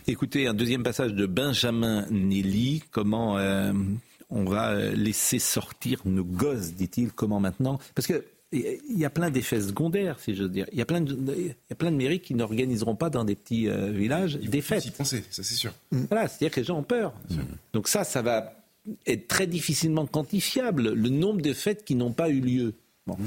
Écoutez, 0.07 0.47
un 0.47 0.53
deuxième 0.53 0.83
passage 0.83 1.13
de 1.13 1.25
Benjamin 1.25 2.05
Nelly, 2.09 2.81
comment 2.91 3.37
euh, 3.37 3.73
on 4.29 4.43
va 4.43 4.75
laisser 4.91 5.39
sortir 5.39 6.01
nos 6.05 6.23
gosses, 6.23 6.73
dit-il. 6.73 7.11
Comment 7.11 7.39
maintenant? 7.39 7.79
Parce 7.95 8.07
que 8.07 8.25
il 8.53 8.97
y 8.97 9.03
a 9.03 9.09
plein 9.09 9.29
d'effets 9.29 9.59
secondaires, 9.59 10.19
si 10.19 10.33
je 10.33 10.43
veux 10.43 10.49
dire. 10.49 10.65
Il 10.71 10.77
y 10.77 10.81
a 10.81 10.85
plein 10.85 11.01
de, 11.01 11.17
il 11.37 11.47
y 11.47 11.73
a 11.73 11.75
plein 11.75 11.91
de 11.91 11.97
mairies 11.97 12.21
qui 12.21 12.33
n'organiseront 12.33 12.95
pas 12.95 13.09
dans 13.09 13.25
des 13.25 13.35
petits 13.35 13.67
euh, 13.67 13.91
villages 13.91 14.35
des 14.35 14.61
fêtes. 14.61 14.85
Y 14.85 14.91
penser, 14.91 15.23
ça 15.29 15.43
c'est 15.43 15.55
sûr. 15.55 15.73
Voilà, 15.91 16.27
c'est-à-dire 16.27 16.51
que 16.51 16.61
les 16.61 16.65
gens 16.65 16.77
ont 16.77 16.83
peur. 16.83 17.13
Donc 17.73 17.89
ça, 17.89 18.03
ça 18.03 18.21
va 18.21 18.53
être 19.05 19.27
très 19.27 19.47
difficilement 19.47 20.05
quantifiable, 20.05 20.93
le 20.93 21.09
nombre 21.09 21.41
de 21.41 21.51
fêtes 21.53 21.83
qui 21.83 21.95
n'ont 21.95 22.13
pas 22.13 22.29
eu 22.29 22.39
lieu. 22.39 22.73
Bon. 23.05 23.17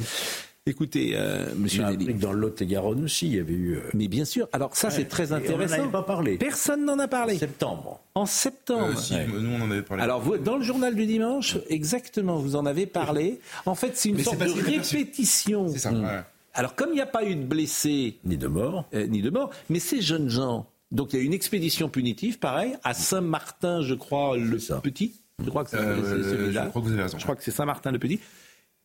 Écoutez, 0.71 1.15
euh, 1.15 1.47
Monsieur 1.57 1.83
Nelly. 1.83 2.15
Dans 2.15 2.33
le 2.33 2.39
Lot-et-Garonne 2.39 3.03
aussi, 3.03 3.27
il 3.27 3.35
y 3.35 3.41
avait 3.41 3.53
eu. 3.53 3.75
Euh, 3.75 3.81
Mais 3.93 4.07
bien 4.07 4.25
sûr. 4.25 4.49
Alors 4.53 4.77
ça, 4.77 4.89
c'est 4.89 5.07
très 5.07 5.33
intéressant. 5.33 5.81
on 5.81 5.85
n'en 5.87 5.91
pas 5.91 6.05
parlé. 6.05 6.39
Personne 6.39 6.85
n'en 6.85 6.97
a 7.01 7.09
parlé. 7.09 7.35
En 7.35 7.39
septembre. 7.39 8.01
En 8.15 8.27
septembre. 8.27 8.95
Euh, 9.11 9.27
nous, 9.27 9.51
on 9.51 9.63
en 9.63 9.71
avait 9.73 9.83
parlé. 9.83 10.01
Alors, 10.01 10.21
vous, 10.21 10.39
dans 10.39 10.57
le 10.57 10.63
journal 10.63 10.95
du 10.95 11.07
dimanche, 11.07 11.59
exactement, 11.69 12.39
vous 12.39 12.55
en 12.55 12.67
avez 12.67 12.87
parlé. 12.87 13.41
En 13.67 13.75
fait, 13.75 13.97
c'est 13.97 14.11
une 14.11 14.21
sorte 14.21 14.39
de 14.39 14.49
répétition. 14.49 15.69
C'est 15.69 15.79
ça. 15.81 15.93
Ouais. 15.93 16.21
Alors, 16.55 16.77
comme 16.77 16.91
il 16.91 16.95
n'y 16.95 17.01
a 17.01 17.07
pas 17.07 17.25
eu 17.25 17.35
de 17.35 17.45
blessés, 17.45 18.19
ni 18.25 18.37
de 18.37 18.47
morts, 18.47 18.85
ni 18.93 19.23
de 19.23 19.31
morts, 19.31 19.51
mais 19.71 19.81
ces 19.81 20.01
jeunes 20.01 20.29
gens, 20.29 20.67
donc 20.93 21.13
il 21.13 21.19
y 21.19 21.23
a 21.23 21.25
une 21.25 21.35
expédition 21.35 21.89
punitive, 21.89 22.39
pareil, 22.39 22.77
à 22.85 22.95
Saint-Martin, 22.95 23.83
je 23.83 23.95
crois, 23.95 24.37
le 24.37 24.59
petit. 24.81 25.15
Je 25.45 25.51
crois 25.51 25.65
que 25.65 25.71
c'est 25.71 25.77
celui-là. 25.77 26.65
Je 26.67 26.69
crois 26.71 26.83
que 26.83 26.87
vous 26.87 26.93
avez 26.93 27.03
raison. 27.03 27.19
Je 27.19 27.23
crois 27.25 27.35
que 27.35 27.43
c'est 27.43 27.51
Saint-Martin 27.51 27.91
le 27.91 27.99
Petit. 27.99 28.21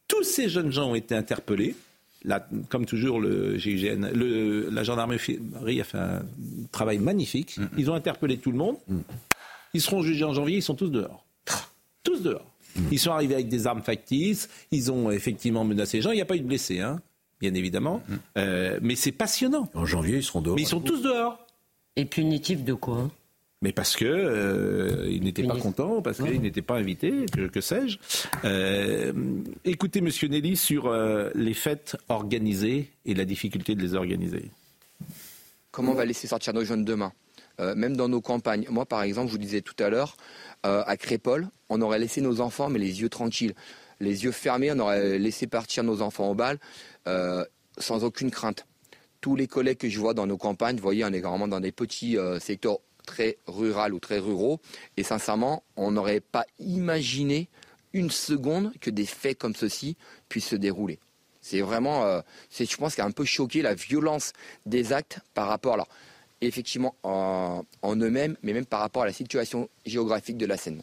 Tous 0.08 0.24
ces 0.24 0.50
jeunes 0.50 0.72
gens 0.72 0.92
ont 0.92 0.96
été 0.96 1.16
interpellés 1.16 1.76
comme 2.70 2.86
toujours, 2.86 3.20
le 3.20 3.58
GIGN, 3.58 4.10
le, 4.14 4.70
la 4.70 4.84
gendarmerie 4.84 5.40
a 5.80 5.84
fait 5.84 5.98
un 5.98 6.24
travail 6.72 6.98
magnifique. 6.98 7.60
Ils 7.78 7.90
ont 7.92 7.94
interpellé 7.94 8.38
tout 8.38 8.52
le 8.52 8.58
monde. 8.58 8.78
Ils 9.74 9.82
seront 9.82 10.02
jugés 10.02 10.24
en 10.24 10.34
janvier, 10.34 10.58
ils 10.58 10.64
sont 10.64 10.76
tous 10.76 10.90
dehors. 10.90 11.26
Tous 12.04 12.22
dehors. 12.22 12.52
Ils 12.92 13.00
sont 13.00 13.12
arrivés 13.12 13.36
avec 13.36 13.48
des 13.48 13.68
armes 13.68 13.84
factices, 13.84 14.50
ils 14.72 14.92
ont 14.92 15.10
effectivement 15.10 15.64
menacé 15.64 15.98
les 15.98 16.02
gens. 16.02 16.12
Il 16.12 16.16
n'y 16.16 16.22
a 16.22 16.26
pas 16.26 16.36
eu 16.36 16.42
de 16.42 16.46
blessés, 16.46 16.82
hein, 16.82 17.00
bien 17.40 17.54
évidemment. 17.54 18.02
Mm. 18.08 18.16
Euh, 18.38 18.80
mais 18.82 18.96
c'est 18.96 19.14
passionnant. 19.14 19.70
En 19.74 19.86
janvier, 19.86 20.18
ils 20.18 20.24
seront 20.24 20.42
dehors. 20.42 20.56
Mais 20.56 20.64
ils 20.64 20.68
sont 20.68 20.82
tous 20.82 21.02
dehors. 21.02 21.40
Et 21.96 22.04
punitif 22.04 22.66
de 22.66 22.74
quoi? 22.74 23.10
Mais 23.62 23.72
parce 23.72 23.96
que 23.96 24.06
euh, 24.06 25.10
il 25.10 25.24
n'était 25.24 25.44
pas 25.44 25.58
content, 25.58 26.02
parce 26.02 26.22
qu'il 26.22 26.42
n'était 26.42 26.62
pas 26.62 26.76
invité, 26.76 27.26
que, 27.52 27.62
sais-je. 27.62 27.98
Euh, 28.44 29.14
écoutez, 29.64 30.02
Monsieur 30.02 30.28
Nelly, 30.28 30.58
sur 30.58 30.88
euh, 30.88 31.30
les 31.36 31.54
fêtes 31.54 31.98
organisées 32.10 32.92
et 33.06 33.14
la 33.14 33.26
difficulté 33.26 33.76
de 33.76 33.82
les 33.82 33.96
organiser. 33.96 34.52
Comment 35.72 35.94
on 35.94 35.96
va 35.96 36.06
laisser 36.06 36.28
sortir 36.28 36.54
nos 36.54 36.64
jeunes 36.64 36.86
demain? 36.86 37.12
Même 37.58 37.96
dans 37.96 38.10
nos 38.10 38.20
campagnes. 38.20 38.68
Moi, 38.70 38.86
par 38.86 39.02
exemple, 39.02 39.28
je 39.28 39.32
vous 39.32 39.38
disais 39.38 39.62
tout 39.62 39.82
à 39.82 39.90
l'heure, 39.90 40.18
à 40.64 40.98
Crépole, 40.98 41.48
on 41.70 41.82
aurait 41.82 42.00
laissé 42.00 42.20
nos 42.20 42.42
enfants, 42.42 42.70
mais 42.70 42.80
les 42.80 43.02
yeux 43.02 43.08
tranquilles, 43.08 43.54
les 44.02 44.26
yeux 44.26 44.34
fermés, 44.34 44.74
on 44.74 44.80
aurait 44.80 45.18
laissé 45.18 45.48
partir 45.48 45.84
nos 45.86 46.02
enfants 46.02 46.30
au 46.30 46.36
bal 46.36 46.60
sans 47.78 48.04
aucune 48.04 48.30
crainte. 48.30 48.68
Tous 49.22 49.38
les 49.38 49.48
collègues 49.48 49.78
que 49.78 49.88
je 49.88 49.98
vois 50.00 50.14
dans 50.14 50.28
nos 50.28 50.38
campagnes, 50.38 50.76
vous 50.76 50.82
voyez, 50.82 51.06
on 51.06 51.14
est 51.14 51.22
vraiment 51.22 51.48
dans 51.48 51.62
des 51.62 51.72
petits 51.72 52.18
secteurs 52.42 52.80
très 53.06 53.38
rural 53.48 53.94
ou 53.94 54.00
très 54.00 54.20
ruraux. 54.20 54.60
Et 54.98 55.04
sincèrement, 55.04 55.64
on 55.76 55.92
n'aurait 55.92 56.20
pas 56.20 56.46
imaginé 56.60 57.50
une 57.94 58.12
seconde 58.12 58.74
que 58.80 58.90
des 58.90 59.06
faits 59.06 59.38
comme 59.38 59.56
ceci 59.56 59.96
puissent 60.28 60.50
se 60.50 60.56
dérouler. 60.56 61.00
C'est 61.42 61.62
vraiment, 61.62 62.06
euh, 62.06 62.22
je 62.58 62.76
pense, 62.76 62.96
qui 62.96 63.02
a 63.02 63.06
un 63.06 63.12
peu 63.12 63.24
choqué 63.24 63.62
la 63.62 63.76
violence 63.76 64.34
des 64.66 64.94
actes 64.94 65.20
par 65.34 65.48
rapport, 65.48 65.76
alors, 65.76 65.88
effectivement, 66.42 66.96
en, 67.04 67.64
en 67.82 67.96
eux-mêmes, 67.96 68.36
mais 68.42 68.54
même 68.54 68.66
par 68.66 68.80
rapport 68.80 69.04
à 69.04 69.06
la 69.06 69.14
situation 69.14 69.70
géographique 69.86 70.38
de 70.38 70.46
la 70.46 70.58
Seine. 70.58 70.82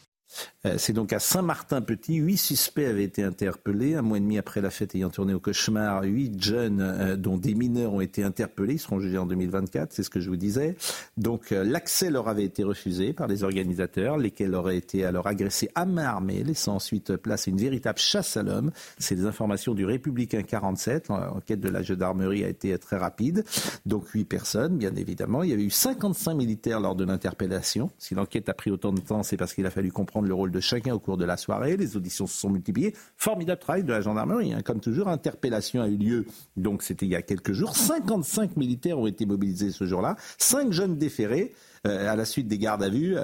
Euh, 0.64 0.74
c'est 0.78 0.92
donc 0.92 1.12
à 1.12 1.18
Saint-Martin-Petit. 1.18 2.16
Huit 2.16 2.36
suspects 2.36 2.84
avaient 2.84 3.04
été 3.04 3.22
interpellés. 3.22 3.94
Un 3.94 4.02
mois 4.02 4.18
et 4.18 4.20
demi 4.20 4.38
après 4.38 4.60
la 4.60 4.70
fête 4.70 4.94
ayant 4.94 5.10
tourné 5.10 5.34
au 5.34 5.40
cauchemar, 5.40 6.02
huit 6.04 6.42
jeunes, 6.42 6.80
euh, 6.80 7.16
dont 7.16 7.36
des 7.36 7.54
mineurs, 7.54 7.94
ont 7.94 8.00
été 8.00 8.22
interpellés. 8.22 8.74
Ils 8.74 8.78
seront 8.78 9.00
jugés 9.00 9.18
en 9.18 9.26
2024, 9.26 9.92
c'est 9.92 10.02
ce 10.02 10.10
que 10.10 10.20
je 10.20 10.30
vous 10.30 10.36
disais. 10.36 10.76
Donc 11.16 11.52
euh, 11.52 11.64
l'accès 11.64 12.10
leur 12.10 12.28
avait 12.28 12.44
été 12.44 12.62
refusé 12.62 13.12
par 13.12 13.26
les 13.26 13.42
organisateurs, 13.42 14.18
lesquels 14.18 14.54
auraient 14.54 14.76
été 14.76 15.04
alors 15.04 15.26
agressés 15.26 15.70
à 15.74 15.84
main 15.84 16.04
armée, 16.04 16.44
laissant 16.44 16.76
ensuite 16.76 17.16
place 17.16 17.48
à 17.48 17.50
une 17.50 17.58
véritable 17.58 17.98
chasse 17.98 18.36
à 18.36 18.42
l'homme. 18.42 18.70
C'est 18.98 19.16
des 19.16 19.26
informations 19.26 19.74
du 19.74 19.84
Républicain 19.84 20.42
47. 20.42 21.08
L'enquête 21.08 21.60
de 21.60 21.68
la 21.68 21.82
gendarmerie 21.82 22.44
a 22.44 22.48
été 22.48 22.76
très 22.78 22.96
rapide. 22.96 23.44
Donc 23.86 24.08
huit 24.10 24.24
personnes, 24.24 24.76
bien 24.78 24.94
évidemment. 24.94 25.42
Il 25.42 25.50
y 25.50 25.52
avait 25.52 25.64
eu 25.64 25.70
55 25.70 26.34
militaires 26.34 26.80
lors 26.80 26.94
de 26.94 27.04
l'interpellation. 27.04 27.90
Si 27.98 28.14
l'enquête 28.14 28.48
a 28.48 28.54
pris 28.54 28.70
autant 28.70 28.92
de 28.92 29.00
temps, 29.00 29.22
c'est 29.22 29.36
parce 29.36 29.54
qu'il 29.54 29.66
a 29.66 29.70
fallu 29.70 29.90
comprendre 29.90 30.21
le 30.28 30.34
rôle 30.34 30.50
de 30.50 30.60
chacun 30.60 30.94
au 30.94 30.98
cours 30.98 31.16
de 31.16 31.24
la 31.24 31.36
soirée. 31.36 31.76
Les 31.76 31.96
auditions 31.96 32.26
se 32.26 32.38
sont 32.38 32.50
multipliées. 32.50 32.94
Formidable 33.16 33.60
travail 33.60 33.84
de 33.84 33.92
la 33.92 34.00
gendarmerie. 34.00 34.52
Hein. 34.52 34.62
Comme 34.64 34.80
toujours, 34.80 35.08
interpellation 35.08 35.82
a 35.82 35.88
eu 35.88 35.96
lieu. 35.96 36.26
Donc 36.56 36.82
c'était 36.82 37.06
il 37.06 37.12
y 37.12 37.16
a 37.16 37.22
quelques 37.22 37.52
jours. 37.52 37.76
55 37.76 38.56
militaires 38.56 38.98
ont 38.98 39.06
été 39.06 39.26
mobilisés 39.26 39.70
ce 39.70 39.84
jour-là. 39.84 40.16
Cinq 40.38 40.72
jeunes 40.72 40.96
déférés. 40.96 41.52
à 41.84 42.14
la 42.14 42.24
suite 42.24 42.46
des 42.46 42.58
gardes 42.58 42.84
à 42.84 42.88
vue, 42.88 43.16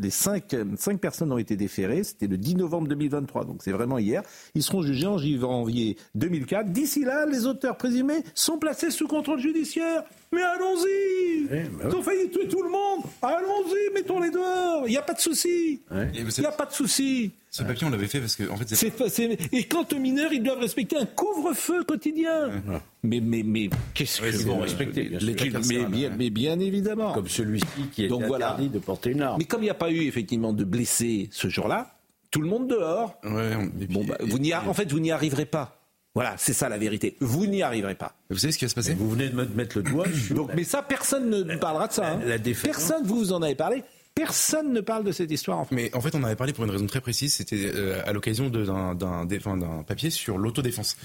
les 0.00 0.10
cinq, 0.10 0.56
cinq 0.76 1.00
personnes 1.00 1.30
ont 1.30 1.38
été 1.38 1.56
déférées. 1.56 2.02
C'était 2.02 2.26
le 2.26 2.36
10 2.36 2.56
novembre 2.56 2.88
2023, 2.88 3.44
donc 3.44 3.62
c'est 3.62 3.70
vraiment 3.70 3.98
hier. 3.98 4.22
Ils 4.54 4.64
seront 4.64 4.82
jugés 4.82 5.06
en 5.06 5.18
janvier 5.60 5.96
2004. 6.14 6.70
D'ici 6.70 7.04
là, 7.04 7.26
les 7.26 7.46
auteurs 7.46 7.76
présumés 7.76 8.22
sont 8.34 8.58
placés 8.58 8.90
sous 8.90 9.06
contrôle 9.06 9.38
judiciaire. 9.38 10.04
Mais 10.32 10.42
allons-y. 10.42 11.48
Bah 11.48 11.84
Ils 11.88 11.96
ont 11.96 12.02
failli 12.02 12.30
tuer 12.30 12.46
tout 12.46 12.62
le 12.62 12.70
monde. 12.70 13.02
Allons-y, 13.20 13.92
mettons-les 13.94 14.30
dehors. 14.30 14.84
Il 14.86 14.90
n'y 14.90 14.96
a 14.96 15.02
pas 15.02 15.14
de 15.14 15.20
souci. 15.20 15.80
Il 16.14 16.24
n'y 16.24 16.46
a 16.46 16.52
pas 16.52 16.66
de 16.66 16.72
souci. 16.72 17.32
Ce 17.50 17.64
papier, 17.64 17.84
on 17.84 17.90
l'avait 17.90 18.06
fait 18.06 18.20
parce 18.20 18.36
que, 18.36 18.48
en 18.48 18.56
fait, 18.56 18.72
c'est... 19.08 19.38
Et 19.52 19.64
quant 19.64 19.84
aux 19.92 19.98
mineurs, 19.98 20.32
ils 20.32 20.42
doivent 20.42 20.60
respecter 20.60 20.96
un 20.96 21.06
couvre-feu 21.06 21.82
quotidien. 21.82 22.62
Mais, 23.02 23.18
mais, 23.20 23.42
mais 23.44 23.70
qu'est-ce 23.92 24.20
qu'ils 24.22 24.46
vont 24.46 24.60
respecter 24.60 25.02
bien 25.02 25.88
mais, 25.88 26.10
mais, 26.16 26.30
bien, 26.30 26.60
évidemment. 26.60 27.12
Comme 27.12 27.28
celui-ci 27.28 27.88
qui 27.92 28.04
est 28.04 28.08
Donc, 28.08 28.22
interdit 28.22 28.68
de 28.68 28.78
porter 28.78 29.10
une 29.10 29.22
arme. 29.22 29.38
Mais 29.38 29.46
comme 29.46 29.62
il 29.62 29.64
n'y 29.64 29.70
a 29.70 29.74
pas 29.74 29.90
eu 29.90 30.02
effectivement 30.02 30.52
de 30.52 30.62
blessés 30.62 31.28
ce 31.32 31.48
jour-là, 31.48 31.96
tout 32.30 32.40
le 32.40 32.48
monde 32.48 32.68
dehors. 32.68 33.18
Ouais, 33.24 33.56
bon, 33.88 34.04
bah, 34.04 34.16
vous 34.20 34.38
n'y 34.38 34.54
en 34.54 34.74
fait, 34.74 34.90
vous 34.92 35.00
n'y 35.00 35.10
arriverez 35.10 35.46
pas. 35.46 35.79
Voilà, 36.14 36.34
c'est 36.38 36.52
ça 36.52 36.68
la 36.68 36.78
vérité. 36.78 37.16
Vous 37.20 37.46
n'y 37.46 37.62
arriverez 37.62 37.94
pas. 37.94 38.14
Vous 38.30 38.38
savez 38.38 38.52
ce 38.52 38.58
qui 38.58 38.64
va 38.64 38.68
se 38.68 38.74
passer? 38.74 38.94
Vous 38.94 39.10
venez 39.10 39.28
de 39.28 39.36
me 39.36 39.44
mettre 39.46 39.78
le 39.78 39.84
doigt. 39.84 40.06
Donc, 40.30 40.50
mais 40.54 40.64
ça, 40.64 40.82
personne 40.82 41.30
ne 41.30 41.56
parlera 41.56 41.86
de 41.86 41.92
ça. 41.92 42.08
Hein. 42.08 42.20
La, 42.26 42.38
personne, 42.38 43.04
vous, 43.04 43.16
vous 43.16 43.32
en 43.32 43.42
avez 43.42 43.54
parlé. 43.54 43.84
Personne 44.14 44.72
ne 44.72 44.80
parle 44.80 45.04
de 45.04 45.12
cette 45.12 45.30
histoire 45.30 45.58
en 45.58 45.66
Mais 45.70 45.94
en 45.94 46.00
fait, 46.00 46.14
on 46.14 46.22
avait 46.24 46.36
parlé 46.36 46.52
pour 46.52 46.64
une 46.64 46.70
raison 46.70 46.86
très 46.86 47.00
précise. 47.00 47.34
C'était 47.34 47.70
euh, 47.74 48.02
à 48.04 48.12
l'occasion 48.12 48.50
d'un 48.50 49.84
papier 49.86 50.10
sur 50.10 50.36
l'autodéfense. 50.36 50.96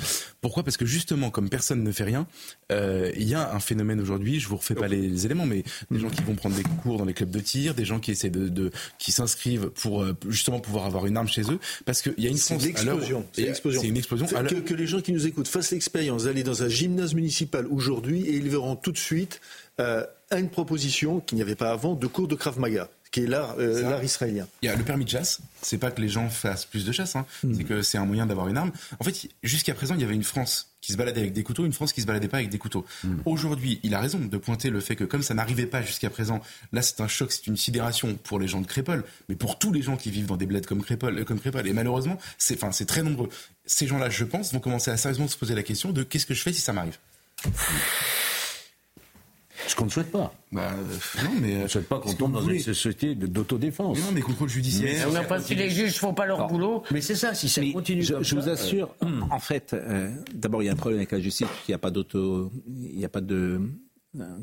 Pourquoi? 0.42 0.64
Parce 0.64 0.76
que 0.76 0.86
justement, 0.86 1.30
comme 1.30 1.50
personne 1.50 1.84
ne 1.84 1.92
fait 1.92 2.04
rien, 2.04 2.28
euh, 2.72 3.12
il 3.16 3.28
y 3.30 3.36
a 3.36 3.54
un 3.54 3.60
phénomène 3.60 4.02
aujourd'hui. 4.02 4.40
Je 4.40 4.48
vous 4.48 4.58
refais 4.58 4.76
pas 4.76 4.88
les, 4.88 5.26
éléments, 5.26 5.46
mais 5.46 5.64
des 5.92 6.00
gens 6.00 6.10
qui 6.10 6.24
vont 6.24 6.36
prendre 6.36 6.56
des 6.56 6.64
cours 6.64 6.98
dans 6.98 7.06
les 7.06 7.14
clubs 7.14 7.30
de 7.30 7.40
tir, 7.40 7.74
des 7.74 7.86
gens 7.86 8.00
qui 8.00 8.12
essaient 8.12 8.30
de, 8.30 8.72
qui 8.98 9.12
s'inscrivent 9.12 9.70
pour 9.70 10.02
euh, 10.02 10.18
justement 10.28 10.60
pouvoir 10.60 10.86
avoir 10.86 11.06
une 11.06 11.16
arme 11.16 11.28
chez 11.28 11.44
eux, 11.52 11.60
parce 11.86 12.02
qu'il 12.02 12.16
y 12.18 12.28
a 12.28 12.30
une 12.30 12.38
c'est 12.38 12.56
une 12.56 12.70
explosion. 12.70 13.26
C'est 13.34 13.44
une 13.88 13.98
explosion. 13.98 14.28
Que, 14.28 14.56
que 14.56 14.74
les 14.74 14.88
gens 14.88 15.02
qui 15.02 15.14
nous 15.14 15.28
écoutent 15.28 15.48
fassent 15.48 15.72
l'expérience 15.72 16.26
d'aller 16.26 16.44
dans 16.44 16.64
un 16.64 16.70
gymnase 16.70 17.14
municipal 17.14 17.66
aujourd'hui 17.68 18.26
et 18.28 18.36
ils 18.36 18.50
verront 18.50 18.76
tout 18.76 18.92
de 18.92 18.98
suite 18.98 19.42
euh, 19.80 20.06
une 20.32 20.50
proposition 20.50 21.20
qu'il 21.20 21.36
n'y 21.38 21.42
avait 21.42 21.56
pas 21.56 21.72
avant 21.72 21.94
de 21.94 22.08
cours 22.08 22.28
de 22.28 22.36
Krav 22.36 22.60
Maga 22.60 22.90
qui 23.16 23.22
est 23.22 23.34
euh, 23.34 23.90
l'art 23.90 24.04
israélien. 24.04 24.46
Il 24.62 24.66
y 24.66 24.70
a 24.70 24.76
le 24.76 24.84
permis 24.84 25.06
de 25.06 25.10
chasse. 25.10 25.40
C'est 25.62 25.78
pas 25.78 25.90
que 25.90 26.02
les 26.02 26.10
gens 26.10 26.28
fassent 26.30 26.66
plus 26.66 26.86
de 26.86 26.92
chasse, 26.92 27.16
hein. 27.16 27.26
mm. 27.44 27.54
c'est 27.56 27.64
que 27.64 27.82
c'est 27.82 27.98
un 27.98 28.06
moyen 28.06 28.26
d'avoir 28.26 28.50
une 28.50 28.58
arme. 28.58 28.74
En 29.00 29.06
fait, 29.06 29.30
jusqu'à 29.42 29.74
présent, 29.74 29.96
il 29.96 30.02
y 30.02 30.04
avait 30.04 30.16
une 30.16 30.24
France 30.24 30.76
qui 30.82 30.92
se 30.92 30.98
baladait 30.98 31.22
avec 31.22 31.32
des 31.32 31.42
couteaux, 31.42 31.66
une 31.66 31.72
France 31.72 31.94
qui 31.94 32.02
se 32.02 32.08
baladait 32.08 32.28
pas 32.28 32.38
avec 32.38 32.50
des 32.50 32.58
couteaux. 32.58 32.86
Mm. 33.06 33.16
Aujourd'hui, 33.24 33.80
il 33.84 33.96
a 33.96 34.02
raison 34.02 34.20
de 34.20 34.38
pointer 34.38 34.70
le 34.70 34.82
fait 34.82 34.98
que 34.98 35.06
comme 35.06 35.24
ça 35.24 35.34
n'arrivait 35.34 35.66
pas 35.66 35.82
jusqu'à 35.82 36.10
présent, 36.10 36.42
là 36.74 36.82
c'est 36.82 37.00
un 37.00 37.08
choc, 37.08 37.32
c'est 37.32 37.48
une 37.48 37.56
sidération 37.56 38.16
pour 38.16 38.38
les 38.38 38.50
gens 38.50 38.60
de 38.60 38.68
Crépole, 38.68 39.06
mais 39.30 39.36
pour 39.36 39.60
tous 39.60 39.72
les 39.72 39.82
gens 39.82 39.96
qui 39.96 40.12
vivent 40.12 40.28
dans 40.28 40.38
des 40.38 40.46
bleds 40.46 40.68
comme 40.68 40.84
Crépole, 40.84 41.24
comme 41.24 41.40
Crépole. 41.40 41.68
Et 41.68 41.74
malheureusement, 41.74 42.18
c'est 42.38 42.62
enfin 42.62 42.74
c'est 42.74 42.86
très 42.86 43.02
nombreux. 43.02 43.30
Ces 43.66 43.88
gens-là, 43.88 44.10
je 44.10 44.26
pense, 44.26 44.52
vont 44.52 44.60
commencer 44.60 44.92
à 44.92 44.98
sérieusement 44.98 45.30
se 45.30 45.38
poser 45.38 45.56
la 45.56 45.64
question 45.64 45.94
de 45.94 46.04
qu'est-ce 46.04 46.26
que 46.26 46.34
je 46.34 46.42
fais 46.42 46.52
si 46.52 46.60
ça 46.60 46.74
m'arrive? 46.74 46.98
Ce 49.68 49.76
qu'on 49.76 49.86
ne 49.86 49.90
souhaite 49.90 50.12
pas. 50.12 50.34
Bah, 50.52 50.72
euh, 50.74 51.24
non, 51.24 51.32
mais. 51.42 51.58
On 51.58 51.64
ne 51.64 51.68
souhaite 51.68 51.88
pas 51.88 52.00
qu'on 52.00 52.14
tombe 52.14 52.34
dans 52.34 52.42
une 52.42 52.60
société 52.60 53.16
d'autodéfense. 53.16 53.98
Non, 54.00 54.12
mais 54.14 54.22
contrôle 54.22 54.50
judiciaire. 54.50 55.08
Mais, 55.12 55.24
pas 55.26 55.42
si 55.42 55.56
les 55.56 55.70
juges 55.70 55.98
font 55.98 56.14
pas 56.14 56.26
leur 56.26 56.48
boulot. 56.48 56.84
Mais 56.92 57.02
c'est 57.02 57.16
ça, 57.16 57.34
si 57.34 57.50
ça 57.50 57.62
continue 57.74 58.04
je, 58.04 58.14
comme 58.14 58.24
je 58.24 58.36
vous 58.36 58.50
assure, 58.50 58.96
euh, 59.04 59.22
en 59.32 59.40
fait, 59.40 59.74
euh, 59.74 60.14
d'abord, 60.34 60.62
il 60.62 60.68
y 60.68 60.70
a 60.70 60.74
un 60.74 60.78
problème 60.78 61.00
avec 61.00 61.12
la 61.12 61.20
justice, 61.20 61.48
il 61.68 61.72
n'y 61.72 61.76
a 61.76 61.80
pas 61.80 61.92
d'auto. 61.92 62.52
Il 62.68 62.98
n'y 62.98 63.06
a 63.06 63.10
pas 63.10 63.22
de. 63.22 63.62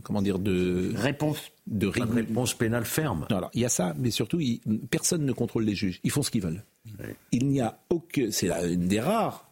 Comment 0.02 0.20
dire 0.20 0.38
de 0.38 0.92
réponse 0.94 1.38
de, 1.66 1.87
réponse 1.87 2.52
pénale 2.52 2.85
ferme. 2.85 3.26
alors 3.30 3.48
il 3.54 3.62
y 3.62 3.64
a 3.64 3.70
ça, 3.70 3.94
mais 3.96 4.11
surtout 4.11 4.38
personne 4.90 5.24
ne 5.24 5.32
contrôle 5.32 5.64
les 5.64 5.74
juges. 5.74 5.98
Ils 6.04 6.11
font 6.11 6.22
ce 6.22 6.30
qu'ils 6.30 6.42
veulent. 6.42 6.62
Il 7.30 7.48
n'y 7.48 7.62
a 7.62 7.78
aucun, 7.88 8.30
c'est 8.30 8.50
une 8.50 8.87
des 8.87 9.00
rares, 9.00 9.50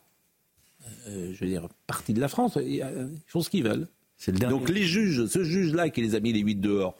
je 1.06 1.40
veux 1.40 1.46
dire, 1.46 1.68
parties 1.86 2.12
de 2.12 2.20
la 2.20 2.28
France. 2.28 2.58
Ils 2.62 2.84
font 3.28 3.40
ce 3.40 3.48
qu'ils 3.48 3.64
veulent. 3.64 3.88
Donc 4.28 4.68
les 4.68 4.84
juges, 4.84 5.26
ce 5.26 5.42
juge-là 5.42 5.88
qui 5.88 6.02
les 6.02 6.14
a 6.14 6.20
mis 6.20 6.32
les 6.32 6.40
huit 6.40 6.56
dehors, 6.56 6.94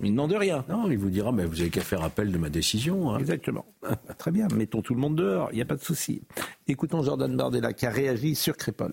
il 0.00 0.06
ne 0.06 0.10
demande 0.10 0.32
rien. 0.32 0.64
Non, 0.68 0.90
il 0.90 0.98
vous 0.98 1.10
dira, 1.10 1.32
mais 1.32 1.44
vous 1.44 1.60
avez 1.60 1.70
qu'à 1.70 1.80
faire 1.80 2.02
appel 2.02 2.32
de 2.32 2.38
ma 2.38 2.50
décision. 2.50 3.10
Hein. 3.10 3.18
Exactement. 3.18 3.64
Très 4.18 4.30
bien, 4.30 4.48
mettons 4.54 4.82
tout 4.82 4.94
le 4.94 5.00
monde 5.00 5.16
dehors, 5.16 5.48
il 5.52 5.56
n'y 5.56 5.62
a 5.62 5.66
pas 5.66 5.76
de 5.76 5.82
souci. 5.82 6.22
Écoutons 6.66 7.02
Jordan 7.02 7.34
Bardella 7.36 7.72
qui 7.72 7.86
a 7.86 7.90
réagi 7.90 8.34
sur 8.34 8.56
Crépol. 8.56 8.92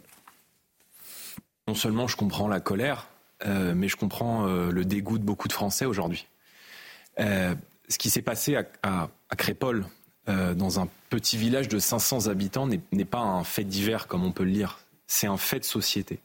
Non 1.67 1.75
seulement 1.75 2.07
je 2.07 2.17
comprends 2.17 2.47
la 2.47 2.59
colère, 2.59 3.07
euh, 3.45 3.73
mais 3.75 3.87
je 3.87 3.95
comprends 3.95 4.47
euh, 4.47 4.71
le 4.71 4.85
dégoût 4.85 5.17
de 5.17 5.23
beaucoup 5.23 5.47
de 5.47 5.53
Français 5.53 5.85
aujourd'hui. 5.85 6.27
Euh, 7.19 7.55
ce 7.87 7.97
qui 7.97 8.09
s'est 8.09 8.21
passé 8.21 8.55
à, 8.55 8.65
à, 8.83 9.09
à 9.29 9.35
Crépol, 9.35 9.85
dans 10.27 10.79
un 10.79 10.87
petit 11.09 11.35
village 11.35 11.67
de 11.67 11.77
500 11.77 12.27
habitants, 12.27 12.65
n'est 12.65 13.05
pas 13.05 13.19
un 13.19 13.43
fait 13.43 13.65
divers 13.65 14.07
comme 14.07 14.23
on 14.23 14.31
peut 14.31 14.45
le 14.45 14.51
lire. 14.51 14.79
C'est 15.05 15.27
un 15.27 15.35
fait 15.35 15.59
de 15.59 15.65
société. 15.65 16.21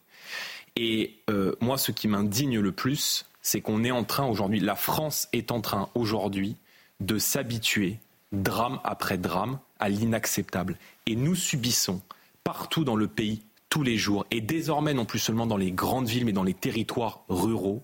Et 0.77 1.19
euh, 1.31 1.55
moi, 1.61 1.79
ce 1.79 1.91
qui 1.91 2.07
m'indigne 2.07 2.61
le 2.61 2.73
plus, 2.73 3.27
c'est 3.41 3.61
qu'on 3.61 3.85
est 3.85 3.91
en 3.91 4.05
train 4.05 4.27
aujourd'hui, 4.27 4.61
la 4.61 4.75
France 4.75 5.29
est 5.33 5.51
en 5.51 5.61
train 5.61 5.89
aujourd'hui 5.95 6.57
de 7.01 7.19
s'habituer, 7.19 7.99
drame 8.33 8.81
après 8.85 9.19
drame, 9.19 9.59
à 9.79 9.89
l'inacceptable. 9.89 10.77
Et 11.07 11.17
nous 11.17 11.35
subissons 11.35 12.01
partout 12.45 12.85
dans 12.85 12.97
le 12.97 13.09
pays, 13.09 13.43
tous 13.71 13.83
les 13.83 13.97
jours, 13.97 14.27
et 14.31 14.41
désormais 14.41 14.95
non 14.95 15.05
plus 15.05 15.19
seulement 15.19 15.47
dans 15.47 15.57
les 15.57 15.73
grandes 15.73 16.09
villes, 16.09 16.25
mais 16.25 16.33
dans 16.33 16.45
les 16.45 16.55
territoires 16.55 17.25
ruraux, 17.29 17.83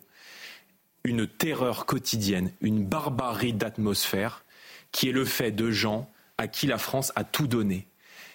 une 1.05 1.26
terreur 1.26 1.87
quotidienne, 1.87 2.52
une 2.61 2.85
barbarie 2.85 3.52
d'atmosphère, 3.52 4.44
qui 4.92 5.09
est 5.09 5.12
le 5.12 5.24
fait 5.24 5.50
de 5.50 5.70
gens 5.70 6.09
à 6.38 6.46
qui 6.48 6.66
la 6.66 6.78
France 6.78 7.12
a 7.16 7.24
tout 7.24 7.46
donné, 7.46 7.87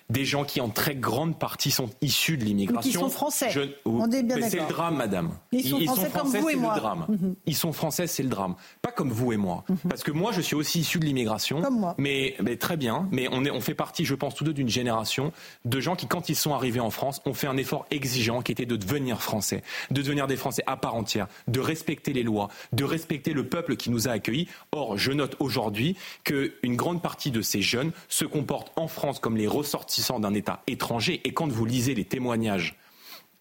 des 0.09 0.23
gens 0.23 0.45
qui 0.45 0.61
en 0.61 0.69
très 0.69 0.95
grande 0.95 1.37
partie 1.37 1.69
sont 1.69 1.89
issus 2.01 2.37
de 2.37 2.45
l'immigration. 2.45 2.81
Qui 2.81 2.97
sont 2.97 3.09
français. 3.09 3.49
On 3.85 4.09
est 4.09 4.23
bien 4.23 4.37
C'est 4.49 4.59
le 4.59 4.67
drame, 4.67 4.95
madame. 4.95 5.31
Ils 5.51 5.67
sont 5.67 5.79
français, 5.81 6.09
comme 6.13 6.27
vous 6.29 6.49
et 6.49 6.55
moi. 6.55 6.73
Le 6.75 6.79
drame. 6.79 7.05
Mhm. 7.09 7.35
Ils 7.45 7.55
sont 7.55 7.73
français, 7.73 8.07
c'est 8.07 8.23
le 8.23 8.29
drame. 8.29 8.55
Pas 8.81 8.91
comme 8.91 9.11
vous 9.11 9.33
et 9.33 9.37
moi. 9.37 9.65
Mhm. 9.67 9.77
Parce 9.89 10.03
que 10.03 10.11
moi, 10.11 10.31
je 10.31 10.41
suis 10.41 10.55
aussi 10.55 10.79
issu 10.79 10.99
de 10.99 11.05
l'immigration. 11.05 11.61
Comme 11.61 11.79
moi. 11.79 11.95
Mais, 11.97 12.35
mais, 12.41 12.55
très 12.55 12.77
bien. 12.77 13.07
Mais 13.11 13.27
on, 13.31 13.43
est, 13.43 13.51
on 13.51 13.59
fait 13.59 13.73
partie, 13.73 14.05
je 14.05 14.15
pense, 14.15 14.35
tous 14.35 14.45
deux 14.45 14.53
d'une 14.53 14.69
génération 14.69 15.33
de 15.65 15.79
gens 15.81 15.95
qui, 15.95 16.07
quand 16.07 16.29
ils 16.29 16.35
sont 16.35 16.53
arrivés 16.53 16.79
en 16.79 16.89
France, 16.89 17.21
ont 17.25 17.33
fait 17.33 17.47
un 17.47 17.57
effort 17.57 17.85
exigeant 17.91 18.41
qui 18.41 18.53
était 18.53 18.65
de 18.65 18.77
devenir 18.77 19.21
français, 19.21 19.61
de 19.91 20.01
devenir 20.01 20.27
des 20.27 20.37
Français 20.37 20.63
à 20.67 20.77
part 20.77 20.95
entière, 20.95 21.27
de 21.47 21.59
respecter 21.59 22.13
les 22.13 22.23
lois, 22.23 22.47
de 22.71 22.85
respecter 22.85 23.33
le 23.33 23.47
peuple 23.47 23.75
qui 23.75 23.89
nous 23.89 24.07
a 24.07 24.11
accueillis. 24.11 24.47
Or, 24.71 24.97
je 24.97 25.11
note 25.11 25.35
aujourd'hui 25.39 25.97
qu'une 26.23 26.75
grande 26.75 27.01
partie 27.01 27.31
de 27.31 27.41
ces 27.41 27.61
jeunes 27.61 27.91
se 28.07 28.23
comportent 28.23 28.71
en 28.77 28.87
France 28.87 29.19
comme 29.19 29.35
les 29.35 29.47
d'un 30.19 30.33
État 30.33 30.63
étranger. 30.67 31.21
Et 31.23 31.33
quand 31.33 31.47
vous 31.47 31.65
lisez 31.65 31.95
les 31.95 32.05
témoignages 32.05 32.77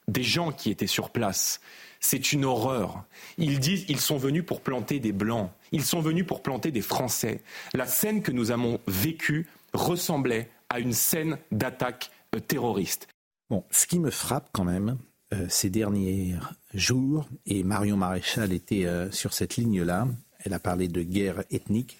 des 0.08 0.22
gens 0.22 0.52
qui 0.52 0.70
étaient 0.70 0.86
sur 0.86 1.10
place, 1.10 1.60
c'est 2.00 2.32
une 2.32 2.44
horreur. 2.44 3.04
Ils 3.38 3.58
disent 3.58 3.84
ils 3.88 4.00
sont 4.00 4.18
venus 4.18 4.44
pour 4.44 4.60
planter 4.60 5.00
des 5.00 5.12
Blancs, 5.12 5.50
ils 5.72 5.84
sont 5.84 6.00
venus 6.00 6.26
pour 6.26 6.42
planter 6.42 6.70
des 6.70 6.82
Français. 6.82 7.42
La 7.74 7.86
scène 7.86 8.22
que 8.22 8.32
nous 8.32 8.50
avons 8.50 8.80
vécue 8.86 9.48
ressemblait 9.72 10.50
à 10.68 10.80
une 10.80 10.92
scène 10.92 11.38
d'attaque 11.52 12.10
euh, 12.34 12.40
terroriste. 12.40 13.08
Bon, 13.50 13.64
ce 13.70 13.86
qui 13.86 13.98
me 13.98 14.10
frappe 14.10 14.48
quand 14.52 14.64
même 14.64 14.98
euh, 15.32 15.46
ces 15.48 15.70
derniers 15.70 16.34
jours, 16.74 17.28
et 17.46 17.62
Marion 17.62 17.96
Maréchal 17.96 18.52
était 18.52 18.86
euh, 18.86 19.10
sur 19.10 19.32
cette 19.32 19.56
ligne-là, 19.56 20.08
elle 20.40 20.52
a 20.52 20.58
parlé 20.58 20.88
de 20.88 21.02
guerre 21.02 21.44
ethnique, 21.50 21.98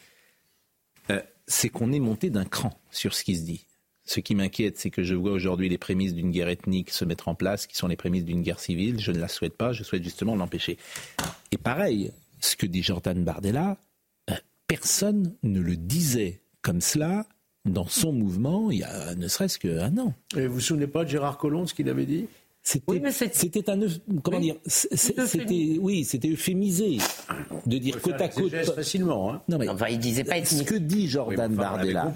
c'est 1.49 1.69
qu'on 1.69 1.93
est 1.93 2.01
monté 2.01 2.29
d'un 2.29 2.45
cran 2.45 2.77
sur 2.91 3.15
ce 3.15 3.23
qui 3.23 3.37
se 3.37 3.43
dit. 3.43 3.67
Ce 4.07 4.21
qui 4.21 4.37
m'inquiète, 4.37 4.79
c'est 4.79 4.91
que 4.91 5.03
je 5.03 5.15
vois 5.15 5.33
aujourd'hui 5.33 5.69
les 5.69 5.79
prémices 5.79 6.15
d'une 6.15 6.31
guerre 6.31 6.49
ethnique 6.49 6.91
se 6.91 7.05
mettre 7.05 7.27
en 7.29 7.35
place, 7.35 7.67
qui 7.67 7.77
sont 7.77 7.89
les 7.89 7.97
prémices 7.97 8.25
d'une 8.25 8.43
guerre 8.43 8.61
civile. 8.61 9.01
Je 9.01 9.11
ne 9.11 9.19
la 9.19 9.29
souhaite 9.29 9.57
pas, 9.57 9.73
je 9.73 9.83
souhaite 9.83 10.05
justement 10.05 10.37
l'empêcher. 10.37 10.79
Et 11.51 11.59
pareil, 11.59 12.13
ce 12.41 12.55
que 12.55 12.67
dit 12.67 12.83
Jordan 12.83 13.23
Bardella, 13.25 13.79
euh, 14.31 14.35
personne 14.69 15.35
ne 15.43 15.61
le 15.61 15.77
disait 15.77 16.41
comme 16.63 16.81
cela 16.81 17.27
dans 17.65 17.89
son 17.89 18.13
mouvement 18.13 18.71
il 18.71 18.79
y 18.79 18.85
a 18.85 19.17
ne 19.17 19.27
serait-ce 19.27 19.59
qu'un 19.59 19.99
an. 19.99 20.15
Et 20.37 20.47
vous 20.47 20.55
vous 20.55 20.61
souvenez 20.61 20.87
pas 20.87 21.05
de 21.05 21.11
Gérard 21.11 21.37
Collomb, 21.37 21.67
ce 21.67 21.75
qu'il 21.75 21.89
avait 21.89 22.07
dit? 22.07 22.27
C'était 22.67 23.71
un 23.71 23.79
comment 24.23 24.41
dire 24.41 24.57
c'était 24.67 25.79
oui 25.81 26.05
c'était 26.05 26.31
euphémisé 26.31 26.99
de 27.65 27.79
dire 27.79 28.01
côte 28.01 28.21
à 28.21 28.29
côte 28.29 28.55
facilement 28.75 29.33
hein. 29.33 29.43
non 29.49 29.59
mais 29.59 29.69
enfin 29.69 29.87
il 29.89 29.99
disait 29.99 30.25
pas 30.25 30.45
ce 30.45 30.63
que 30.65 30.75
dit 30.75 31.09
Jordan 31.09 31.55
Bardella 31.55 32.13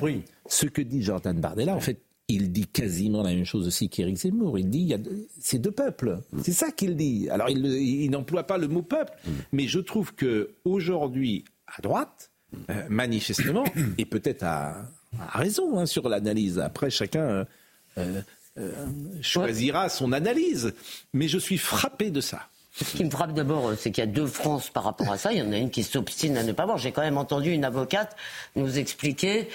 ce 0.47 0.67
que 0.67 0.83
dit 0.83 1.03
Jordan 1.03 1.39
Bardella 1.39 1.77
en 1.77 1.81
fait 1.81 2.01
il 2.29 2.53
dit 2.53 2.67
quasiment 2.67 3.23
la 3.23 3.31
même 3.35 3.45
chose 3.45 3.67
aussi 3.67 3.89
qu'Éric 3.89 4.17
Zemmour. 4.17 4.57
Il 4.57 4.71
dit 4.71 4.79
il 4.79 4.87
y 4.87 4.95
a 4.95 4.99
c'est 5.41 5.59
deux 5.59 5.73
peuples. 5.73 6.21
C'est 6.45 6.53
ça 6.53 6.71
qu'il 6.71 6.95
dit. 6.95 7.29
Alors 7.29 7.51
il, 7.51 7.67
il 7.67 8.09
n'emploie 8.09 8.45
pas 8.45 8.57
le 8.57 8.69
mot 8.69 8.83
peuple, 8.83 9.13
mais 9.51 9.67
je 9.67 9.81
trouve 9.81 10.15
que 10.15 10.55
aujourd'hui 10.65 11.45
à 11.67 11.83
droite, 11.83 12.31
euh, 12.69 12.85
manifestement, 12.89 13.65
et 13.99 14.05
peut-être 14.05 14.45
à, 14.45 14.89
raison 15.33 15.79
hein, 15.79 15.87
sur 15.87 16.09
l'analyse. 16.09 16.59
Après 16.59 16.91
chacun 16.91 17.47
euh, 17.99 18.23
euh, 18.59 18.71
choisira 19.23 19.89
son 19.89 20.13
analyse. 20.13 20.75
Mais 21.13 21.29
je 21.29 21.39
suis 21.39 21.59
frappé 21.59 22.11
de 22.11 22.21
ça. 22.21 22.49
Ce 22.73 22.85
qui 22.85 23.05
me 23.05 23.11
frappe 23.11 23.35
d'abord, 23.35 23.73
c'est 23.77 23.91
qu'il 23.91 24.03
y 24.03 24.07
a 24.07 24.11
deux 24.11 24.27
France 24.27 24.71
par 24.71 24.85
rapport 24.85 25.11
à 25.11 25.19
ça. 25.19 25.33
Il 25.33 25.39
y 25.39 25.43
en 25.43 25.53
a 25.53 25.57
une 25.57 25.71
qui 25.71 25.83
s'obstine 25.83 26.37
à 26.37 26.45
ne 26.45 26.53
pas 26.53 26.67
voir. 26.67 26.79
J'ai 26.79 26.93
quand 26.93 27.03
même 27.03 27.19
entendu 27.19 27.51
une 27.51 27.65
avocate 27.65 28.17
nous 28.55 28.79
expliquer 28.79 29.49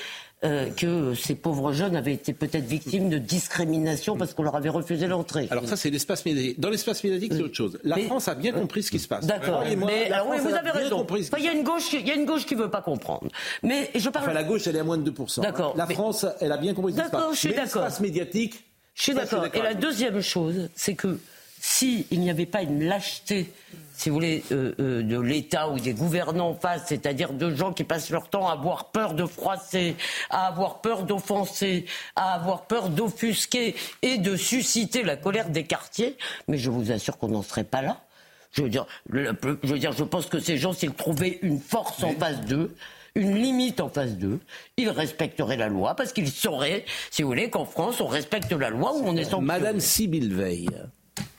euh, 0.44 0.70
que 0.70 1.16
ces 1.16 1.34
pauvres 1.34 1.72
jeunes 1.72 1.96
avaient 1.96 2.14
été 2.14 2.34
peut-être 2.34 2.66
victimes 2.66 3.10
de 3.10 3.18
discrimination 3.18 4.18
parce 4.18 4.34
qu'on 4.34 4.44
leur 4.44 4.56
avait 4.56 4.70
refusé 4.70 5.08
l'entrée. 5.08 5.48
Alors 5.50 5.68
ça, 5.68 5.78
c'est 5.78 5.90
l'espace 5.90 6.26
médiatique. 6.26 6.60
Dans 6.60 6.70
l'espace 6.70 7.04
médiatique, 7.04 7.34
c'est 7.34 7.42
autre 7.42 7.56
chose. 7.56 7.80
La 7.84 7.98
France 7.98 8.28
a 8.28 8.36
bien 8.36 8.52
compris 8.52 8.84
ce 8.84 8.92
qui 8.92 9.00
se 9.00 9.08
passe. 9.08 9.26
D'accord. 9.26 9.64
Mais 9.78 10.12
alors, 10.12 10.28
oui, 10.30 10.38
vous 10.42 10.54
avez 10.54 10.72
raison. 10.72 11.08
Il 11.38 11.44
y 11.44 11.48
a 11.48 11.54
une 11.54 11.64
gauche, 11.64 11.94
il 11.94 12.06
y 12.06 12.12
a 12.12 12.16
une 12.16 12.26
gauche 12.26 12.46
qui 12.46 12.56
veut 12.56 12.70
pas 12.70 12.82
comprendre. 12.82 13.30
Mais 13.64 13.90
je 13.96 14.10
parle. 14.10 14.26
Enfin, 14.26 14.34
la 14.34 14.44
gauche, 14.44 14.68
elle 14.68 14.76
est 14.76 14.80
à 14.80 14.84
moins 14.84 14.98
de 14.98 15.10
2%. 15.10 15.42
D'accord. 15.42 15.74
La 15.78 15.88
France, 15.88 16.26
elle 16.42 16.52
a 16.52 16.58
bien 16.58 16.74
compris 16.74 16.92
ce 16.92 16.98
qui 16.98 17.06
se 17.06 17.10
passe. 17.10 17.20
D'accord, 17.20 17.34
je 17.34 17.40
suis 17.40 17.50
d'accord. 17.50 17.84
L'espace 17.84 18.00
médiatique. 18.02 18.66
Je 18.96 19.02
suis 19.02 19.14
d'accord. 19.14 19.46
Et 19.54 19.62
la 19.62 19.74
deuxième 19.74 20.22
chose, 20.22 20.70
c'est 20.74 20.96
que 20.96 21.20
s'il 21.60 22.06
n'y 22.12 22.30
avait 22.30 22.46
pas 22.46 22.62
une 22.62 22.86
lâcheté, 22.86 23.52
si 23.94 24.10
vous 24.10 24.16
voulez, 24.16 24.44
euh, 24.52 24.74
euh, 24.80 25.04
de 25.04 25.20
l'État 25.20 25.70
ou 25.70 25.80
des 25.80 25.94
gouvernants 25.94 26.50
en 26.50 26.56
face, 26.56 26.84
c'est-à-dire 26.88 27.34
de 27.34 27.54
gens 27.54 27.74
qui 27.74 27.84
passent 27.84 28.10
leur 28.10 28.30
temps 28.30 28.48
à 28.48 28.54
avoir 28.54 28.92
peur 28.92 29.14
de 29.14 29.26
froisser, 29.26 29.96
à 30.30 30.48
avoir 30.48 30.82
peur 30.82 31.04
d'offenser, 31.04 31.86
à 32.16 32.34
avoir 32.36 32.68
peur 32.68 32.90
d'offusquer 32.90 33.76
et 34.02 34.18
de 34.18 34.36
susciter 34.36 35.04
la 35.04 35.16
colère 35.18 35.50
des 35.50 35.64
quartiers, 35.64 36.18
mais 36.48 36.58
je 36.58 36.70
vous 36.70 36.92
assure 36.92 37.18
qu'on 37.18 37.30
n'en 37.30 37.44
serait 37.44 37.64
pas 37.64 37.82
là. 37.82 38.02
Je 38.52 38.62
veux 38.62 38.70
dire, 38.70 38.86
je 39.12 39.34
veux 39.64 39.80
dire, 39.80 39.92
je 39.92 40.04
pense 40.04 40.28
que 40.28 40.40
ces 40.40 40.58
gens, 40.58 40.72
s'ils 40.72 40.94
trouvaient 40.94 41.40
une 41.42 41.60
force 41.60 42.04
en 42.04 42.14
face 42.14 42.42
d'eux, 42.42 42.74
une 43.16 43.36
limite 43.36 43.80
en 43.80 43.90
face 43.90 44.18
d'eux, 44.18 44.40
ils 44.78 44.90
respecteraient 44.90 45.58
la 45.58 45.70
loi 45.70 45.96
parce 45.96 46.14
qu'ils 46.14 46.30
sauraient, 46.30 46.86
si 47.12 47.24
vous 47.24 47.30
voulez, 47.30 47.50
qu'en 47.50 47.66
France, 47.66 48.02
on 48.02 48.08
respecte 48.08 48.52
la 48.52 48.70
loi 48.70 48.94
où 48.96 49.04
on 49.06 49.16
est 49.16 49.24
sans 49.26 49.42
Madame 49.42 49.80
Sybille 49.80 50.34
Veil 50.34 50.70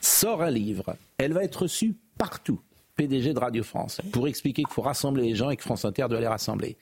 sort 0.00 0.42
un 0.42 0.50
livre. 0.50 0.96
Elle 1.18 1.32
va 1.32 1.44
être 1.44 1.62
reçue 1.62 1.96
partout. 2.18 2.60
PDG 2.96 3.34
de 3.34 3.38
Radio 3.38 3.62
France, 3.62 4.00
pour 4.10 4.26
expliquer 4.26 4.62
qu'il 4.62 4.72
faut 4.72 4.80
rassembler 4.80 5.24
les 5.24 5.34
gens 5.34 5.50
et 5.50 5.56
que 5.56 5.62
France 5.62 5.84
Inter 5.84 6.06
doit 6.08 6.18
les 6.20 6.26
rassembler. 6.26 6.78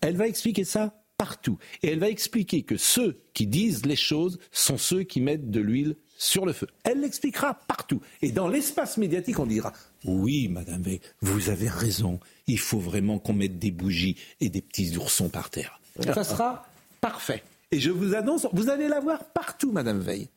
Elle 0.00 0.16
va 0.16 0.26
expliquer 0.26 0.64
ça 0.64 0.94
partout. 1.18 1.58
Et 1.82 1.88
elle 1.88 1.98
va 1.98 2.08
expliquer 2.08 2.62
que 2.62 2.78
ceux 2.78 3.18
qui 3.34 3.46
disent 3.46 3.84
les 3.84 3.94
choses 3.94 4.38
sont 4.52 4.78
ceux 4.78 5.02
qui 5.02 5.20
mettent 5.20 5.50
de 5.50 5.60
l'huile 5.60 5.96
sur 6.16 6.46
le 6.46 6.54
feu. 6.54 6.66
Elle 6.82 7.02
l'expliquera 7.02 7.58
partout. 7.68 8.00
Et 8.22 8.32
dans 8.32 8.48
l'espace 8.48 8.96
médiatique, 8.96 9.38
on 9.38 9.44
dira 9.44 9.74
Oui, 10.04 10.48
Madame 10.48 10.82
Veil, 10.82 11.00
vous 11.20 11.50
avez 11.50 11.68
raison. 11.68 12.20
Il 12.46 12.58
faut 12.58 12.78
vraiment 12.78 13.18
qu'on 13.18 13.34
mette 13.34 13.58
des 13.58 13.70
bougies 13.70 14.16
et 14.40 14.48
des 14.48 14.62
petits 14.62 14.96
oursons 14.96 15.28
par 15.28 15.50
terre. 15.50 15.80
Ça 16.02 16.24
sera 16.24 16.66
parfait. 17.00 17.42
Et 17.70 17.80
je 17.80 17.90
vous 17.90 18.14
annonce, 18.14 18.46
vous 18.52 18.68
allez 18.68 18.88
la 18.88 19.00
voir 19.00 19.24
partout, 19.24 19.70
Madame 19.72 20.00
Veil. 20.00 20.28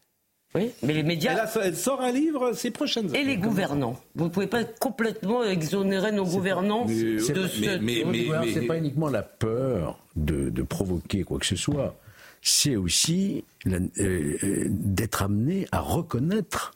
Oui, 0.56 0.72
mais 0.84 0.94
les 0.94 1.04
médias. 1.04 1.32
Elle, 1.32 1.40
a, 1.40 1.66
elle, 1.66 1.76
sort 1.76 2.02
un 2.02 2.12
livre 2.12 2.54
ces 2.54 2.70
prochaines 2.70 3.10
années. 3.10 3.22
Et 3.22 3.24
les 3.24 3.38
gouvernants. 3.38 4.00
Vous 4.14 4.26
ne 4.26 4.30
pouvez 4.30 4.48
pas 4.48 4.64
complètement 4.64 5.44
exonérer 5.44 6.12
nos 6.12 6.26
gouvernants 6.26 6.86
mais, 6.86 7.16
de 7.16 7.18
ce. 7.18 7.80
Mais, 7.80 8.04
mais, 8.06 8.26
mais 8.30 8.54
c'est 8.54 8.68
pas 8.68 8.78
uniquement 8.78 9.10
la 9.10 9.24
peur 9.24 10.00
de, 10.16 10.50
de, 10.50 10.62
provoquer 10.62 11.24
quoi 11.24 11.40
que 11.40 11.46
ce 11.46 11.56
soit. 11.56 11.96
C'est 12.44 12.76
aussi 12.76 13.46
euh, 13.68 14.68
d'être 14.70 15.24
amené 15.24 15.68
à 15.72 15.80
reconnaître 15.80 16.74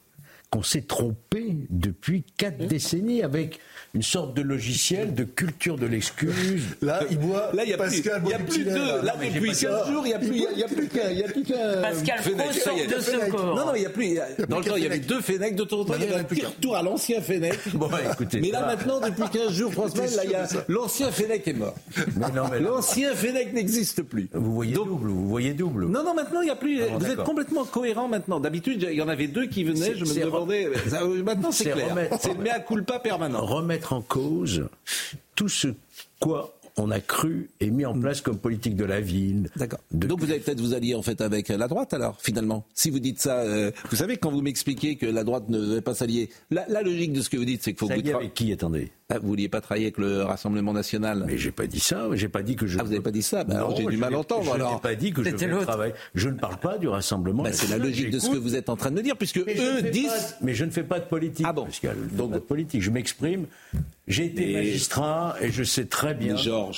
qu'on 0.49 0.63
s'est 0.63 0.81
trompé 0.81 1.55
depuis 1.69 2.23
quatre 2.37 2.65
décennies 2.67 3.21
avec 3.21 3.59
une 3.93 4.01
sorte 4.03 4.33
de 4.33 4.41
logiciel 4.41 5.13
de 5.13 5.23
culture 5.23 5.77
de 5.77 5.85
l'excuse. 5.85 6.63
Là, 6.81 7.01
il 7.09 7.17
boit. 7.17 7.51
Là, 7.53 7.63
il 7.63 7.71
y 7.71 7.73
a 7.73 7.77
Pascal 7.77 8.21
plus, 8.21 8.27
il 8.27 8.31
y 8.31 8.33
a 8.33 8.39
plus 8.39 8.65
de. 8.65 9.05
Là, 9.05 9.15
depuis 9.33 9.51
15 9.51 9.91
jours, 9.91 10.05
il 10.05 10.11
y 10.11 10.13
a 10.13 10.19
plus, 10.19 10.45
il 10.53 10.59
y 10.59 10.63
a 10.63 10.67
plus 10.67 10.87
qu'un, 10.87 11.09
il 11.09 11.19
y 11.19 11.23
a 11.23 11.27
plus 11.27 11.43
qu'un. 11.43 11.81
Pascal 11.81 12.19
Pro 12.21 12.51
sort 12.53 12.75
de 12.75 13.01
ce 13.01 13.29
corps. 13.29 13.55
Non, 13.55 13.65
non, 13.65 13.75
il 13.75 13.81
y 13.81 13.85
a 13.85 13.89
plus. 13.89 14.19
Dans 14.47 14.59
le 14.59 14.65
temps, 14.65 14.75
il 14.75 14.83
y 14.83 14.85
avait 14.85 14.99
deux 14.99 15.21
Fenech. 15.21 15.55
De 15.55 15.63
temps 15.63 15.79
en 15.81 15.85
temps, 15.85 15.93
il 15.97 16.05
y 16.05 16.07
avait 16.07 16.21
un 16.21 16.23
petit 16.23 16.45
retour 16.45 16.75
à 16.75 16.83
l'ancien 16.83 17.21
Fenech. 17.21 17.59
Bon, 17.73 17.89
écoutez. 18.11 18.39
Mais 18.39 18.51
là, 18.51 18.65
maintenant, 18.65 19.01
depuis 19.01 19.23
15 19.31 19.51
jours, 19.51 19.71
trois 19.71 19.89
semaines, 19.89 20.15
là, 20.15 20.23
il 20.23 20.31
y 20.31 20.35
a 20.35 20.47
l'ancien 20.67 21.11
Fenech 21.11 21.47
est 21.47 21.53
mort. 21.53 21.75
L'ancien 22.61 23.13
Fenech 23.15 23.53
n'existe 23.53 24.03
plus. 24.03 24.29
Vous 24.33 24.53
voyez 24.53 24.73
double. 24.73 25.09
Vous 25.09 25.27
voyez 25.27 25.53
double. 25.53 25.87
Non, 25.87 26.03
non, 26.03 26.13
maintenant, 26.13 26.41
il 26.41 26.45
n'y 26.45 26.51
a 26.51 26.55
plus. 26.55 26.81
Vous 26.83 27.05
êtes 27.05 27.23
complètement 27.23 27.65
cohérent 27.65 28.07
maintenant. 28.07 28.39
D'habitude, 28.39 28.87
il 28.89 28.97
y 28.97 29.01
en 29.01 29.09
avait 29.09 29.27
deux 29.27 29.47
qui 29.47 29.63
venaient. 29.63 29.95
Je 29.95 30.05
me 30.05 30.13
demandais. 30.45 31.23
Maintenant, 31.23 31.51
c'est 31.51 31.71
clair. 31.71 31.95
C'est 32.19 32.33
le 32.33 32.43
mea 32.43 32.59
culpa 32.59 32.99
permanent. 32.99 33.45
Remettre 33.45 33.93
en 33.93 34.01
cause 34.01 34.67
tout 35.35 35.49
ce 35.49 35.69
quoi 36.19 36.57
on 36.77 36.91
a 36.91 36.99
cru 36.99 37.49
et 37.59 37.71
mis 37.71 37.85
en 37.85 37.99
place 37.99 38.21
comme 38.21 38.37
politique 38.37 38.75
de 38.75 38.85
la 38.85 39.01
ville. 39.01 39.49
D'accord. 39.55 39.79
Donc 39.91 40.19
vous 40.19 40.29
allez 40.29 40.39
peut-être 40.39 40.61
vous 40.61 40.73
allier 40.73 40.93
en 40.93 41.01
fait 41.01 41.21
avec 41.21 41.49
la 41.49 41.67
droite 41.67 41.93
alors 41.93 42.17
finalement. 42.21 42.65
Si 42.73 42.89
vous 42.89 42.99
dites 42.99 43.19
ça, 43.19 43.39
euh, 43.39 43.71
vous 43.89 43.95
savez 43.95 44.17
quand 44.17 44.29
vous 44.29 44.41
m'expliquez 44.41 44.95
que 44.95 45.07
la 45.07 45.23
droite 45.23 45.49
ne 45.49 45.59
devait 45.59 45.81
pas 45.81 45.95
s'allier, 45.95 46.29
la, 46.51 46.67
la, 46.67 46.83
logique 46.83 47.13
de 47.13 47.21
ce 47.21 47.29
que 47.29 47.37
vous 47.37 47.45
dites 47.45 47.63
c'est 47.63 47.73
qu'il 47.73 47.79
faut 47.79 47.87
vous 47.87 48.15
avec 48.15 48.33
qui 48.33 48.51
attendez? 48.53 48.91
Ah, 49.09 49.19
Vous 49.19 49.27
vouliez 49.29 49.47
pas 49.47 49.61
travailler 49.61 49.85
avec 49.85 49.97
le 49.97 50.23
Rassemblement 50.23 50.73
national 50.73 51.23
Mais 51.27 51.37
j'ai 51.37 51.51
pas 51.51 51.65
dit 51.65 51.79
ça. 51.79 52.07
J'ai 52.13 52.27
pas 52.27 52.41
dit 52.43 52.55
que 52.55 52.67
je. 52.67 52.77
Ah, 52.77 52.83
vous 52.83 52.89
n'avez 52.89 53.01
pas 53.01 53.11
dit 53.11 53.21
ça. 53.21 53.43
Bah, 53.45 53.55
alors 53.55 53.75
j'ai 53.75 53.85
du 53.85 53.97
mal 53.97 54.13
à 54.13 54.19
entendre. 54.19 54.45
Je 54.45 54.51
alors. 54.51 54.75
n'ai 54.75 54.81
pas 54.81 54.95
dit 54.95 55.13
que 55.13 55.23
je 55.23 55.29
voulais 55.29 55.61
travailler. 55.61 55.93
Je 56.13 56.27
ne 56.27 56.37
parle 56.37 56.57
pas 56.57 56.77
du 56.77 56.87
Rassemblement. 56.87 57.43
Bah, 57.43 57.53
c'est 57.53 57.69
la 57.69 57.77
logique 57.77 58.09
de 58.09 58.19
ce 58.19 58.29
que 58.29 58.37
vous 58.37 58.55
êtes 58.55 58.69
en 58.69 58.75
train 58.75 58.91
de 58.91 58.95
me 58.95 59.01
dire 59.01 59.15
puisque 59.15 59.37
eux 59.37 59.81
disent. 59.91 60.07
Pas, 60.07 60.37
mais 60.41 60.53
je 60.53 60.65
ne 60.65 60.71
fais 60.71 60.83
pas 60.83 60.99
de 60.99 61.05
politique. 61.05 61.45
Ah 61.47 61.53
bon. 61.53 61.65
Pascal, 61.65 61.95
Donc 62.11 62.33
de 62.33 62.39
politique. 62.39 62.81
Je 62.81 62.91
m'exprime. 62.91 63.45
J'ai 64.07 64.25
été 64.25 64.53
magistrat 64.53 65.35
et 65.41 65.51
je 65.51 65.63
sais 65.63 65.85
très 65.85 66.13
bien 66.13 66.35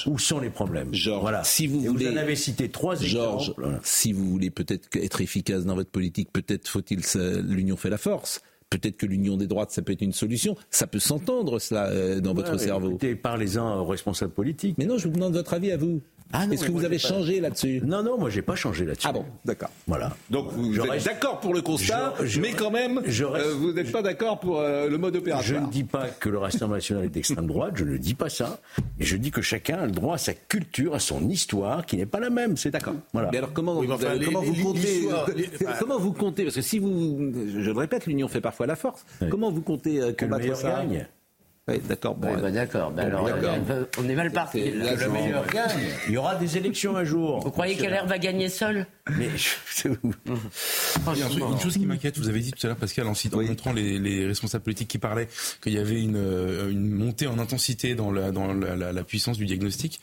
où 0.08 0.18
sont 0.18 0.40
les 0.40 0.50
problèmes. 0.50 0.94
Georges, 0.94 1.22
voilà. 1.22 1.44
si 1.44 1.68
vous 1.68 1.84
et 1.86 1.88
voulez, 1.88 2.08
vous 2.08 2.14
en 2.14 2.18
avez 2.18 2.36
cité 2.36 2.70
trois 2.70 2.96
Georges, 2.96 3.50
exemples. 3.50 3.80
si 3.84 4.14
vous 4.14 4.26
voulez 4.30 4.50
peut-être 4.50 4.90
être 4.96 5.22
efficace 5.22 5.64
dans 5.66 5.76
votre 5.76 5.92
politique, 5.92 6.30
peut-être 6.34 6.68
faut-il 6.68 7.02
l'union 7.48 7.78
fait 7.78 7.90
la 7.92 8.00
force. 8.00 8.42
Peut-être 8.70 8.98
que 8.98 9.06
l'union 9.06 9.36
des 9.36 9.48
droites, 9.48 9.72
ça 9.72 9.82
peut 9.82 9.94
être 9.94 10.02
une 10.02 10.14
solution. 10.14 10.56
Ça 10.70 10.86
peut 10.86 11.00
s'entendre, 11.00 11.58
cela, 11.60 11.88
euh, 11.88 12.20
dans 12.20 12.32
ouais, 12.32 12.44
votre 12.44 12.60
cerveau. 12.60 12.90
Écoutez, 12.90 13.16
parlez-en 13.16 13.80
aux 13.80 13.86
responsables 13.86 14.34
politiques. 14.34 14.78
Mais 14.78 14.86
non, 14.86 14.98
je 14.98 15.08
vous 15.08 15.14
demande 15.14 15.34
votre 15.34 15.54
avis 15.54 15.72
à 15.72 15.78
vous. 15.78 16.02
Ah 16.32 16.46
Est-ce 16.52 16.66
que 16.66 16.72
vous 16.72 16.86
avez 16.86 17.00
changé 17.00 17.40
là-dessus 17.40 17.82
Non, 17.84 18.04
non, 18.04 18.18
moi 18.20 18.30
j'ai 18.30 18.44
pas 18.44 18.56
changé 18.56 18.86
là-dessus. 18.86 19.08
Ah 19.10 19.14
bon, 19.14 19.26
d'accord. 19.46 19.70
Voilà. 19.88 20.16
Donc 20.30 20.52
vous, 20.52 20.72
vous 20.74 20.80
êtes 20.80 21.04
d'accord 21.06 21.40
pour 21.40 21.54
le 21.56 21.62
constat, 21.64 22.14
je, 22.20 22.26
je, 22.28 22.40
mais 22.42 22.52
quand 22.52 22.70
même, 22.70 23.02
je 23.06 23.24
reste, 23.24 23.46
euh, 23.48 23.54
vous 23.56 23.72
n'êtes 23.74 23.92
pas 23.92 24.04
d'accord 24.04 24.40
pour 24.40 24.60
euh, 24.60 24.88
le 24.88 24.98
mode 25.00 25.16
opératoire. 25.16 25.44
Je 25.48 25.56
ne 25.56 25.72
dis 25.72 25.84
pas 25.84 26.08
que 26.08 26.30
le 26.30 26.38
Rassemblement 26.38 26.76
national 26.76 27.06
est 27.06 27.10
d'extrême 27.10 27.48
droite, 27.48 27.74
je 27.78 27.84
ne 27.84 27.98
dis 27.98 28.14
pas 28.14 28.30
ça. 28.30 28.60
Et 29.00 29.06
je 29.06 29.18
dis 29.18 29.32
que 29.32 29.42
chacun 29.42 29.80
a 29.80 29.86
le 29.88 29.92
droit 29.92 30.16
à 30.16 30.18
sa 30.20 30.34
culture, 30.36 30.94
à 30.94 31.00
son 31.00 31.28
histoire, 31.30 31.86
qui 31.86 31.98
n'est 31.98 32.06
pas 32.06 32.20
la 32.20 32.30
même. 32.30 32.58
C'est 32.58 32.70
d'accord. 32.72 32.94
Voilà. 33.12 33.30
Mais 33.32 33.40
alors 33.40 33.52
comment, 33.54 33.80
Oui, 33.80 33.88
vous, 33.88 33.94
enfin, 33.94 34.14
les- 34.14 34.26
comment 34.26 34.42
vous 34.42 34.54
les- 34.54 34.62
comptez 34.64 35.08
les- 35.36 35.50
Comment 35.80 35.98
vous 35.98 36.14
comptez 36.14 36.44
Parce 36.44 36.56
que 36.56 36.62
si 36.62 36.78
vous, 36.78 37.18
je 37.34 37.72
le 37.72 37.78
répète, 37.80 38.06
l'union 38.06 38.28
fait 38.28 38.42
parfois 38.42 38.68
la 38.68 38.76
force. 38.76 39.04
Oui. 39.22 39.30
Comment 39.30 39.52
vous 39.52 39.62
comptez 39.62 40.00
euh, 40.00 40.12
Que 40.14 40.26
le 40.26 40.32
combattre 40.32 40.56
ça? 40.58 40.70
gagne. 40.70 41.08
Oui, 41.70 41.80
d'accord. 41.88 42.16
Bon, 42.16 42.34
bah, 42.36 42.52
d'accord. 42.52 42.92
Bah, 42.92 43.04
on 44.00 44.10
est 44.10 44.16
mal 44.16 44.32
parti. 44.32 44.72
Le 44.72 45.10
meilleur 45.10 45.46
gagne. 45.48 45.70
Il 46.08 46.14
y 46.14 46.18
aura 46.18 46.36
des 46.36 46.58
élections 46.58 46.96
un 46.96 47.04
jour. 47.04 47.40
Vous 47.40 47.52
croyez 47.52 47.76
qu'LR 47.76 48.06
va 48.06 48.18
gagner 48.18 48.50
seul? 48.50 48.86
Mais 49.18 49.30
je- 49.38 49.88
Il 51.14 51.18
y 51.18 51.22
a 51.22 51.26
un 51.26 51.30
truc- 51.30 51.44
une 51.52 51.60
chose 51.60 51.74
qui 51.74 51.86
m'inquiète, 51.86 52.18
vous 52.18 52.28
avez 52.30 52.40
dit 52.40 52.52
tout 52.52 52.66
à 52.66 52.70
l'heure, 52.70 52.78
Pascal, 52.78 53.08
en, 53.08 53.14
citant- 53.14 53.40
en 53.40 53.44
montrant 53.44 53.74
les, 53.74 54.00
les 54.00 54.26
responsables 54.28 54.64
politiques 54.64 54.88
qui 54.88 54.98
parlaient 54.98 55.28
qu'il 55.62 55.74
y 55.74 55.78
avait 55.78 56.02
une, 56.02 56.16
euh, 56.18 56.70
une 56.70 56.90
montée 56.92 57.28
en 57.28 57.40
intensité 57.40 57.96
dans 57.96 58.12
la, 58.12 58.32
dans 58.32 58.54
la, 58.54 58.76
la- 58.76 58.92
la 58.94 59.04
puissance 59.04 59.38
du 59.38 59.46
diagnostic. 59.46 60.00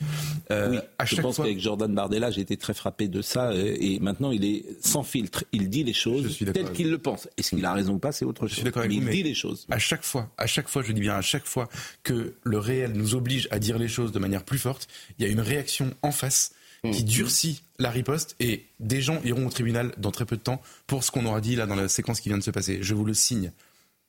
Euh, 0.51 0.71
Oui, 0.71 0.77
à 0.97 1.05
je 1.05 1.15
chaque 1.15 1.23
pense 1.23 1.35
fois, 1.37 1.45
qu'avec 1.45 1.59
Jordan 1.59 1.93
Bardella, 1.93 2.31
j'ai 2.31 2.41
été 2.41 2.57
très 2.57 2.73
frappé 2.73 3.07
de 3.07 3.21
ça. 3.21 3.49
euh, 3.51 3.75
Et 3.79 3.99
maintenant, 3.99 4.31
il 4.31 4.43
est 4.45 4.65
sans 4.81 5.03
filtre. 5.03 5.43
Il 5.51 5.69
dit 5.69 5.83
les 5.83 5.93
choses 5.93 6.23
Je 6.23 6.29
suis 6.29 6.45
d'accord 6.45 6.63
telles 6.63 6.73
qu'il 6.73 6.89
le 6.89 6.97
pense. 6.97 7.27
Est-ce 7.37 7.51
qu'il 7.55 7.65
a 7.65 7.73
raison 7.73 7.93
ou 7.93 7.99
pas, 7.99 8.11
c'est 8.11 8.25
autre 8.25 8.41
chose. 8.41 8.49
Je 8.51 8.55
suis 8.55 8.63
d'accord 8.63 8.81
avec 8.81 8.91
mais 8.91 8.97
vous, 8.97 9.01
il 9.03 9.05
mais 9.07 9.13
dit 9.15 9.23
les 9.23 9.33
choses. 9.35 9.65
à 9.69 9.79
chaque 9.79 10.03
fois, 10.03 10.31
à 10.37 10.47
chaque 10.47 10.67
fois, 10.67 10.81
je 10.83 10.91
dis 10.91 11.01
bien 11.01 11.15
à 11.15 11.21
chaque 11.21 11.45
fois 11.45 11.69
que 12.03 12.33
le 12.43 12.57
réel 12.57 12.93
nous 12.93 13.15
oblige 13.15 13.47
à 13.51 13.59
dire 13.59 13.77
les 13.77 13.87
choses 13.87 14.11
de 14.11 14.19
manière 14.19 14.43
plus 14.43 14.57
forte, 14.59 14.87
il 15.19 15.25
y 15.25 15.29
a 15.29 15.31
une 15.31 15.39
réaction 15.41 15.93
en 16.01 16.11
face 16.11 16.51
qui 16.91 17.03
durcit 17.03 17.63
la 17.79 17.89
riposte 17.89 18.35
et 18.39 18.65
des 18.79 19.01
gens 19.01 19.19
iront 19.23 19.47
au 19.47 19.49
tribunal 19.49 19.93
dans 19.97 20.11
très 20.11 20.25
peu 20.25 20.37
de 20.37 20.41
temps 20.41 20.61
pour 20.85 21.03
ce 21.03 21.11
qu'on 21.11 21.25
aura 21.25 21.41
dit 21.41 21.55
là 21.55 21.65
dans 21.65 21.75
la 21.75 21.87
séquence 21.87 22.19
qui 22.19 22.29
vient 22.29 22.37
de 22.37 22.43
se 22.43 22.51
passer. 22.51 22.79
Je 22.81 22.93
vous 22.93 23.05
le 23.05 23.13
signe. 23.13 23.51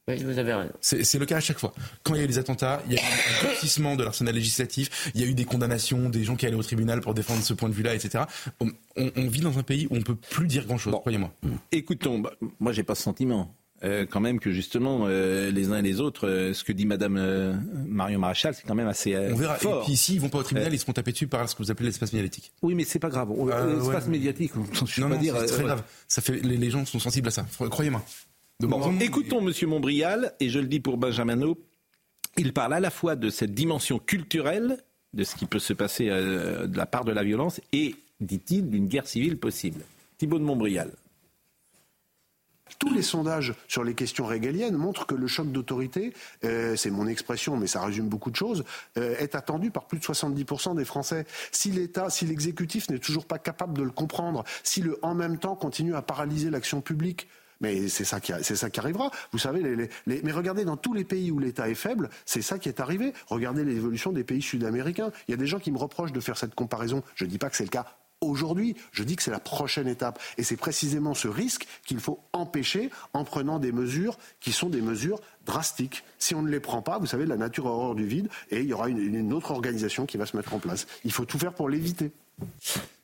Oui, 0.08 0.22
vous 0.24 0.38
avez 0.38 0.54
raison. 0.54 0.72
C'est 0.80 1.18
le 1.18 1.26
cas 1.26 1.36
à 1.36 1.40
chaque 1.40 1.58
fois. 1.58 1.74
Quand 2.02 2.14
il 2.14 2.18
y 2.18 2.20
a 2.22 2.24
eu 2.24 2.28
les 2.28 2.38
attentats, 2.38 2.82
il 2.86 2.94
y 2.94 2.98
a 2.98 3.02
eu 3.02 3.04
un 3.04 3.48
durcissement 3.48 3.94
de 3.94 4.04
l'arsenal 4.04 4.34
législatif, 4.34 5.10
il 5.14 5.20
y 5.20 5.24
a 5.24 5.26
eu 5.26 5.34
des 5.34 5.44
condamnations, 5.44 6.08
des 6.08 6.24
gens 6.24 6.34
qui 6.34 6.46
allaient 6.46 6.56
au 6.56 6.62
tribunal 6.62 7.02
pour 7.02 7.12
défendre 7.12 7.42
ce 7.42 7.52
point 7.52 7.68
de 7.68 7.74
vue-là, 7.74 7.94
etc. 7.94 8.24
On, 8.60 8.70
vit 9.28 9.42
dans 9.42 9.58
un 9.58 9.62
pays 9.62 9.86
où 9.90 9.96
on 9.96 10.00
peut 10.00 10.14
plus 10.14 10.46
dire 10.46 10.64
grand-chose, 10.66 10.94
croyez-moi. 10.94 11.30
Écoutons, 11.72 12.20
bah, 12.20 12.32
moi 12.58 12.72
j'ai 12.72 12.84
pas 12.84 12.94
ce 12.94 13.02
sentiment. 13.02 13.54
Euh, 13.84 14.06
quand 14.10 14.20
même 14.20 14.40
que 14.40 14.50
justement 14.50 15.02
euh, 15.06 15.50
les 15.50 15.70
uns 15.70 15.78
et 15.78 15.82
les 15.82 16.00
autres, 16.00 16.26
euh, 16.28 16.52
ce 16.52 16.64
que 16.64 16.72
dit 16.72 16.84
Madame 16.86 17.60
Marion 17.86 18.18
Maréchal, 18.18 18.54
c'est 18.54 18.66
quand 18.66 18.74
même 18.74 18.88
assez 18.88 19.16
On 19.16 19.36
verra. 19.36 19.54
fort. 19.56 19.82
Et 19.82 19.84
puis 19.86 19.96
s'ils 19.96 20.20
vont 20.20 20.28
pas 20.28 20.38
au 20.38 20.42
tribunal, 20.42 20.72
ils 20.74 20.78
seront 20.78 20.92
tapés 20.92 21.12
dessus 21.12 21.26
par 21.28 21.48
ce 21.48 21.54
que 21.54 21.62
vous 21.62 21.70
appelez 21.70 21.86
l'espace 21.88 22.12
médiatique. 22.12 22.52
Oui, 22.62 22.74
mais 22.74 22.84
c'est 22.84 22.98
pas 22.98 23.08
grave. 23.10 23.28
L'espace 23.76 24.04
ouais. 24.04 24.10
médiatique, 24.10 24.52
on- 24.56 24.64
je 24.86 25.00
Non, 25.00 25.08
peux 25.08 25.14
non, 25.14 25.16
pas 25.16 25.22
dire. 25.22 25.34
c'est 25.40 25.46
très 25.54 25.64
grave. 25.64 25.82
Ça 26.08 26.22
fait, 26.22 26.40
les, 26.40 26.56
les 26.56 26.70
gens 26.70 26.84
sont 26.84 26.98
sensibles 26.98 27.28
à 27.28 27.30
ça. 27.30 27.46
Croyez-moi. 27.70 28.02
Bon, 28.60 28.98
écoutons 28.98 29.40
Monsieur 29.40 29.68
Montbrial, 29.68 30.32
et 30.40 30.48
je 30.48 30.58
le 30.58 30.66
dis 30.66 30.80
pour 30.80 30.96
Benjamin 30.98 31.40
il 32.36 32.52
parle 32.52 32.74
à 32.74 32.80
la 32.80 32.90
fois 32.90 33.16
de 33.16 33.30
cette 33.30 33.54
dimension 33.54 33.98
culturelle, 33.98 34.78
de 35.14 35.24
ce 35.24 35.34
qui 35.36 35.46
peut 35.46 35.58
se 35.58 35.72
passer 35.72 36.06
de 36.08 36.76
la 36.76 36.86
part 36.86 37.04
de 37.04 37.12
la 37.12 37.22
violence, 37.24 37.60
et, 37.72 37.94
dit-il, 38.20 38.68
d'une 38.68 38.86
guerre 38.88 39.06
civile 39.06 39.38
possible. 39.38 39.80
Thibault 40.18 40.38
de 40.40 40.44
Montbrial. 40.44 40.90
Tous 42.78 42.92
les 42.92 43.02
sondages 43.02 43.54
sur 43.66 43.84
les 43.84 43.94
questions 43.94 44.26
régaliennes 44.26 44.76
montrent 44.76 45.06
que 45.06 45.14
le 45.14 45.26
choc 45.26 45.50
d'autorité, 45.50 46.12
euh, 46.44 46.76
c'est 46.76 46.90
mon 46.90 47.06
expression, 47.06 47.56
mais 47.56 47.66
ça 47.66 47.82
résume 47.82 48.08
beaucoup 48.08 48.30
de 48.30 48.36
choses, 48.36 48.64
euh, 48.96 49.16
est 49.18 49.34
attendu 49.34 49.70
par 49.70 49.86
plus 49.86 49.98
de 49.98 50.04
70% 50.04 50.74
des 50.74 50.84
Français. 50.84 51.26
Si 51.52 51.70
l'État, 51.70 52.10
si 52.10 52.26
l'exécutif 52.26 52.88
n'est 52.90 52.98
toujours 52.98 53.26
pas 53.26 53.38
capable 53.38 53.76
de 53.76 53.82
le 53.82 53.90
comprendre, 53.90 54.44
si 54.62 54.80
le 54.80 54.98
en 55.02 55.14
même 55.14 55.38
temps 55.38 55.56
continue 55.56 55.94
à 55.94 56.02
paralyser 56.02 56.50
l'action 56.50 56.80
publique, 56.80 57.28
mais 57.60 57.88
c'est 57.88 58.04
ça 58.04 58.20
qui, 58.20 58.32
arrivera. 58.78 59.10
Vous 59.32 59.38
savez, 59.38 59.88
mais 60.06 60.32
regardez 60.32 60.64
dans 60.64 60.76
tous 60.76 60.94
les 60.94 61.04
pays 61.04 61.30
où 61.30 61.38
l'État 61.38 61.68
est 61.68 61.74
faible, 61.74 62.08
c'est 62.24 62.42
ça 62.42 62.58
qui 62.58 62.68
est 62.68 62.80
arrivé. 62.80 63.12
Regardez 63.26 63.64
l'évolution 63.64 64.12
des 64.12 64.22
pays 64.22 64.42
sud-américains. 64.42 65.10
Il 65.26 65.32
y 65.32 65.34
a 65.34 65.36
des 65.36 65.46
gens 65.46 65.58
qui 65.58 65.72
me 65.72 65.78
reprochent 65.78 66.12
de 66.12 66.20
faire 66.20 66.38
cette 66.38 66.54
comparaison. 66.54 67.02
Je 67.16 67.24
ne 67.24 67.30
dis 67.30 67.38
pas 67.38 67.50
que 67.50 67.56
c'est 67.56 67.64
le 67.64 67.70
cas 67.70 67.86
aujourd'hui. 68.20 68.76
Je 68.92 69.02
dis 69.02 69.16
que 69.16 69.22
c'est 69.22 69.30
la 69.30 69.40
prochaine 69.40 69.88
étape. 69.88 70.20
Et 70.36 70.42
c'est 70.42 70.56
précisément 70.56 71.14
ce 71.14 71.28
risque 71.28 71.66
qu'il 71.86 72.00
faut 72.00 72.20
empêcher 72.32 72.90
en 73.12 73.24
prenant 73.24 73.58
des 73.58 73.72
mesures 73.72 74.18
qui 74.40 74.52
sont 74.52 74.68
des 74.68 74.80
mesures 74.80 75.20
drastiques. 75.46 76.04
Si 76.18 76.34
on 76.34 76.42
ne 76.42 76.50
les 76.50 76.60
prend 76.60 76.82
pas, 76.82 76.98
vous 76.98 77.06
savez, 77.06 77.26
la 77.26 77.36
nature 77.36 77.66
a 77.66 77.70
horreur 77.70 77.94
du 77.94 78.06
vide 78.06 78.28
et 78.50 78.60
il 78.60 78.66
y 78.66 78.72
aura 78.72 78.88
une, 78.88 78.98
une 78.98 79.32
autre 79.32 79.50
organisation 79.50 80.06
qui 80.06 80.16
va 80.16 80.26
se 80.26 80.36
mettre 80.36 80.54
en 80.54 80.58
place. 80.58 80.86
Il 81.04 81.12
faut 81.12 81.24
tout 81.24 81.38
faire 81.38 81.54
pour 81.54 81.68
l'éviter. 81.68 82.12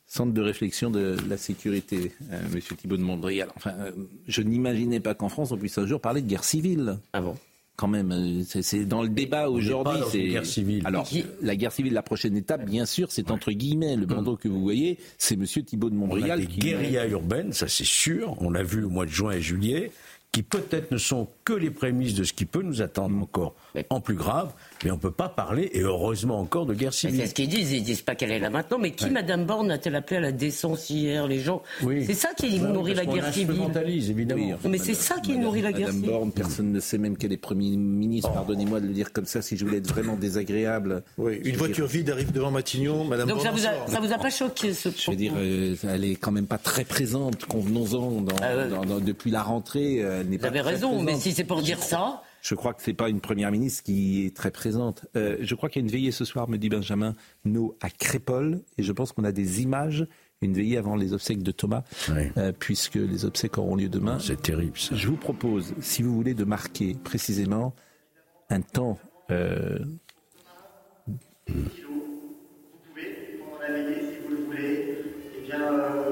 Centre 0.07 0.33
de 0.33 0.43
réflexion 0.43 0.91
de 0.91 1.17
la 1.29 1.37
sécurité, 1.37 2.13
euh, 2.31 2.41
Monsieur 2.53 2.77
Thibault 2.77 2.97
de 2.97 3.03
Montbrial. 3.03 3.49
Enfin, 3.57 3.73
euh, 3.81 3.91
je 4.29 4.43
n'imaginais 4.43 5.01
pas 5.01 5.15
qu'en 5.15 5.29
France 5.29 5.51
on 5.51 5.57
puisse 5.57 5.77
un 5.79 5.87
jour 5.87 6.01
parler 6.01 6.23
de 6.23 6.29
guerre 6.29 6.45
civile. 6.45 6.99
Ah 7.13 7.21
bon? 7.21 7.37
Quand 7.77 7.89
même, 7.89 8.13
euh, 8.13 8.43
c'est 8.45 8.85
dans 8.85 9.03
le 9.03 9.09
débat 9.09 9.49
aujourd'hui. 9.49 10.01
C'est 10.11 10.29
guerre 10.29 10.47
civile. 10.47 10.83
Alors, 10.85 11.09
la 11.43 11.57
guerre 11.57 11.73
civile, 11.73 11.93
la 11.93 12.03
prochaine 12.03 12.37
étape, 12.37 12.65
bien 12.65 12.87
sûr, 12.87 13.11
c'est 13.11 13.31
entre 13.31 13.51
guillemets 13.51 13.97
le 13.97 14.07
bandeau 14.07 14.37
que 14.37 14.49
vous 14.49 14.63
voyez, 14.63 14.99
c'est 15.19 15.37
Monsieur 15.37 15.63
Thibault 15.63 15.91
de 15.91 15.97
Montbrial. 15.97 16.39
On 16.39 16.43
a 16.43 16.47
des 16.47 16.47
guérillas 16.47 17.07
urbaines, 17.07 17.53
ça 17.53 17.67
c'est 17.67 17.85
sûr. 17.85 18.37
On 18.41 18.51
l'a 18.51 18.63
vu 18.63 18.85
au 18.85 18.91
mois 18.91 19.07
de 19.07 19.11
juin 19.11 19.33
et 19.33 19.41
juillet, 19.41 19.91
qui 20.35 20.43
peut-être 20.43 20.91
ne 20.91 20.99
sont 20.99 21.29
que 21.45 21.53
les 21.53 21.71
prémices 21.71 22.15
de 22.15 22.25
ce 22.25 22.33
qui 22.33 22.45
peut 22.45 22.63
nous 22.63 22.83
attendre 22.83 23.17
encore 23.23 23.55
en 23.89 24.01
plus 24.01 24.17
grave, 24.17 24.53
mais 24.83 24.91
on 24.91 24.97
ne 24.97 25.01
peut 25.01 25.13
pas 25.13 25.29
parler, 25.29 25.71
et 25.73 25.83
heureusement 25.83 26.41
encore, 26.41 26.67
de 26.67 26.75
guerre 26.75 26.93
civile. 26.93 27.21
C'est 27.21 27.27
ce 27.29 27.35
qu'ils 27.35 27.49
disent, 27.49 27.71
ils 27.71 27.85
disent 27.85 28.03
pas 28.03 28.17
qu'elle 28.17 28.33
est 28.33 28.41
là 28.41 28.51
maintenant, 28.51 28.79
mais 28.81 28.91
qui, 28.91 29.11
Madame 29.11 29.45
Borne, 29.45 29.71
a-t-elle 29.71 29.95
appelé 29.95 30.17
à 30.17 30.21
la 30.21 30.33
décence 30.33 30.91
hier, 30.91 31.29
les 31.29 31.39
gens? 31.39 31.63
C'est 31.81 32.15
ça 32.15 32.31
qui 32.37 32.59
nourrit 32.59 32.95
la 32.95 33.07
guerre 33.07 33.33
civile. 33.33 33.63
évidemment. 33.87 34.59
mais 34.69 34.79
c'est 34.79 34.95
ça 34.95 35.21
qui 35.21 35.39
nourrit 35.39 35.63
la 35.63 35.71
guerre 35.71 35.91
civile. 35.91 36.01
Madame 36.01 36.19
Borne, 36.19 36.33
personne 36.33 36.73
ne 36.73 36.81
sait 36.81 36.99
même 36.99 37.17
qu'elle 37.17 37.33
est 37.33 37.37
Premier 37.37 37.77
ministre, 37.77 38.31
oh. 38.33 38.35
pardonnez-moi 38.35 38.81
de 38.81 38.89
le 38.89 38.93
dire 38.93 39.13
comme 39.13 39.27
ça, 39.27 39.41
si 39.41 39.57
je 39.57 39.65
voulais 39.65 39.79
être 39.79 39.89
vraiment 39.89 40.17
désagréable. 40.17 41.05
Oui, 41.17 41.41
une 41.45 41.57
voiture 41.57 41.87
vide 41.87 42.11
arrive 42.11 42.33
devant 42.33 42.51
Matignon, 42.51 43.05
Madame 43.05 43.29
Donc 43.29 43.37
Borne. 43.37 43.47
ça 43.47 43.53
vous, 43.53 43.67
a, 43.67 43.87
ça 43.87 44.01
vous 44.01 44.13
a 44.13 44.19
pas 44.19 44.31
choqué, 44.31 44.75
ce 44.75 44.89
Je 44.89 45.11
veux 45.13 45.17
dire, 45.17 45.35
euh, 45.37 45.77
elle 45.89 46.05
est 46.05 46.17
quand 46.17 46.33
même 46.33 46.47
pas 46.47 46.59
très 46.59 46.85
présente, 46.85 47.45
convenons-en, 47.45 48.23
dans, 48.23 48.35
ah 48.43 49.01
depuis 49.01 49.31
la 49.31 49.45
rentrée. 49.45 50.03
Elle 50.33 50.39
vous 50.39 50.47
avez 50.47 50.61
raison, 50.61 51.03
mais 51.03 51.19
si 51.19 51.33
c'est 51.33 51.45
pour 51.45 51.63
dire 51.63 51.83
ça. 51.83 52.23
Je 52.43 52.55
crois 52.55 52.75
que 52.75 52.83
ce 52.83 52.91
n'est 52.91 52.95
pas 52.95 53.09
une 53.09 53.21
première 53.21 53.51
ministre 53.51 53.83
qui 53.85 54.27
est 54.27 54.37
très 54.37 54.51
présente. 54.51 55.07
Euh, 55.17 55.39
je 55.41 55.55
crois 55.55 55.71
qu'il 55.71 55.81
y 55.81 55.85
a 55.85 55.87
une 55.87 55.93
veillée 55.93 56.13
ce 56.13 56.27
soir, 56.27 56.47
me 56.49 56.59
dit 56.59 56.69
Benjamin 56.69 57.15
No, 57.47 57.77
à 57.81 57.89
Crépole. 57.89 58.61
Et 58.77 58.83
je 58.83 58.93
pense 58.93 59.13
qu'on 59.13 59.25
a 59.25 59.33
des 59.33 59.63
images, 59.63 60.07
une 60.43 60.53
veillée 60.53 60.77
avant 60.77 60.95
les 60.95 61.15
obsèques 61.15 61.43
de 61.43 61.53
Thomas, 61.53 61.85
euh, 62.11 62.53
puisque 62.59 62.97
les 62.97 63.25
obsèques 63.25 63.57
auront 63.57 63.77
lieu 63.77 63.89
demain. 63.89 64.19
C'est 64.19 64.43
terrible. 64.43 64.77
Ça. 64.77 64.95
Je 64.95 65.09
vous 65.09 65.17
propose, 65.17 65.73
si 65.81 66.03
vous 66.03 66.15
voulez, 66.15 66.35
de 66.35 66.45
marquer 66.45 66.95
précisément 67.03 67.75
un 68.51 68.61
temps. 68.61 68.99
Euh... 69.31 69.79
Vous 71.47 71.55
pouvez, 72.91 73.39
pendant 73.39 73.59
la 73.63 73.73
veillée, 73.73 74.01
si 74.01 74.19
vous 74.23 74.37
le 74.37 74.45
voulez, 74.45 74.99
eh 75.39 75.47
bien, 75.47 75.63
euh, 75.63 76.04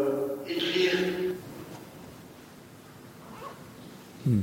Hmm. 4.27 4.41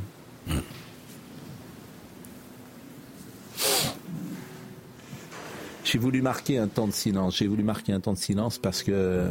J'ai 5.84 5.98
voulu 5.98 6.22
marquer 6.22 6.58
un 6.58 6.68
temps 6.68 6.88
de 6.88 6.94
silence. 6.94 7.38
J'ai 7.38 7.48
voulu 7.48 7.64
marquer 7.64 7.94
un 7.94 8.00
temps 8.00 8.14
de 8.14 8.18
silence 8.18 8.60
parce 8.60 8.84
que 8.84 9.30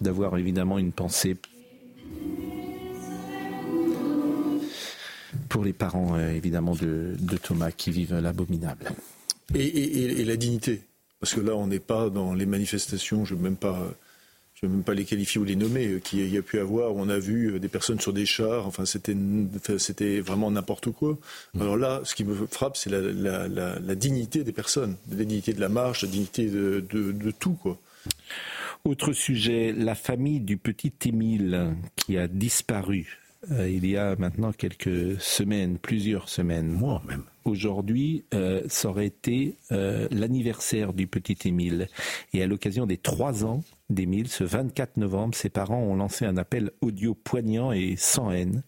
d'avoir 0.00 0.36
évidemment 0.38 0.78
une 0.78 0.92
pensée 0.92 1.36
pour 5.48 5.64
les 5.64 5.72
parents 5.72 6.16
euh, 6.16 6.32
évidemment 6.32 6.74
de, 6.74 7.16
Thomas 7.42 7.70
qui 7.70 7.90
vivent 7.90 8.14
l'abominable. 8.14 8.92
Et, 9.54 10.24
la 10.24 10.36
dignité, 10.36 10.82
parce 11.20 11.34
que 11.34 11.40
là 11.40 11.56
on 11.56 11.66
n'est 11.66 11.80
pas 11.80 12.10
dans 12.10 12.34
les 12.34 12.46
manifestations, 12.46 13.24
je 13.24 13.34
ne 13.34 13.40
même 13.40 13.56
pas 13.56 13.80
je 14.56 14.64
ne 14.64 14.70
vais 14.70 14.76
même 14.76 14.84
pas 14.84 14.94
les 14.94 15.04
qualifier 15.04 15.40
ou 15.40 15.44
les 15.44 15.54
nommer, 15.54 15.86
euh, 15.86 15.98
qu'il 16.00 16.26
y 16.26 16.38
a 16.38 16.42
pu 16.42 16.58
avoir, 16.58 16.96
on 16.96 17.08
a 17.08 17.18
vu 17.18 17.54
euh, 17.54 17.58
des 17.58 17.68
personnes 17.68 18.00
sur 18.00 18.12
des 18.12 18.26
chars, 18.26 18.66
enfin 18.66 18.84
c'était, 18.86 20.20
vraiment 20.20 20.50
n'importe 20.50 20.90
quoi. 20.90 21.18
Mmh. 21.54 21.62
Alors 21.62 21.76
là, 21.76 22.00
ce 22.04 22.14
qui 22.14 22.24
me 22.24 22.34
frappe, 22.46 22.76
c'est 22.76 22.90
la, 22.90 23.94
dignité 23.94 24.44
des 24.44 24.52
personnes, 24.52 24.96
la 25.10 25.16
dignité 25.24 25.52
de 25.52 25.60
la 25.60 25.68
marche, 25.68 26.02
la 26.02 26.08
dignité 26.08 26.46
de, 26.46 26.80
de 26.90 27.30
tout, 27.30 27.54
quoi. 27.54 27.78
Autre 28.84 29.12
sujet, 29.12 29.74
la 29.76 29.94
famille 29.94 30.40
du 30.40 30.56
petit 30.56 30.92
Émile 31.04 31.74
qui 31.96 32.16
a 32.16 32.28
disparu 32.28 33.18
euh, 33.52 33.68
il 33.68 33.86
y 33.86 33.96
a 33.96 34.16
maintenant 34.16 34.52
quelques 34.52 35.20
semaines, 35.20 35.78
plusieurs 35.78 36.28
semaines. 36.28 36.68
Moi 36.68 37.02
même. 37.06 37.22
Aujourd'hui, 37.44 38.24
euh, 38.34 38.62
ça 38.68 38.88
aurait 38.88 39.06
été 39.06 39.56
euh, 39.70 40.08
l'anniversaire 40.10 40.92
du 40.92 41.06
petit 41.06 41.36
Émile. 41.44 41.88
Et 42.32 42.42
à 42.42 42.46
l'occasion 42.46 42.86
des 42.86 42.96
trois 42.96 43.44
ans 43.44 43.62
d'Émile, 43.88 44.28
ce 44.28 44.44
24 44.44 44.96
novembre, 44.96 45.34
ses 45.34 45.48
parents 45.48 45.82
ont 45.82 45.96
lancé 45.96 46.24
un 46.24 46.36
appel 46.36 46.72
audio 46.80 47.14
poignant 47.14 47.72
et 47.72 47.96
sans 47.96 48.30
haine 48.30 48.62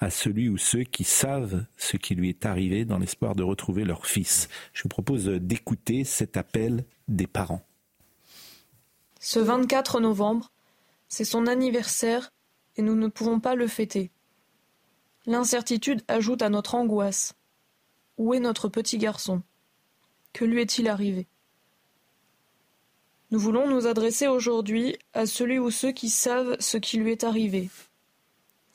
à 0.00 0.10
celui 0.10 0.48
ou 0.48 0.58
ceux 0.58 0.84
qui 0.84 1.04
savent 1.04 1.64
ce 1.76 1.96
qui 1.96 2.14
lui 2.14 2.28
est 2.28 2.44
arrivé 2.44 2.84
dans 2.84 2.98
l'espoir 2.98 3.34
de 3.34 3.42
retrouver 3.42 3.84
leur 3.84 4.06
fils. 4.06 4.48
Je 4.72 4.82
vous 4.82 4.88
propose 4.88 5.26
d'écouter 5.26 6.04
cet 6.04 6.36
appel 6.36 6.84
des 7.08 7.26
parents. 7.26 7.64
Ce 9.20 9.38
24 9.38 10.00
novembre, 10.00 10.52
c'est 11.08 11.24
son 11.24 11.46
anniversaire 11.46 12.30
et 12.76 12.82
nous 12.82 12.94
ne 12.94 13.08
pouvons 13.08 13.40
pas 13.40 13.54
le 13.54 13.66
fêter. 13.66 14.10
L'incertitude 15.26 16.02
ajoute 16.08 16.42
à 16.42 16.48
notre 16.48 16.74
angoisse. 16.74 17.34
Où 18.16 18.34
est 18.34 18.40
notre 18.40 18.68
petit 18.68 18.98
garçon? 18.98 19.42
Que 20.32 20.44
lui 20.44 20.60
est-il 20.60 20.88
arrivé? 20.88 21.26
Nous 23.30 23.38
voulons 23.38 23.68
nous 23.68 23.86
adresser 23.86 24.26
aujourd'hui 24.26 24.96
à 25.12 25.26
celui 25.26 25.58
ou 25.58 25.70
ceux 25.70 25.92
qui 25.92 26.08
savent 26.08 26.56
ce 26.60 26.76
qui 26.76 26.98
lui 26.98 27.12
est 27.12 27.24
arrivé. 27.24 27.70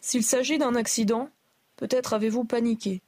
S'il 0.01 0.23
s'agit 0.23 0.57
d'un 0.57 0.75
accident, 0.75 1.29
peut-être 1.75 2.13
avez-vous 2.13 2.45
paniqué. 2.45 3.01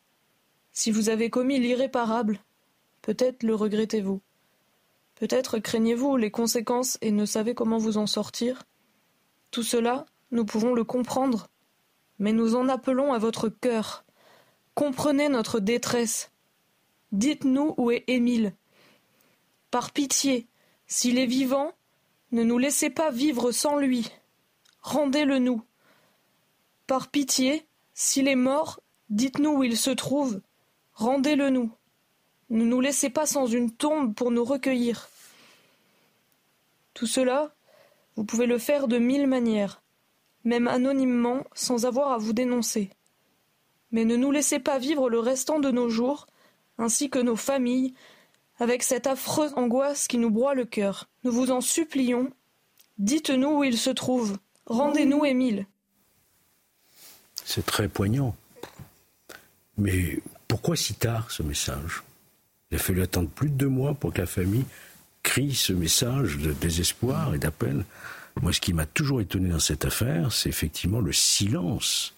Si 0.71 0.91
vous 0.91 1.09
avez 1.09 1.29
commis 1.29 1.59
l'irréparable, 1.59 2.39
peut-être 3.01 3.43
le 3.43 3.55
regrettez-vous. 3.55 4.21
Peut-être 5.15 5.59
craignez-vous 5.59 6.17
les 6.17 6.31
conséquences 6.31 6.97
et 7.01 7.11
ne 7.11 7.25
savez 7.25 7.53
comment 7.53 7.77
vous 7.77 7.97
en 7.97 8.07
sortir. 8.07 8.63
Tout 9.51 9.63
cela, 9.63 10.05
nous 10.31 10.45
pouvons 10.45 10.73
le 10.73 10.83
comprendre 10.83 11.47
mais 12.19 12.33
nous 12.33 12.55
en 12.55 12.69
appelons 12.69 13.13
à 13.13 13.17
votre 13.17 13.49
cœur. 13.49 14.05
Comprenez 14.73 15.29
notre 15.29 15.59
détresse. 15.59 16.31
Dites-nous 17.11 17.73
où 17.77 17.91
est 17.91 18.03
Émile. 18.07 18.53
Par 19.71 19.91
pitié, 19.91 20.47
s'il 20.87 21.17
est 21.17 21.25
vivant, 21.25 21.73
ne 22.31 22.43
nous 22.43 22.57
laissez 22.57 22.89
pas 22.89 23.11
vivre 23.11 23.51
sans 23.51 23.77
lui. 23.77 24.11
Rendez-le 24.81 25.39
nous. 25.39 25.63
Par 26.87 27.09
pitié, 27.09 27.65
s'il 27.93 28.27
est 28.27 28.35
mort, 28.35 28.79
dites-nous 29.09 29.51
où 29.51 29.63
il 29.63 29.77
se 29.77 29.91
trouve. 29.91 30.41
Rendez-le 30.93 31.49
nous. 31.49 31.71
Ne 32.49 32.63
nous 32.63 32.81
laissez 32.81 33.09
pas 33.09 33.25
sans 33.25 33.47
une 33.47 33.71
tombe 33.71 34.13
pour 34.13 34.31
nous 34.31 34.43
recueillir. 34.43 35.09
Tout 36.93 37.07
cela, 37.07 37.55
vous 38.15 38.23
pouvez 38.23 38.45
le 38.45 38.57
faire 38.57 38.87
de 38.87 38.97
mille 38.97 39.27
manières 39.27 39.81
même 40.45 40.67
anonymement, 40.67 41.43
sans 41.53 41.85
avoir 41.85 42.11
à 42.11 42.17
vous 42.17 42.31
dénoncer. 42.31 42.91
Mais 43.91 44.05
ne 44.05 44.15
nous 44.15 44.31
laissez 44.31 44.59
pas 44.59 44.77
vivre 44.77 45.09
le 45.09 45.19
restant 45.19 45.59
de 45.59 45.71
nos 45.71 45.89
jours, 45.89 46.27
ainsi 46.77 47.09
que 47.09 47.19
nos 47.19 47.35
familles, 47.35 47.93
avec 48.59 48.83
cette 48.83 49.07
affreuse 49.07 49.53
angoisse 49.55 50.07
qui 50.07 50.17
nous 50.17 50.31
broie 50.31 50.53
le 50.53 50.65
cœur. 50.65 51.09
Nous 51.23 51.31
vous 51.31 51.51
en 51.51 51.61
supplions, 51.61 52.31
dites-nous 52.97 53.59
où 53.59 53.63
il 53.63 53.77
se 53.77 53.89
trouve, 53.89 54.37
rendez-nous 54.65 55.25
Émile. 55.25 55.65
C'est 57.43 57.65
très 57.65 57.87
poignant. 57.87 58.35
Mais 59.77 60.19
pourquoi 60.47 60.75
si 60.75 60.93
tard 60.93 61.31
ce 61.31 61.43
message? 61.43 62.03
Il 62.71 62.75
a 62.75 62.79
fallu 62.79 63.01
attendre 63.01 63.29
plus 63.29 63.49
de 63.49 63.55
deux 63.55 63.69
mois 63.69 63.93
pour 63.93 64.13
que 64.13 64.21
la 64.21 64.27
famille 64.27 64.65
crie 65.21 65.53
ce 65.53 65.73
message 65.73 66.37
de 66.37 66.53
désespoir 66.53 67.35
et 67.35 67.39
d'appel 67.39 67.83
moi, 68.41 68.51
ce 68.51 68.59
qui 68.59 68.73
m'a 68.73 68.85
toujours 68.85 69.21
étonné 69.21 69.49
dans 69.49 69.59
cette 69.59 69.85
affaire, 69.85 70.31
c'est 70.31 70.49
effectivement 70.49 70.99
le 70.99 71.13
silence 71.13 72.13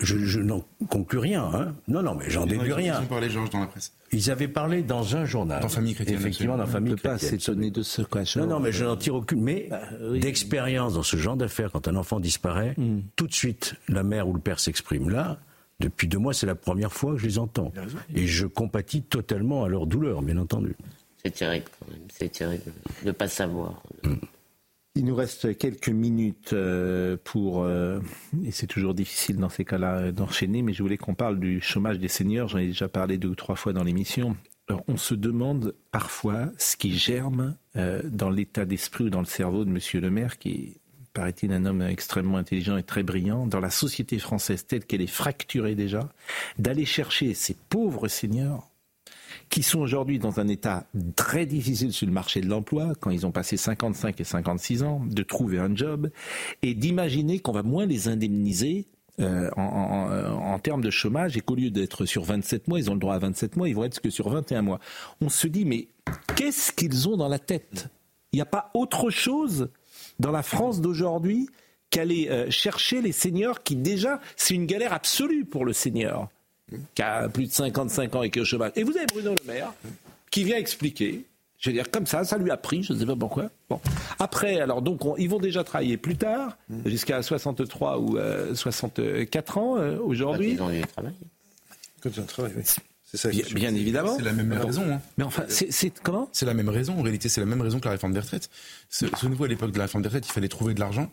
je, 0.00 0.38
n'en 0.38 0.64
conclus 0.88 1.18
rien. 1.18 1.44
Hein. 1.52 1.74
Non, 1.88 2.02
non, 2.02 2.14
mais 2.14 2.30
j'en 2.30 2.46
déduis 2.46 2.72
rien. 2.72 3.00
Ils 3.00 3.04
ont 3.04 3.08
parlé, 3.08 3.28
Georges, 3.28 3.50
dans 3.50 3.60
la 3.60 3.66
presse. 3.66 3.92
Ils 4.12 4.30
avaient 4.30 4.48
parlé 4.48 4.82
dans 4.82 5.16
un 5.16 5.24
journal. 5.24 5.60
Dans 5.60 5.68
Famille 5.68 5.94
chrétienne. 5.94 6.18
Effectivement, 6.18 6.56
dans 6.56 6.66
Famille 6.66 6.94
chrétienne. 6.94 7.12
On 7.12 7.14
ne 7.14 7.18
peut 7.18 7.24
pas 7.24 7.38
s'étonner 7.38 7.70
de 7.70 7.82
ce. 7.82 8.38
Non, 8.38 8.46
non, 8.46 8.60
mais 8.60 8.70
je 8.70 8.84
n'en 8.84 8.96
tire 8.96 9.16
aucune. 9.16 9.42
Mais 9.42 9.66
bah, 9.68 9.80
d'expérience 10.18 10.94
dans 10.94 11.02
ce 11.02 11.16
genre 11.16 11.36
d'affaires, 11.36 11.72
quand 11.72 11.88
un 11.88 11.96
enfant 11.96 12.20
disparaît, 12.20 12.74
hmm. 12.76 13.00
tout 13.16 13.26
de 13.26 13.34
suite, 13.34 13.74
la 13.88 14.04
mère 14.04 14.28
ou 14.28 14.32
le 14.32 14.40
père 14.40 14.60
s'exprime 14.60 15.10
là. 15.10 15.38
Depuis 15.80 16.06
deux 16.06 16.18
mois, 16.18 16.32
c'est 16.32 16.46
la 16.46 16.54
première 16.54 16.92
fois 16.92 17.12
que 17.12 17.18
je 17.18 17.26
les 17.26 17.38
entends. 17.38 17.72
Et 18.14 18.28
je 18.28 18.46
compatis 18.46 19.02
totalement 19.02 19.64
à 19.64 19.68
leur 19.68 19.86
douleur, 19.88 20.22
bien 20.22 20.38
entendu. 20.38 20.76
C'est 21.24 21.32
terrible 21.32 21.66
quand 21.80 21.90
même. 21.90 22.00
C'est 22.12 22.30
terrible 22.30 22.62
de 23.02 23.08
ne 23.08 23.12
pas 23.12 23.28
savoir. 23.28 23.82
Hmm. 24.04 24.14
Il 24.96 25.06
nous 25.06 25.16
reste 25.16 25.58
quelques 25.58 25.88
minutes 25.88 26.52
euh, 26.52 27.16
pour, 27.24 27.64
euh, 27.64 27.98
et 28.44 28.52
c'est 28.52 28.68
toujours 28.68 28.94
difficile 28.94 29.38
dans 29.38 29.48
ces 29.48 29.64
cas-là 29.64 29.96
euh, 29.96 30.12
d'enchaîner, 30.12 30.62
mais 30.62 30.72
je 30.72 30.84
voulais 30.84 30.98
qu'on 30.98 31.16
parle 31.16 31.40
du 31.40 31.60
chômage 31.60 31.98
des 31.98 32.06
seniors. 32.06 32.46
J'en 32.46 32.58
ai 32.58 32.68
déjà 32.68 32.88
parlé 32.88 33.18
deux 33.18 33.30
ou 33.30 33.34
trois 33.34 33.56
fois 33.56 33.72
dans 33.72 33.82
l'émission. 33.82 34.36
On 34.86 34.96
se 34.96 35.14
demande 35.14 35.74
parfois 35.90 36.52
ce 36.58 36.76
qui 36.76 36.96
germe 36.96 37.56
dans 37.74 38.30
l'état 38.30 38.64
d'esprit 38.64 39.04
ou 39.04 39.10
dans 39.10 39.20
le 39.20 39.26
cerveau 39.26 39.66
de 39.66 39.70
Monsieur 39.70 40.00
le 40.00 40.10
maire, 40.10 40.38
qui 40.38 40.80
paraît-il 41.12 41.52
un 41.52 41.66
homme 41.66 41.82
extrêmement 41.82 42.38
intelligent 42.38 42.78
et 42.78 42.82
très 42.82 43.02
brillant, 43.02 43.46
dans 43.46 43.60
la 43.60 43.68
société 43.68 44.18
française 44.18 44.64
telle 44.64 44.86
qu'elle 44.86 45.02
est 45.02 45.06
fracturée 45.06 45.74
déjà, 45.74 46.08
d'aller 46.58 46.86
chercher 46.86 47.34
ces 47.34 47.54
pauvres 47.68 48.08
seniors 48.08 48.70
qui 49.48 49.62
sont 49.62 49.80
aujourd'hui 49.80 50.18
dans 50.18 50.40
un 50.40 50.48
état 50.48 50.86
très 51.16 51.46
difficile 51.46 51.92
sur 51.92 52.06
le 52.06 52.12
marché 52.12 52.40
de 52.40 52.48
l'emploi, 52.48 52.92
quand 53.00 53.10
ils 53.10 53.26
ont 53.26 53.32
passé 53.32 53.56
55 53.56 54.20
et 54.20 54.24
56 54.24 54.82
ans, 54.82 55.02
de 55.04 55.22
trouver 55.22 55.58
un 55.58 55.74
job, 55.74 56.10
et 56.62 56.74
d'imaginer 56.74 57.38
qu'on 57.40 57.52
va 57.52 57.62
moins 57.62 57.86
les 57.86 58.08
indemniser 58.08 58.86
euh, 59.20 59.48
en, 59.56 60.58
termes 60.58 60.82
de 60.82 60.90
chômage 60.90 61.36
et 61.36 61.40
qu'au 61.40 61.54
lieu 61.54 61.70
d'être 61.70 62.04
sur 62.04 62.24
27 62.24 62.66
mois, 62.66 62.80
ils 62.80 62.90
ont 62.90 62.94
le 62.94 63.00
droit 63.00 63.14
à 63.14 63.18
27 63.18 63.56
mois, 63.56 63.68
ils 63.68 63.74
vont 63.74 63.84
être 63.84 64.00
que 64.00 64.10
sur 64.10 64.28
21 64.28 64.62
mois. 64.62 64.80
On 65.20 65.28
se 65.28 65.46
dit, 65.46 65.64
mais 65.64 65.88
qu'est-ce 66.34 66.72
qu'ils 66.72 67.08
ont 67.08 67.16
dans 67.16 67.28
la 67.28 67.38
tête? 67.38 67.88
Il 68.32 68.36
n'y 68.36 68.42
a 68.42 68.46
pas 68.46 68.70
autre 68.74 69.10
chose 69.10 69.70
dans 70.18 70.32
la 70.32 70.42
France 70.42 70.80
d'aujourd'hui 70.80 71.48
qu'aller 71.90 72.28
euh, 72.28 72.50
chercher 72.50 73.02
les 73.02 73.12
seniors 73.12 73.62
qui 73.62 73.76
déjà, 73.76 74.20
c'est 74.34 74.54
une 74.54 74.66
galère 74.66 74.92
absolue 74.92 75.44
pour 75.44 75.64
le 75.64 75.72
senior 75.72 76.28
qui 76.94 77.02
a 77.02 77.28
plus 77.28 77.46
de 77.46 77.52
55 77.52 78.14
ans 78.14 78.22
et 78.22 78.30
qui 78.30 78.38
est 78.38 78.42
au 78.42 78.44
chômage. 78.44 78.72
Et 78.76 78.82
vous 78.82 78.96
avez 78.96 79.06
Bruno 79.06 79.34
Le 79.40 79.52
Maire 79.52 79.72
qui 80.30 80.44
vient 80.44 80.56
expliquer. 80.56 81.24
Je 81.58 81.70
veux 81.70 81.74
dire, 81.74 81.90
comme 81.90 82.06
ça, 82.06 82.24
ça 82.24 82.36
lui 82.36 82.50
a 82.50 82.56
pris, 82.56 82.82
je 82.82 82.92
ne 82.92 82.98
sais 82.98 83.06
pas 83.06 83.16
pourquoi. 83.16 83.48
Bon. 83.70 83.80
Après, 84.18 84.60
alors, 84.60 84.82
donc, 84.82 85.00
ils 85.16 85.30
vont 85.30 85.38
déjà 85.38 85.64
travailler 85.64 85.96
plus 85.96 86.16
tard, 86.16 86.58
jusqu'à 86.84 87.22
63 87.22 88.00
ou 88.00 88.18
64 88.52 89.58
euh, 89.58 89.60
ans 89.60 89.78
euh, 89.78 89.98
aujourd'hui. 89.98 90.52
Ils 90.52 90.62
ont 90.62 90.68
travail. 92.26 92.52
Ça, 93.14 93.28
bien, 93.28 93.74
évidemment. 93.74 94.16
C'est 94.16 94.24
la 94.24 94.32
même 94.32 94.52
raison. 94.52 94.82
Hein. 94.90 95.00
Mais 95.16 95.24
enfin, 95.24 95.44
c'est 95.48 95.92
comment? 96.02 96.28
C'est 96.32 96.46
la 96.46 96.54
même 96.54 96.68
raison. 96.68 96.98
En 96.98 97.02
réalité, 97.02 97.28
c'est 97.28 97.40
la 97.40 97.46
même 97.46 97.60
raison 97.60 97.80
que 97.80 97.84
la 97.84 97.92
réforme 97.92 98.12
des 98.12 98.20
retraites. 98.20 98.50
Ce, 98.90 99.06
nouveau 99.26 99.44
à 99.44 99.48
l'époque 99.48 99.72
de 99.72 99.78
la 99.78 99.84
réforme 99.84 100.02
des 100.02 100.08
retraites, 100.08 100.26
il 100.26 100.32
fallait 100.32 100.48
trouver 100.48 100.74
de 100.74 100.80
l'argent. 100.80 101.10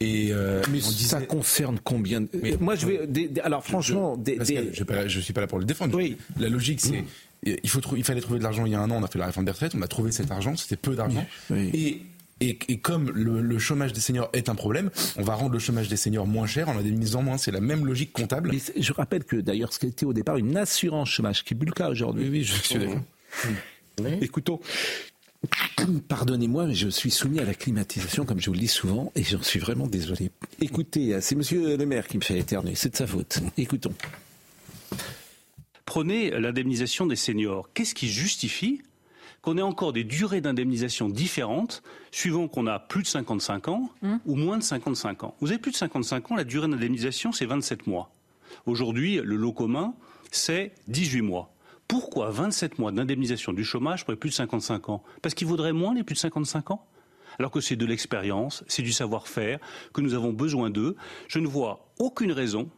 Et 0.00 0.30
euh, 0.32 0.62
mais 0.70 0.80
ça 0.80 1.20
concerne 1.20 1.78
combien 1.82 2.24
mais, 2.42 2.56
Moi, 2.60 2.74
je 2.74 2.86
vais. 2.86 3.40
alors, 3.42 3.64
franchement, 3.64 4.18
je, 4.24 4.32
ne 4.34 5.20
suis 5.20 5.32
pas 5.32 5.40
là 5.40 5.46
pour 5.46 5.58
le 5.58 5.64
défendre. 5.64 5.96
Oui. 5.96 6.16
La 6.38 6.48
logique, 6.48 6.80
c'est. 6.80 7.04
Il, 7.42 7.70
faut, 7.70 7.80
il 7.96 8.04
fallait 8.04 8.20
trouver 8.20 8.38
de 8.38 8.44
l'argent 8.44 8.66
il 8.66 8.72
y 8.72 8.74
a 8.74 8.80
un 8.80 8.90
an, 8.90 8.96
on 9.00 9.02
a 9.02 9.08
fait 9.08 9.18
la 9.18 9.24
réforme 9.24 9.46
des 9.46 9.52
retraites, 9.52 9.74
on 9.74 9.80
a 9.80 9.88
trouvé 9.88 10.12
cet 10.12 10.30
argent, 10.30 10.56
c'était 10.56 10.76
peu 10.76 10.94
d'argent. 10.94 11.26
Et 11.50 12.02
et, 12.40 12.78
comme 12.78 13.10
le, 13.10 13.58
chômage 13.58 13.92
des 13.92 14.00
seniors 14.00 14.30
est 14.32 14.48
un 14.48 14.54
problème, 14.54 14.90
on 15.16 15.22
va 15.22 15.34
rendre 15.34 15.52
le 15.52 15.58
chômage 15.58 15.88
des 15.88 15.96
seniors 15.96 16.26
moins 16.26 16.46
cher 16.46 16.68
en 16.70 16.78
indemnisant 16.78 17.22
moins. 17.22 17.36
C'est 17.36 17.50
la 17.50 17.60
même 17.60 17.84
logique 17.84 18.12
comptable. 18.12 18.50
je 18.76 18.92
rappelle 18.92 19.24
que 19.24 19.36
d'ailleurs, 19.36 19.72
ce 19.72 19.78
qui 19.78 19.86
était 19.86 20.06
au 20.06 20.12
départ 20.12 20.38
une 20.38 20.56
assurance 20.56 21.10
chômage, 21.10 21.44
qui 21.44 21.54
est 21.54 21.56
plus 21.56 21.66
le 21.66 21.72
cas 21.72 21.90
aujourd'hui. 21.90 22.24
Oui, 22.24 22.30
oui, 22.30 22.44
je 22.44 22.54
suis 22.54 22.78
d'accord. 22.78 23.00
Écoutons. 24.22 24.60
Pardonnez-moi, 26.08 26.66
mais 26.66 26.74
je 26.74 26.88
suis 26.88 27.10
soumis 27.10 27.40
à 27.40 27.44
la 27.44 27.54
climatisation, 27.54 28.24
comme 28.24 28.40
je 28.40 28.46
vous 28.46 28.54
le 28.54 28.58
dis 28.60 28.68
souvent, 28.68 29.10
et 29.16 29.22
j'en 29.22 29.42
suis 29.42 29.58
vraiment 29.58 29.86
désolé. 29.86 30.30
Écoutez, 30.60 31.18
c'est 31.20 31.34
Monsieur 31.34 31.76
le 31.76 31.86
maire 31.86 32.06
qui 32.06 32.18
me 32.18 32.22
fait 32.22 32.38
éternuer, 32.38 32.74
c'est 32.74 32.90
de 32.90 32.96
sa 32.96 33.06
faute. 33.06 33.40
Écoutons. 33.56 33.94
Prenez 35.86 36.30
l'indemnisation 36.30 37.06
des 37.06 37.16
seniors. 37.16 37.68
Qu'est-ce 37.74 37.94
qui 37.94 38.08
justifie 38.08 38.82
qu'on 39.42 39.56
ait 39.56 39.62
encore 39.62 39.92
des 39.92 40.04
durées 40.04 40.40
d'indemnisation 40.40 41.08
différentes 41.08 41.82
suivant 42.10 42.48
qu'on 42.48 42.66
a 42.66 42.78
plus 42.78 43.02
de 43.02 43.06
55 43.06 43.68
ans 43.68 43.90
mmh. 44.02 44.16
ou 44.26 44.36
moins 44.36 44.58
de 44.58 44.62
55 44.62 45.24
ans. 45.24 45.34
Vous 45.40 45.48
avez 45.48 45.58
plus 45.58 45.72
de 45.72 45.76
55 45.76 46.30
ans, 46.30 46.36
la 46.36 46.44
durée 46.44 46.68
d'indemnisation, 46.68 47.32
c'est 47.32 47.46
27 47.46 47.86
mois. 47.86 48.10
Aujourd'hui, 48.66 49.16
le 49.16 49.36
lot 49.36 49.52
commun, 49.52 49.94
c'est 50.30 50.72
18 50.88 51.22
mois. 51.22 51.52
Pourquoi 51.88 52.30
27 52.30 52.78
mois 52.78 52.92
d'indemnisation 52.92 53.52
du 53.52 53.64
chômage 53.64 54.04
pour 54.04 54.12
les 54.12 54.18
plus 54.18 54.30
de 54.30 54.34
55 54.34 54.90
ans? 54.90 55.02
Parce 55.22 55.34
qu'il 55.34 55.48
vaudrait 55.48 55.72
moins 55.72 55.94
les 55.94 56.04
plus 56.04 56.14
de 56.14 56.20
55 56.20 56.70
ans? 56.70 56.86
Alors 57.38 57.50
que 57.50 57.60
c'est 57.60 57.76
de 57.76 57.86
l'expérience, 57.86 58.64
c'est 58.68 58.82
du 58.82 58.92
savoir-faire, 58.92 59.58
que 59.92 60.00
nous 60.00 60.14
avons 60.14 60.32
besoin 60.32 60.70
d'eux. 60.70 60.96
Je 61.26 61.38
ne 61.38 61.46
vois 61.46 61.88
aucune 61.98 62.32
raison 62.32 62.68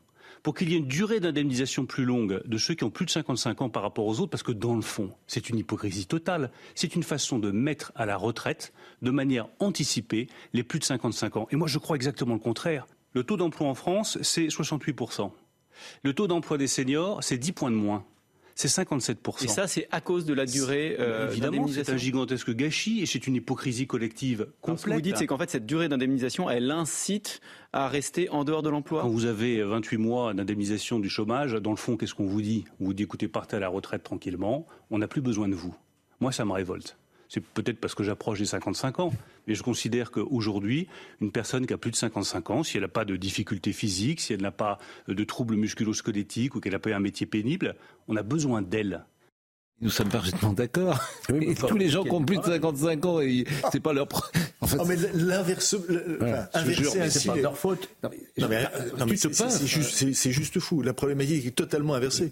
pour 0.42 0.54
qu'il 0.54 0.70
y 0.70 0.74
ait 0.74 0.78
une 0.78 0.88
durée 0.88 1.20
d'indemnisation 1.20 1.86
plus 1.86 2.04
longue 2.04 2.42
de 2.44 2.58
ceux 2.58 2.74
qui 2.74 2.84
ont 2.84 2.90
plus 2.90 3.06
de 3.06 3.10
55 3.10 3.62
ans 3.62 3.68
par 3.68 3.82
rapport 3.82 4.06
aux 4.06 4.20
autres, 4.20 4.30
parce 4.30 4.42
que 4.42 4.52
dans 4.52 4.74
le 4.74 4.82
fond, 4.82 5.12
c'est 5.26 5.48
une 5.48 5.58
hypocrisie 5.58 6.06
totale. 6.06 6.50
C'est 6.74 6.94
une 6.94 7.02
façon 7.02 7.38
de 7.38 7.50
mettre 7.50 7.92
à 7.94 8.06
la 8.06 8.16
retraite, 8.16 8.72
de 9.02 9.10
manière 9.10 9.48
anticipée, 9.60 10.28
les 10.52 10.62
plus 10.62 10.78
de 10.78 10.84
55 10.84 11.36
ans. 11.36 11.48
Et 11.50 11.56
moi, 11.56 11.68
je 11.68 11.78
crois 11.78 11.96
exactement 11.96 12.34
le 12.34 12.40
contraire. 12.40 12.86
Le 13.12 13.24
taux 13.24 13.36
d'emploi 13.36 13.68
en 13.68 13.74
France, 13.74 14.18
c'est 14.22 14.46
68%. 14.46 15.30
Le 16.02 16.12
taux 16.14 16.26
d'emploi 16.26 16.58
des 16.58 16.66
seniors, 16.66 17.22
c'est 17.22 17.38
10 17.38 17.52
points 17.52 17.70
de 17.70 17.76
moins 17.76 18.04
c'est 18.54 18.68
57%. 18.68 19.44
Et 19.44 19.48
ça, 19.48 19.66
c'est 19.66 19.88
à 19.90 20.00
cause 20.00 20.24
de 20.24 20.34
la 20.34 20.46
durée 20.46 20.96
euh, 20.98 21.30
Évidemment, 21.30 21.66
c'est 21.68 21.90
un 21.90 21.96
gigantesque 21.96 22.54
gâchis 22.54 23.00
et 23.00 23.06
c'est 23.06 23.26
une 23.26 23.36
hypocrisie 23.36 23.86
collective 23.86 24.48
complète. 24.60 24.80
ce 24.80 24.86
que 24.86 24.90
vous 24.94 25.00
dites, 25.00 25.16
c'est 25.16 25.26
qu'en 25.26 25.38
fait, 25.38 25.50
cette 25.50 25.66
durée 25.66 25.88
d'indemnisation, 25.88 26.50
elle 26.50 26.70
incite 26.70 27.40
à 27.72 27.88
rester 27.88 28.28
en 28.30 28.44
dehors 28.44 28.62
de 28.62 28.68
l'emploi 28.68 29.02
Quand 29.02 29.08
vous 29.08 29.26
avez 29.26 29.62
28 29.62 29.96
mois 29.96 30.34
d'indemnisation 30.34 30.98
du 30.98 31.08
chômage, 31.08 31.52
dans 31.54 31.70
le 31.70 31.76
fond, 31.76 31.96
qu'est-ce 31.96 32.14
qu'on 32.14 32.26
vous 32.26 32.42
dit? 32.42 32.64
On 32.80 32.86
vous 32.86 32.94
dit, 32.94 33.02
écoutez, 33.04 33.28
partez 33.28 33.56
à 33.56 33.60
la 33.60 33.68
retraite 33.68 34.02
tranquillement, 34.02 34.66
on 34.90 34.98
n'a 34.98 35.08
plus 35.08 35.22
besoin 35.22 35.48
de 35.48 35.54
vous. 35.54 35.74
Moi, 36.20 36.32
ça 36.32 36.44
me 36.44 36.52
révolte. 36.52 36.96
C'est 37.32 37.40
peut-être 37.40 37.78
parce 37.78 37.94
que 37.94 38.02
j'approche 38.02 38.40
des 38.40 38.44
55 38.44 39.00
ans, 39.00 39.10
mais 39.46 39.54
je 39.54 39.62
considère 39.62 40.10
qu'aujourd'hui, 40.10 40.86
une 41.22 41.32
personne 41.32 41.64
qui 41.64 41.72
a 41.72 41.78
plus 41.78 41.90
de 41.90 41.96
55 41.96 42.50
ans, 42.50 42.62
si 42.62 42.76
elle 42.76 42.82
n'a 42.82 42.88
pas 42.88 43.06
de 43.06 43.16
difficultés 43.16 43.72
physiques, 43.72 44.20
si 44.20 44.34
elle 44.34 44.42
n'a 44.42 44.50
pas 44.50 44.78
de 45.08 45.24
troubles 45.24 45.56
musculo-squelettiques 45.56 46.54
ou 46.54 46.60
qu'elle 46.60 46.74
n'a 46.74 46.78
pas 46.78 46.94
un 46.94 47.00
métier 47.00 47.24
pénible, 47.24 47.74
on 48.06 48.16
a 48.16 48.22
besoin 48.22 48.60
d'elle. 48.60 49.06
Nous 49.80 49.88
sommes 49.88 50.10
parfaitement 50.10 50.52
d'accord. 50.52 51.00
tous 51.68 51.78
les 51.78 51.88
gens 51.88 52.04
qui 52.04 52.10
ont 52.10 52.22
plus 52.22 52.36
de 52.36 52.42
55 52.44 53.04
ans, 53.06 53.20
c'est 53.72 53.80
pas 53.80 53.94
leur. 53.94 54.08
En 54.60 54.66
fait, 54.66 54.76
non, 54.76 54.84
mais 54.84 54.96
l'inverse, 55.14 55.74
c'est 57.08 57.26
pas 57.28 57.36
leur 57.36 57.56
faute. 57.56 57.88
c'est 59.08 60.32
juste, 60.32 60.60
fou. 60.60 60.82
La 60.82 60.92
problématique 60.92 61.46
est 61.46 61.52
totalement 61.52 61.94
inversée. 61.94 62.30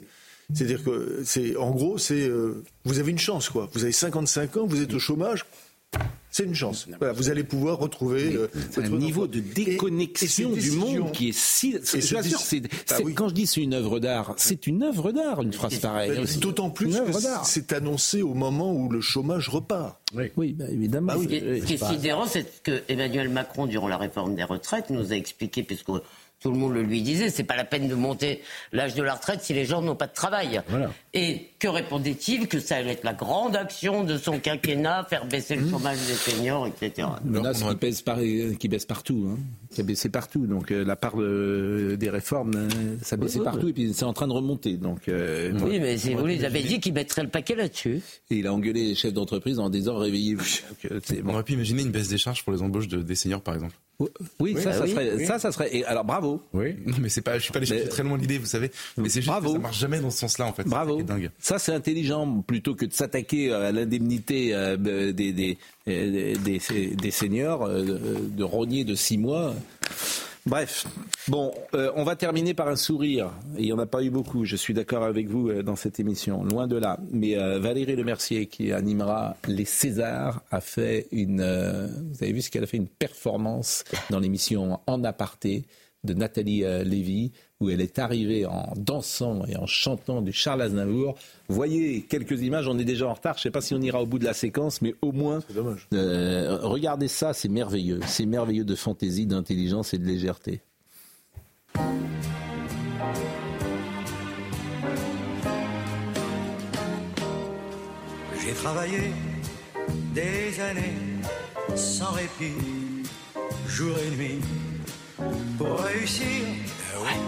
C'est-à-dire 0.54 0.82
que, 0.82 1.22
c'est, 1.24 1.56
en 1.56 1.70
gros, 1.70 1.98
c'est, 1.98 2.28
euh, 2.28 2.64
vous 2.84 2.98
avez 2.98 3.10
une 3.10 3.18
chance, 3.18 3.48
quoi. 3.48 3.68
Vous 3.72 3.84
avez 3.84 3.92
55 3.92 4.56
ans, 4.56 4.66
vous 4.66 4.82
êtes 4.82 4.94
au 4.94 4.98
chômage. 4.98 5.46
C'est 6.32 6.44
une 6.44 6.54
chance. 6.54 6.86
Voilà, 6.98 7.12
vous 7.12 7.28
allez 7.28 7.42
pouvoir 7.42 7.78
retrouver 7.78 8.36
euh, 8.36 8.46
un 8.76 8.88
niveau 8.90 9.26
de 9.26 9.40
déconnexion 9.40 10.52
du 10.52 10.70
monde 10.70 11.10
qui 11.10 11.30
est 11.30 11.36
si. 11.36 11.76
c'est, 11.82 11.98
ah 12.16 12.98
quand 13.16 13.28
je 13.30 13.34
dis 13.34 13.46
c'est 13.48 13.60
une 13.60 13.74
œuvre 13.74 13.98
d'art, 13.98 14.34
c'est 14.36 14.68
une 14.68 14.84
œuvre 14.84 15.10
d'art, 15.10 15.42
une 15.42 15.52
phrase 15.52 15.78
pareille. 15.78 16.12
D'autant 16.38 16.70
plus 16.70 16.94
que 16.94 17.12
c'est 17.42 17.72
annoncé 17.72 18.22
au 18.22 18.34
moment 18.34 18.72
où 18.72 18.88
le 18.88 19.00
chômage 19.00 19.48
repart. 19.48 20.00
Oui, 20.14 20.30
oui 20.36 20.52
bah, 20.52 20.66
évidemment. 20.70 21.14
ce 21.20 21.26
qui 21.26 21.74
est 21.74 21.84
sidérant, 21.84 22.26
c'est 22.26 22.62
que 22.62 22.82
Emmanuel 22.88 23.28
Macron, 23.28 23.66
durant 23.66 23.88
la 23.88 23.96
réforme 23.96 24.36
des 24.36 24.44
retraites, 24.44 24.90
nous 24.90 25.12
a 25.12 25.16
expliqué, 25.16 25.64
puisque 25.64 25.90
tout 26.40 26.50
le 26.50 26.56
monde 26.56 26.72
le 26.72 26.82
lui 26.82 27.02
disait, 27.02 27.28
c'est 27.28 27.44
pas 27.44 27.56
la 27.56 27.64
peine 27.64 27.86
de 27.86 27.94
monter 27.94 28.40
l'âge 28.72 28.94
de 28.94 29.02
la 29.02 29.14
retraite 29.14 29.42
si 29.42 29.52
les 29.52 29.66
gens 29.66 29.82
n'ont 29.82 29.94
pas 29.94 30.06
de 30.06 30.14
travail. 30.14 30.60
Et 31.12 31.48
que 31.58 31.68
répondait-il 31.68 32.48
Que 32.48 32.60
ça 32.60 32.76
allait 32.76 32.92
être 32.92 33.04
la 33.04 33.12
grande 33.12 33.56
action 33.56 34.04
de 34.04 34.16
son 34.16 34.38
quinquennat, 34.38 35.04
faire 35.04 35.26
baisser 35.26 35.56
le 35.56 35.68
chômage 35.68 35.98
des 36.06 36.14
seniors, 36.14 36.66
etc. 36.66 37.08
Menace 37.24 37.62
qui, 37.62 37.74
pèse 37.76 38.04
qui 38.58 38.68
baisse 38.68 38.86
partout, 38.86 39.28
hein. 39.30 39.38
qui 39.74 39.82
a 39.82 39.84
baissé 39.84 40.08
partout. 40.08 40.46
Donc 40.46 40.70
euh, 40.70 40.84
la 40.84 40.96
part 40.96 41.16
des 41.16 42.10
réformes, 42.10 42.52
euh, 42.54 42.96
ça 43.02 43.16
baissait 43.16 43.40
partout 43.40 43.68
et 43.68 43.72
puis 43.72 43.92
c'est 43.92 44.04
en 44.04 44.12
train 44.14 44.26
de 44.26 44.32
remonter. 44.32 44.76
Donc, 44.76 45.08
euh, 45.08 45.52
oui, 45.62 45.78
mais 45.78 45.98
si 45.98 46.14
vous 46.14 46.24
lui 46.24 46.42
avez 46.44 46.62
dit 46.62 46.80
qu'il 46.80 46.94
mettrait 46.94 47.22
le 47.22 47.28
paquet 47.28 47.54
là-dessus. 47.54 48.00
Et 48.30 48.36
il 48.36 48.46
a 48.46 48.54
engueulé 48.54 48.88
les 48.88 48.94
chefs 48.94 49.12
d'entreprise 49.12 49.58
en 49.58 49.68
disant 49.68 49.98
réveillez-vous. 49.98 50.44
On 51.24 51.34
aurait 51.34 51.44
pu 51.44 51.52
imaginer 51.52 51.82
une 51.82 51.90
baisse 51.90 52.08
des 52.08 52.18
charges 52.18 52.44
pour 52.44 52.52
les 52.52 52.62
embauches 52.62 52.88
des 52.88 53.14
seniors, 53.14 53.42
par 53.42 53.54
exemple. 53.54 53.74
Oui, 54.38 54.54
ça, 54.56 54.72
ça, 54.72 54.86
serait, 54.86 55.24
ça, 55.26 55.38
ça 55.38 55.52
serait. 55.52 55.76
Et 55.76 55.84
alors, 55.84 56.04
bravo. 56.04 56.29
Oui. 56.52 56.76
Non, 56.86 56.96
mais 57.00 57.08
c'est 57.08 57.22
pas. 57.22 57.38
Je 57.38 57.44
suis 57.44 57.52
pas 57.52 57.58
allé 57.58 57.66
chercher 57.66 57.88
très 57.88 58.02
loin 58.02 58.18
l'idée, 58.18 58.38
vous 58.38 58.46
savez. 58.46 58.70
Mais 58.96 59.08
c'est 59.08 59.20
juste 59.20 59.28
bravo. 59.28 59.48
que 59.48 59.52
ça 59.54 59.58
marche 59.58 59.78
jamais 59.78 60.00
dans 60.00 60.10
ce 60.10 60.18
sens-là, 60.18 60.46
en 60.46 60.52
fait. 60.52 60.64
Bravo. 60.64 61.02
dingue. 61.02 61.30
Ça, 61.38 61.58
c'est 61.58 61.72
intelligent 61.72 62.42
plutôt 62.42 62.74
que 62.74 62.84
de 62.84 62.92
s'attaquer 62.92 63.52
à 63.52 63.72
l'indemnité 63.72 64.54
euh, 64.54 64.76
des, 64.76 65.32
des, 65.32 65.58
des, 65.86 66.36
des, 66.36 67.10
seniors, 67.10 67.64
euh, 67.64 67.82
de 68.20 68.44
rogner 68.44 68.84
de 68.84 68.94
six 68.94 69.18
mois. 69.18 69.54
Bref, 70.46 70.86
bon, 71.28 71.52
euh, 71.74 71.92
on 71.96 72.04
va 72.04 72.16
terminer 72.16 72.54
par 72.54 72.68
un 72.68 72.76
sourire. 72.76 73.30
il 73.58 73.64
n'y 73.64 73.72
en 73.72 73.78
a 73.78 73.86
pas 73.86 74.02
eu 74.02 74.08
beaucoup, 74.08 74.46
je 74.46 74.56
suis 74.56 74.72
d'accord 74.72 75.02
avec 75.04 75.28
vous 75.28 75.50
euh, 75.50 75.62
dans 75.62 75.76
cette 75.76 76.00
émission, 76.00 76.44
loin 76.44 76.66
de 76.66 76.76
là. 76.76 76.98
Mais 77.12 77.36
euh, 77.36 77.58
Valérie 77.58 77.94
Lemercier, 77.94 78.46
qui 78.46 78.72
animera 78.72 79.36
les 79.46 79.66
Césars, 79.66 80.42
a 80.50 80.60
fait 80.60 81.08
une... 81.12 81.42
vous 81.42 82.22
avez 82.24 82.32
vu 82.32 82.40
ce 82.40 82.50
qu'elle 82.50 82.64
a 82.64 82.66
fait, 82.66 82.78
une 82.78 82.88
performance 82.88 83.84
dans 84.08 84.18
l'émission 84.18 84.80
En 84.86 85.04
aparté 85.04 85.64
de 86.04 86.14
Nathalie 86.14 86.64
Lévy, 86.84 87.32
où 87.60 87.68
elle 87.68 87.80
est 87.80 87.98
arrivée 87.98 88.46
en 88.46 88.72
dansant 88.76 89.44
et 89.46 89.56
en 89.56 89.66
chantant 89.66 90.22
du 90.22 90.32
Charles 90.32 90.62
Aznavour. 90.62 91.16
Voyez 91.48 92.02
quelques 92.02 92.40
images, 92.40 92.68
on 92.68 92.78
est 92.78 92.84
déjà 92.84 93.06
en 93.06 93.14
retard, 93.14 93.34
je 93.34 93.40
ne 93.40 93.42
sais 93.44 93.50
pas 93.50 93.60
si 93.60 93.74
on 93.74 93.80
ira 93.80 94.02
au 94.02 94.06
bout 94.06 94.18
de 94.18 94.24
la 94.24 94.32
séquence, 94.32 94.80
mais 94.80 94.94
au 95.02 95.12
moins, 95.12 95.40
euh, 95.92 96.58
regardez 96.62 97.08
ça, 97.08 97.34
c'est 97.34 97.48
merveilleux. 97.48 98.00
C'est 98.06 98.26
merveilleux 98.26 98.64
de 98.64 98.74
fantaisie, 98.74 99.26
d'intelligence 99.26 99.92
et 99.92 99.98
de 99.98 100.06
légèreté. 100.06 100.60
J'ai 108.42 108.54
travaillé 108.54 109.12
des 110.14 110.60
années 110.60 110.96
sans 111.76 112.12
répit, 112.12 112.54
jour 113.68 113.96
et 113.98 114.16
nuit 114.16 114.40
pour 115.58 115.78
réussir, 115.80 116.44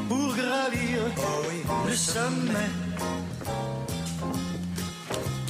pour 0.09 0.35
gravir 0.35 0.99
le 1.87 1.95
sommet. 1.95 2.71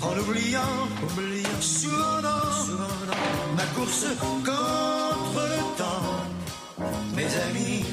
En 0.02 0.18
oubliant, 0.18 0.78
oubliant 1.04 1.60
souvent, 1.60 2.20
ma 3.56 3.64
course 3.76 4.06
contre 4.44 5.42
le 5.52 5.60
temps, 5.78 6.84
mes 7.14 7.30
amis, 7.48 7.84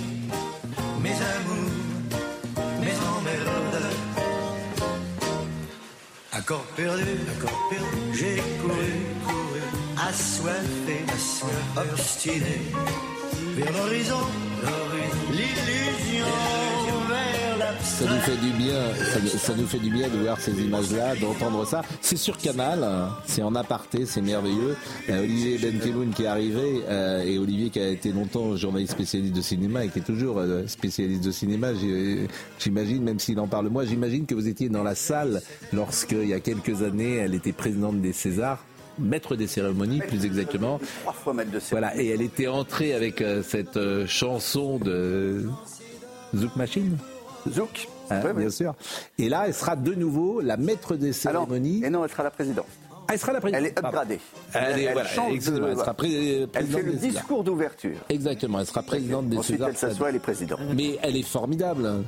mes 1.04 1.18
amours, 1.36 2.66
mes 2.82 2.98
emmerdes. 3.14 3.90
Accord 6.32 6.66
perdu, 6.76 7.18
accord 7.38 7.70
perdu, 7.70 8.18
j'ai 8.18 8.42
couru, 8.62 8.92
couru, 9.28 9.62
assoiffé, 10.10 11.06
assoiffé, 11.14 11.94
obstiné 11.94 13.19
l'illusion 13.56 14.18
ça 18.00 18.06
nous 18.06 18.20
fait 18.22 18.38
du 18.38 18.52
bien, 18.54 18.82
ça, 19.38 19.54
nous 19.58 19.68
fait 19.68 19.80
du 19.80 19.90
bien 19.90 20.08
de 20.08 20.18
voir 20.20 20.40
ces 20.40 20.54
images-là, 20.54 21.16
d'entendre 21.18 21.68
ça. 21.68 21.82
C'est 22.00 22.16
sur 22.16 22.38
Canal, 22.38 22.82
hein. 22.82 23.10
c'est 23.26 23.44
en 23.44 23.54
aparté, 23.56 24.06
c'est 24.06 24.22
merveilleux. 24.22 24.78
Euh, 25.10 25.24
Olivier 25.24 25.58
Benkemoun 25.58 26.12
qui 26.12 26.24
est 26.24 26.28
arrivé 26.28 26.82
euh, 26.88 27.24
et 27.24 27.38
Olivier 27.38 27.70
qui 27.70 27.80
a 27.82 27.90
été 27.90 28.14
longtemps 28.14 28.56
journaliste 28.56 28.94
spécialiste 28.94 29.36
de 29.36 29.42
cinéma 29.42 29.84
et 29.84 29.90
qui 29.90 30.00
est 30.00 30.04
toujours 30.04 30.38
euh, 30.38 30.66
spécialiste 30.68 31.26
de 31.26 31.32
cinéma. 31.32 31.72
J'imagine, 32.58 33.04
même 33.04 33.20
s'il 33.20 33.38
en 33.38 33.48
parle 33.48 33.68
moi, 33.68 33.84
j'imagine 33.84 34.26
que 34.26 34.34
vous 34.34 34.48
étiez 34.48 34.70
dans 34.70 34.84
la 34.84 34.96
salle 34.96 35.42
lorsque 35.74 36.14
il 36.14 36.30
y 36.30 36.34
a 36.34 36.40
quelques 36.40 36.84
années, 36.84 37.18
elle 37.18 37.36
était 37.36 37.52
présidente 37.52 38.00
des 38.00 38.14
Césars 38.14 38.64
maître 39.00 39.36
des 39.36 39.48
cérémonies, 39.48 40.00
plus 40.00 40.26
exactement. 40.26 40.80
Trois 41.02 41.14
fois 41.14 41.34
maître 41.34 41.52
de 41.52 41.60
cérémonie. 41.60 41.92
Voilà, 41.92 42.04
et 42.04 42.08
elle 42.14 42.22
était 42.22 42.48
entrée 42.48 42.94
avec 42.94 43.22
euh, 43.22 43.42
cette 43.44 43.78
euh, 43.78 44.06
chanson 44.08 44.78
de 44.78 45.46
Zouk 46.36 46.56
Machine. 46.56 46.98
Zouk, 47.50 47.88
hein, 48.10 48.22
bien 48.36 48.50
sûr. 48.50 48.76
Et 49.18 49.30
là, 49.30 49.46
elle 49.48 49.54
sera 49.54 49.76
de 49.76 49.94
nouveau 49.94 50.42
la 50.42 50.58
maître 50.58 50.96
des 50.96 51.14
cérémonies. 51.14 51.84
et 51.84 51.90
non, 51.90 52.04
elle 52.04 52.12
sera 52.12 52.24
la 52.24 52.32
présidente. 52.32 52.68
Ah, 53.08 53.14
elle 53.14 53.20
sera 53.20 53.34
la 53.34 53.42
présidente. 53.42 53.64
Elle 53.66 53.72
est 53.72 53.80
upgradée. 53.80 54.20
Elle, 54.54 54.80
elle, 54.80 54.94
voilà, 54.94 55.10
elle, 55.10 55.42
sera. 55.42 55.96
Elle 56.54 56.68
fait 56.68 56.82
le 56.84 56.94
discours 56.94 57.44
d'ouverture. 57.44 57.98
Exactement, 58.10 58.60
elle 58.60 58.68
sera 58.68 58.84
présidente 58.84 59.30
des 59.30 59.38
Ensuite, 59.38 59.58
Césars. 59.58 59.70
Elle 59.70 59.78
s'assoit, 59.78 60.10
elle 60.10 60.18
est 60.18 60.20
présidente. 60.20 60.60
Mais 60.76 61.00
elle 61.02 61.16
est 61.16 61.24
formidable. 61.28 62.04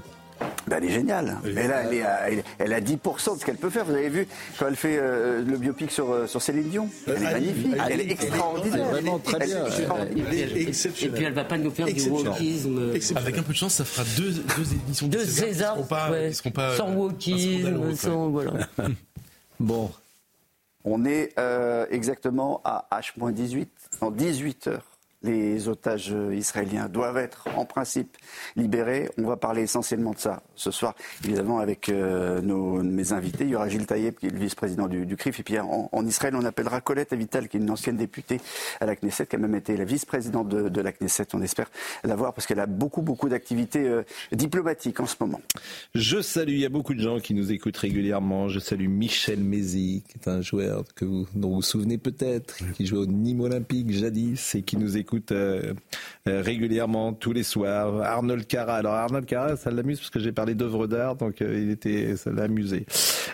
Ben, 0.68 0.78
elle 0.78 0.90
est 0.90 0.94
géniale. 0.94 1.38
Mais 1.44 1.68
là, 1.68 1.84
elle, 1.84 1.94
est 1.94 2.04
à, 2.04 2.30
elle, 2.60 2.74
a 2.74 2.80
10% 2.80 3.36
de 3.36 3.40
ce 3.40 3.46
qu'elle 3.46 3.58
peut 3.58 3.70
faire. 3.70 3.86
Vous 3.86 3.94
avez 3.94 4.10
vu 4.10 4.28
quand 4.58 4.68
elle 4.68 4.76
fait 4.76 4.98
euh, 5.00 5.44
le 5.44 5.58
biopic 5.58 5.92
sur, 5.92 6.12
euh, 6.12 6.28
sur 6.28 6.42
Céline 6.42 6.70
Dion? 6.70 6.90
Elle 7.08 7.14
est 7.14 7.20
magnifique. 7.20 7.76
Elle 7.90 8.02
est 8.02 8.12
extraordinaire. 8.12 8.88
vraiment 8.90 9.20
très 9.20 9.46
bien. 9.46 9.66
Et 9.66 11.10
puis 11.10 11.24
elle 11.24 11.34
va 11.34 11.44
pas 11.44 11.58
nous 11.58 11.72
faire 11.72 11.88
du 11.88 12.10
wokisme. 12.10 12.94
Avec 13.16 13.38
un 13.38 13.44
peu 13.44 13.54
de 13.54 13.58
chance, 13.58 13.74
ça 13.76 13.86
fera 13.86 14.04
deux, 14.18 14.32
deux 14.32 14.74
éditions 14.74 15.08
de 15.08 15.20
César. 15.20 15.78
Ils 15.78 16.36
seront 16.36 16.52
pas, 16.52 16.76
sans 16.76 16.94
wokisme, 16.94 17.96
sans 17.96 18.30
voilà. 18.30 18.52
bon. 19.60 19.92
On 20.84 21.06
est 21.06 21.34
euh, 21.38 21.86
exactement 21.92 22.60
à 22.64 22.88
H-18, 22.92 23.68
en 24.02 24.10
18 24.10 24.68
heures 24.68 24.91
les 25.24 25.68
otages 25.68 26.16
israéliens 26.32 26.90
doivent 26.90 27.18
être 27.18 27.48
en 27.56 27.66
principe 27.66 28.18
libérés. 28.56 29.10
On 29.18 29.24
va 29.24 29.38
parler 29.38 29.64
essentiellement 29.64 30.12
de 30.12 30.20
ça 30.20 30.44
ce 30.56 30.72
soir, 30.72 30.96
évidemment 31.24 31.60
avec 31.60 31.90
euh, 31.90 32.42
nos, 32.42 32.82
mes 32.84 33.14
invités. 33.14 33.44
Il 33.44 33.52
y 33.52 33.56
aura 33.56 33.70
Gilles 33.70 33.86
Taïeb, 33.86 34.16
qui 34.16 34.28
est 34.28 34.32
le 34.32 34.40
vice-président 34.40 34.88
du, 34.88 35.06
du, 35.06 35.16
CRIF. 35.16 35.40
Et 35.40 35.44
puis 35.44 35.60
en, 35.60 36.06
Israël, 36.06 36.36
on 36.36 36.46
appellera 36.46 36.82
Colette 36.82 37.14
Avital, 37.14 37.48
qui 37.48 37.58
est 37.58 37.60
une 37.60 37.70
ancienne 37.70 37.98
députée 37.98 38.40
à 38.80 38.86
la 38.86 38.96
Knesset, 38.96 39.28
qui 39.28 39.36
a 39.36 39.40
même 39.40 39.56
été 39.56 39.78
la 39.78 39.86
vice-présidente 39.86 40.50
de, 40.50 40.82
la 40.82 40.92
Knesset. 40.92 41.28
On 41.34 41.42
espère 41.42 41.70
la 42.04 42.16
voir 42.16 42.34
parce 42.34 42.48
qu'elle 42.48 42.60
a 42.60 42.66
beaucoup, 42.66 43.02
beaucoup 43.02 43.30
d'activités 43.30 43.88
euh, 43.88 44.04
diplomatiques 44.32 45.00
en 45.00 45.06
ce 45.06 45.16
moment. 45.20 45.42
Je 45.94 46.22
salue, 46.22 46.54
il 46.54 46.60
y 46.60 46.66
a 46.66 46.70
beaucoup 46.70 46.94
de 46.94 47.02
gens 47.02 47.20
qui 47.20 47.34
nous 47.34 47.52
écoutent 47.52 47.78
régulièrement. 47.78 48.48
Je 48.48 48.60
salue 48.60 48.88
Michel 48.88 49.40
Mézi, 49.40 50.04
qui 50.08 50.18
est 50.18 50.30
un 50.30 50.42
joueur 50.42 50.84
que 50.96 51.06
vous, 51.06 51.28
dont 51.36 51.50
vous 51.50 51.56
vous 51.56 51.62
souvenez 51.62 52.00
peut-être, 52.00 52.58
qui 52.74 52.88
jouait 52.88 53.00
au 53.00 53.06
Nîmes 53.06 53.42
Olympique 53.42 53.92
jadis 53.92 54.56
et 54.56 54.64
qui 54.64 54.78
nous 54.78 54.98
écoute 54.98 55.11
euh, 55.32 55.74
euh, 56.28 56.42
régulièrement 56.42 57.14
tous 57.14 57.34
les 57.34 57.44
soirs. 57.44 58.02
Arnold 58.02 58.48
Cara. 58.48 58.76
Alors 58.76 58.94
Arnold 58.94 59.26
Cara, 59.26 59.56
ça 59.56 59.72
l'amuse 59.72 60.00
parce 60.00 60.10
que 60.10 60.20
j'ai 60.20 60.32
parlé 60.32 60.56
d'œuvres 60.56 60.88
d'art, 60.88 61.16
donc 61.16 61.42
euh, 61.42 61.60
il 61.62 61.70
était, 61.70 62.16
ça 62.16 62.32
l'a 62.32 62.44
amusé. 62.44 62.86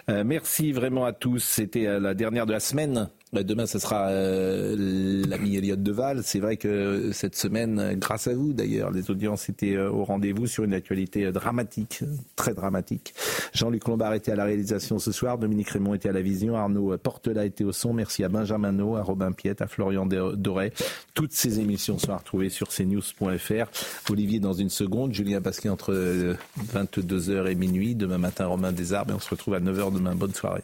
merci 0.07 0.71
vraiment 0.71 1.05
à 1.05 1.13
tous. 1.13 1.39
C'était 1.39 1.99
la 1.99 2.13
dernière 2.13 2.45
de 2.45 2.53
la 2.53 2.59
semaine. 2.59 3.09
Bah, 3.33 3.43
demain, 3.43 3.65
ce 3.65 3.77
sera 3.77 4.07
euh, 4.07 5.25
l'ami 5.27 5.57
Elliott 5.57 5.83
Deval. 5.83 6.21
C'est 6.23 6.39
vrai 6.39 6.55
que 6.55 7.11
cette 7.11 7.35
semaine, 7.35 7.95
grâce 7.97 8.27
à 8.27 8.33
vous 8.33 8.53
d'ailleurs, 8.53 8.89
les 8.89 9.11
audiences 9.11 9.49
étaient 9.49 9.75
euh, 9.75 9.91
au 9.91 10.05
rendez-vous 10.05 10.47
sur 10.47 10.63
une 10.63 10.73
actualité 10.73 11.25
euh, 11.25 11.33
dramatique, 11.33 12.03
très 12.37 12.53
dramatique. 12.53 13.13
Jean-Luc 13.53 13.85
Lombard 13.85 14.13
était 14.13 14.31
à 14.31 14.37
la 14.37 14.45
réalisation 14.45 14.97
ce 14.97 15.11
soir, 15.11 15.37
Dominique 15.37 15.69
Raymond 15.69 15.93
était 15.93 16.07
à 16.07 16.13
la 16.13 16.21
vision, 16.21 16.55
Arnaud 16.55 16.97
Portela 16.97 17.43
était 17.43 17.65
au 17.65 17.73
son. 17.73 17.91
Merci 17.91 18.23
à 18.23 18.29
Benjamin 18.29 18.71
No, 18.71 18.95
à 18.95 19.03
Robin 19.03 19.33
Piette, 19.33 19.61
à 19.61 19.67
Florian 19.67 20.05
Doré. 20.05 20.71
Toutes 21.13 21.33
ces 21.33 21.59
émissions 21.59 21.99
sont 21.99 22.13
à 22.13 22.17
retrouver 22.17 22.49
sur 22.49 22.69
cnews.fr. 22.69 24.09
Olivier 24.09 24.39
dans 24.39 24.53
une 24.53 24.69
seconde, 24.69 25.13
Julien 25.13 25.41
Pasquet 25.41 25.69
entre 25.69 25.93
22h 26.73 27.47
et 27.47 27.55
minuit. 27.55 27.93
Demain 27.93 28.19
matin, 28.19 28.45
Romain 28.45 28.71
Desarbes 28.71 29.11
et 29.11 29.13
on 29.13 29.19
se 29.19 29.29
retrouve 29.29 29.55
à 29.55 29.59
9h 29.59 29.93
demain. 29.93 30.15
Bonne 30.15 30.33
soirée. 30.33 30.63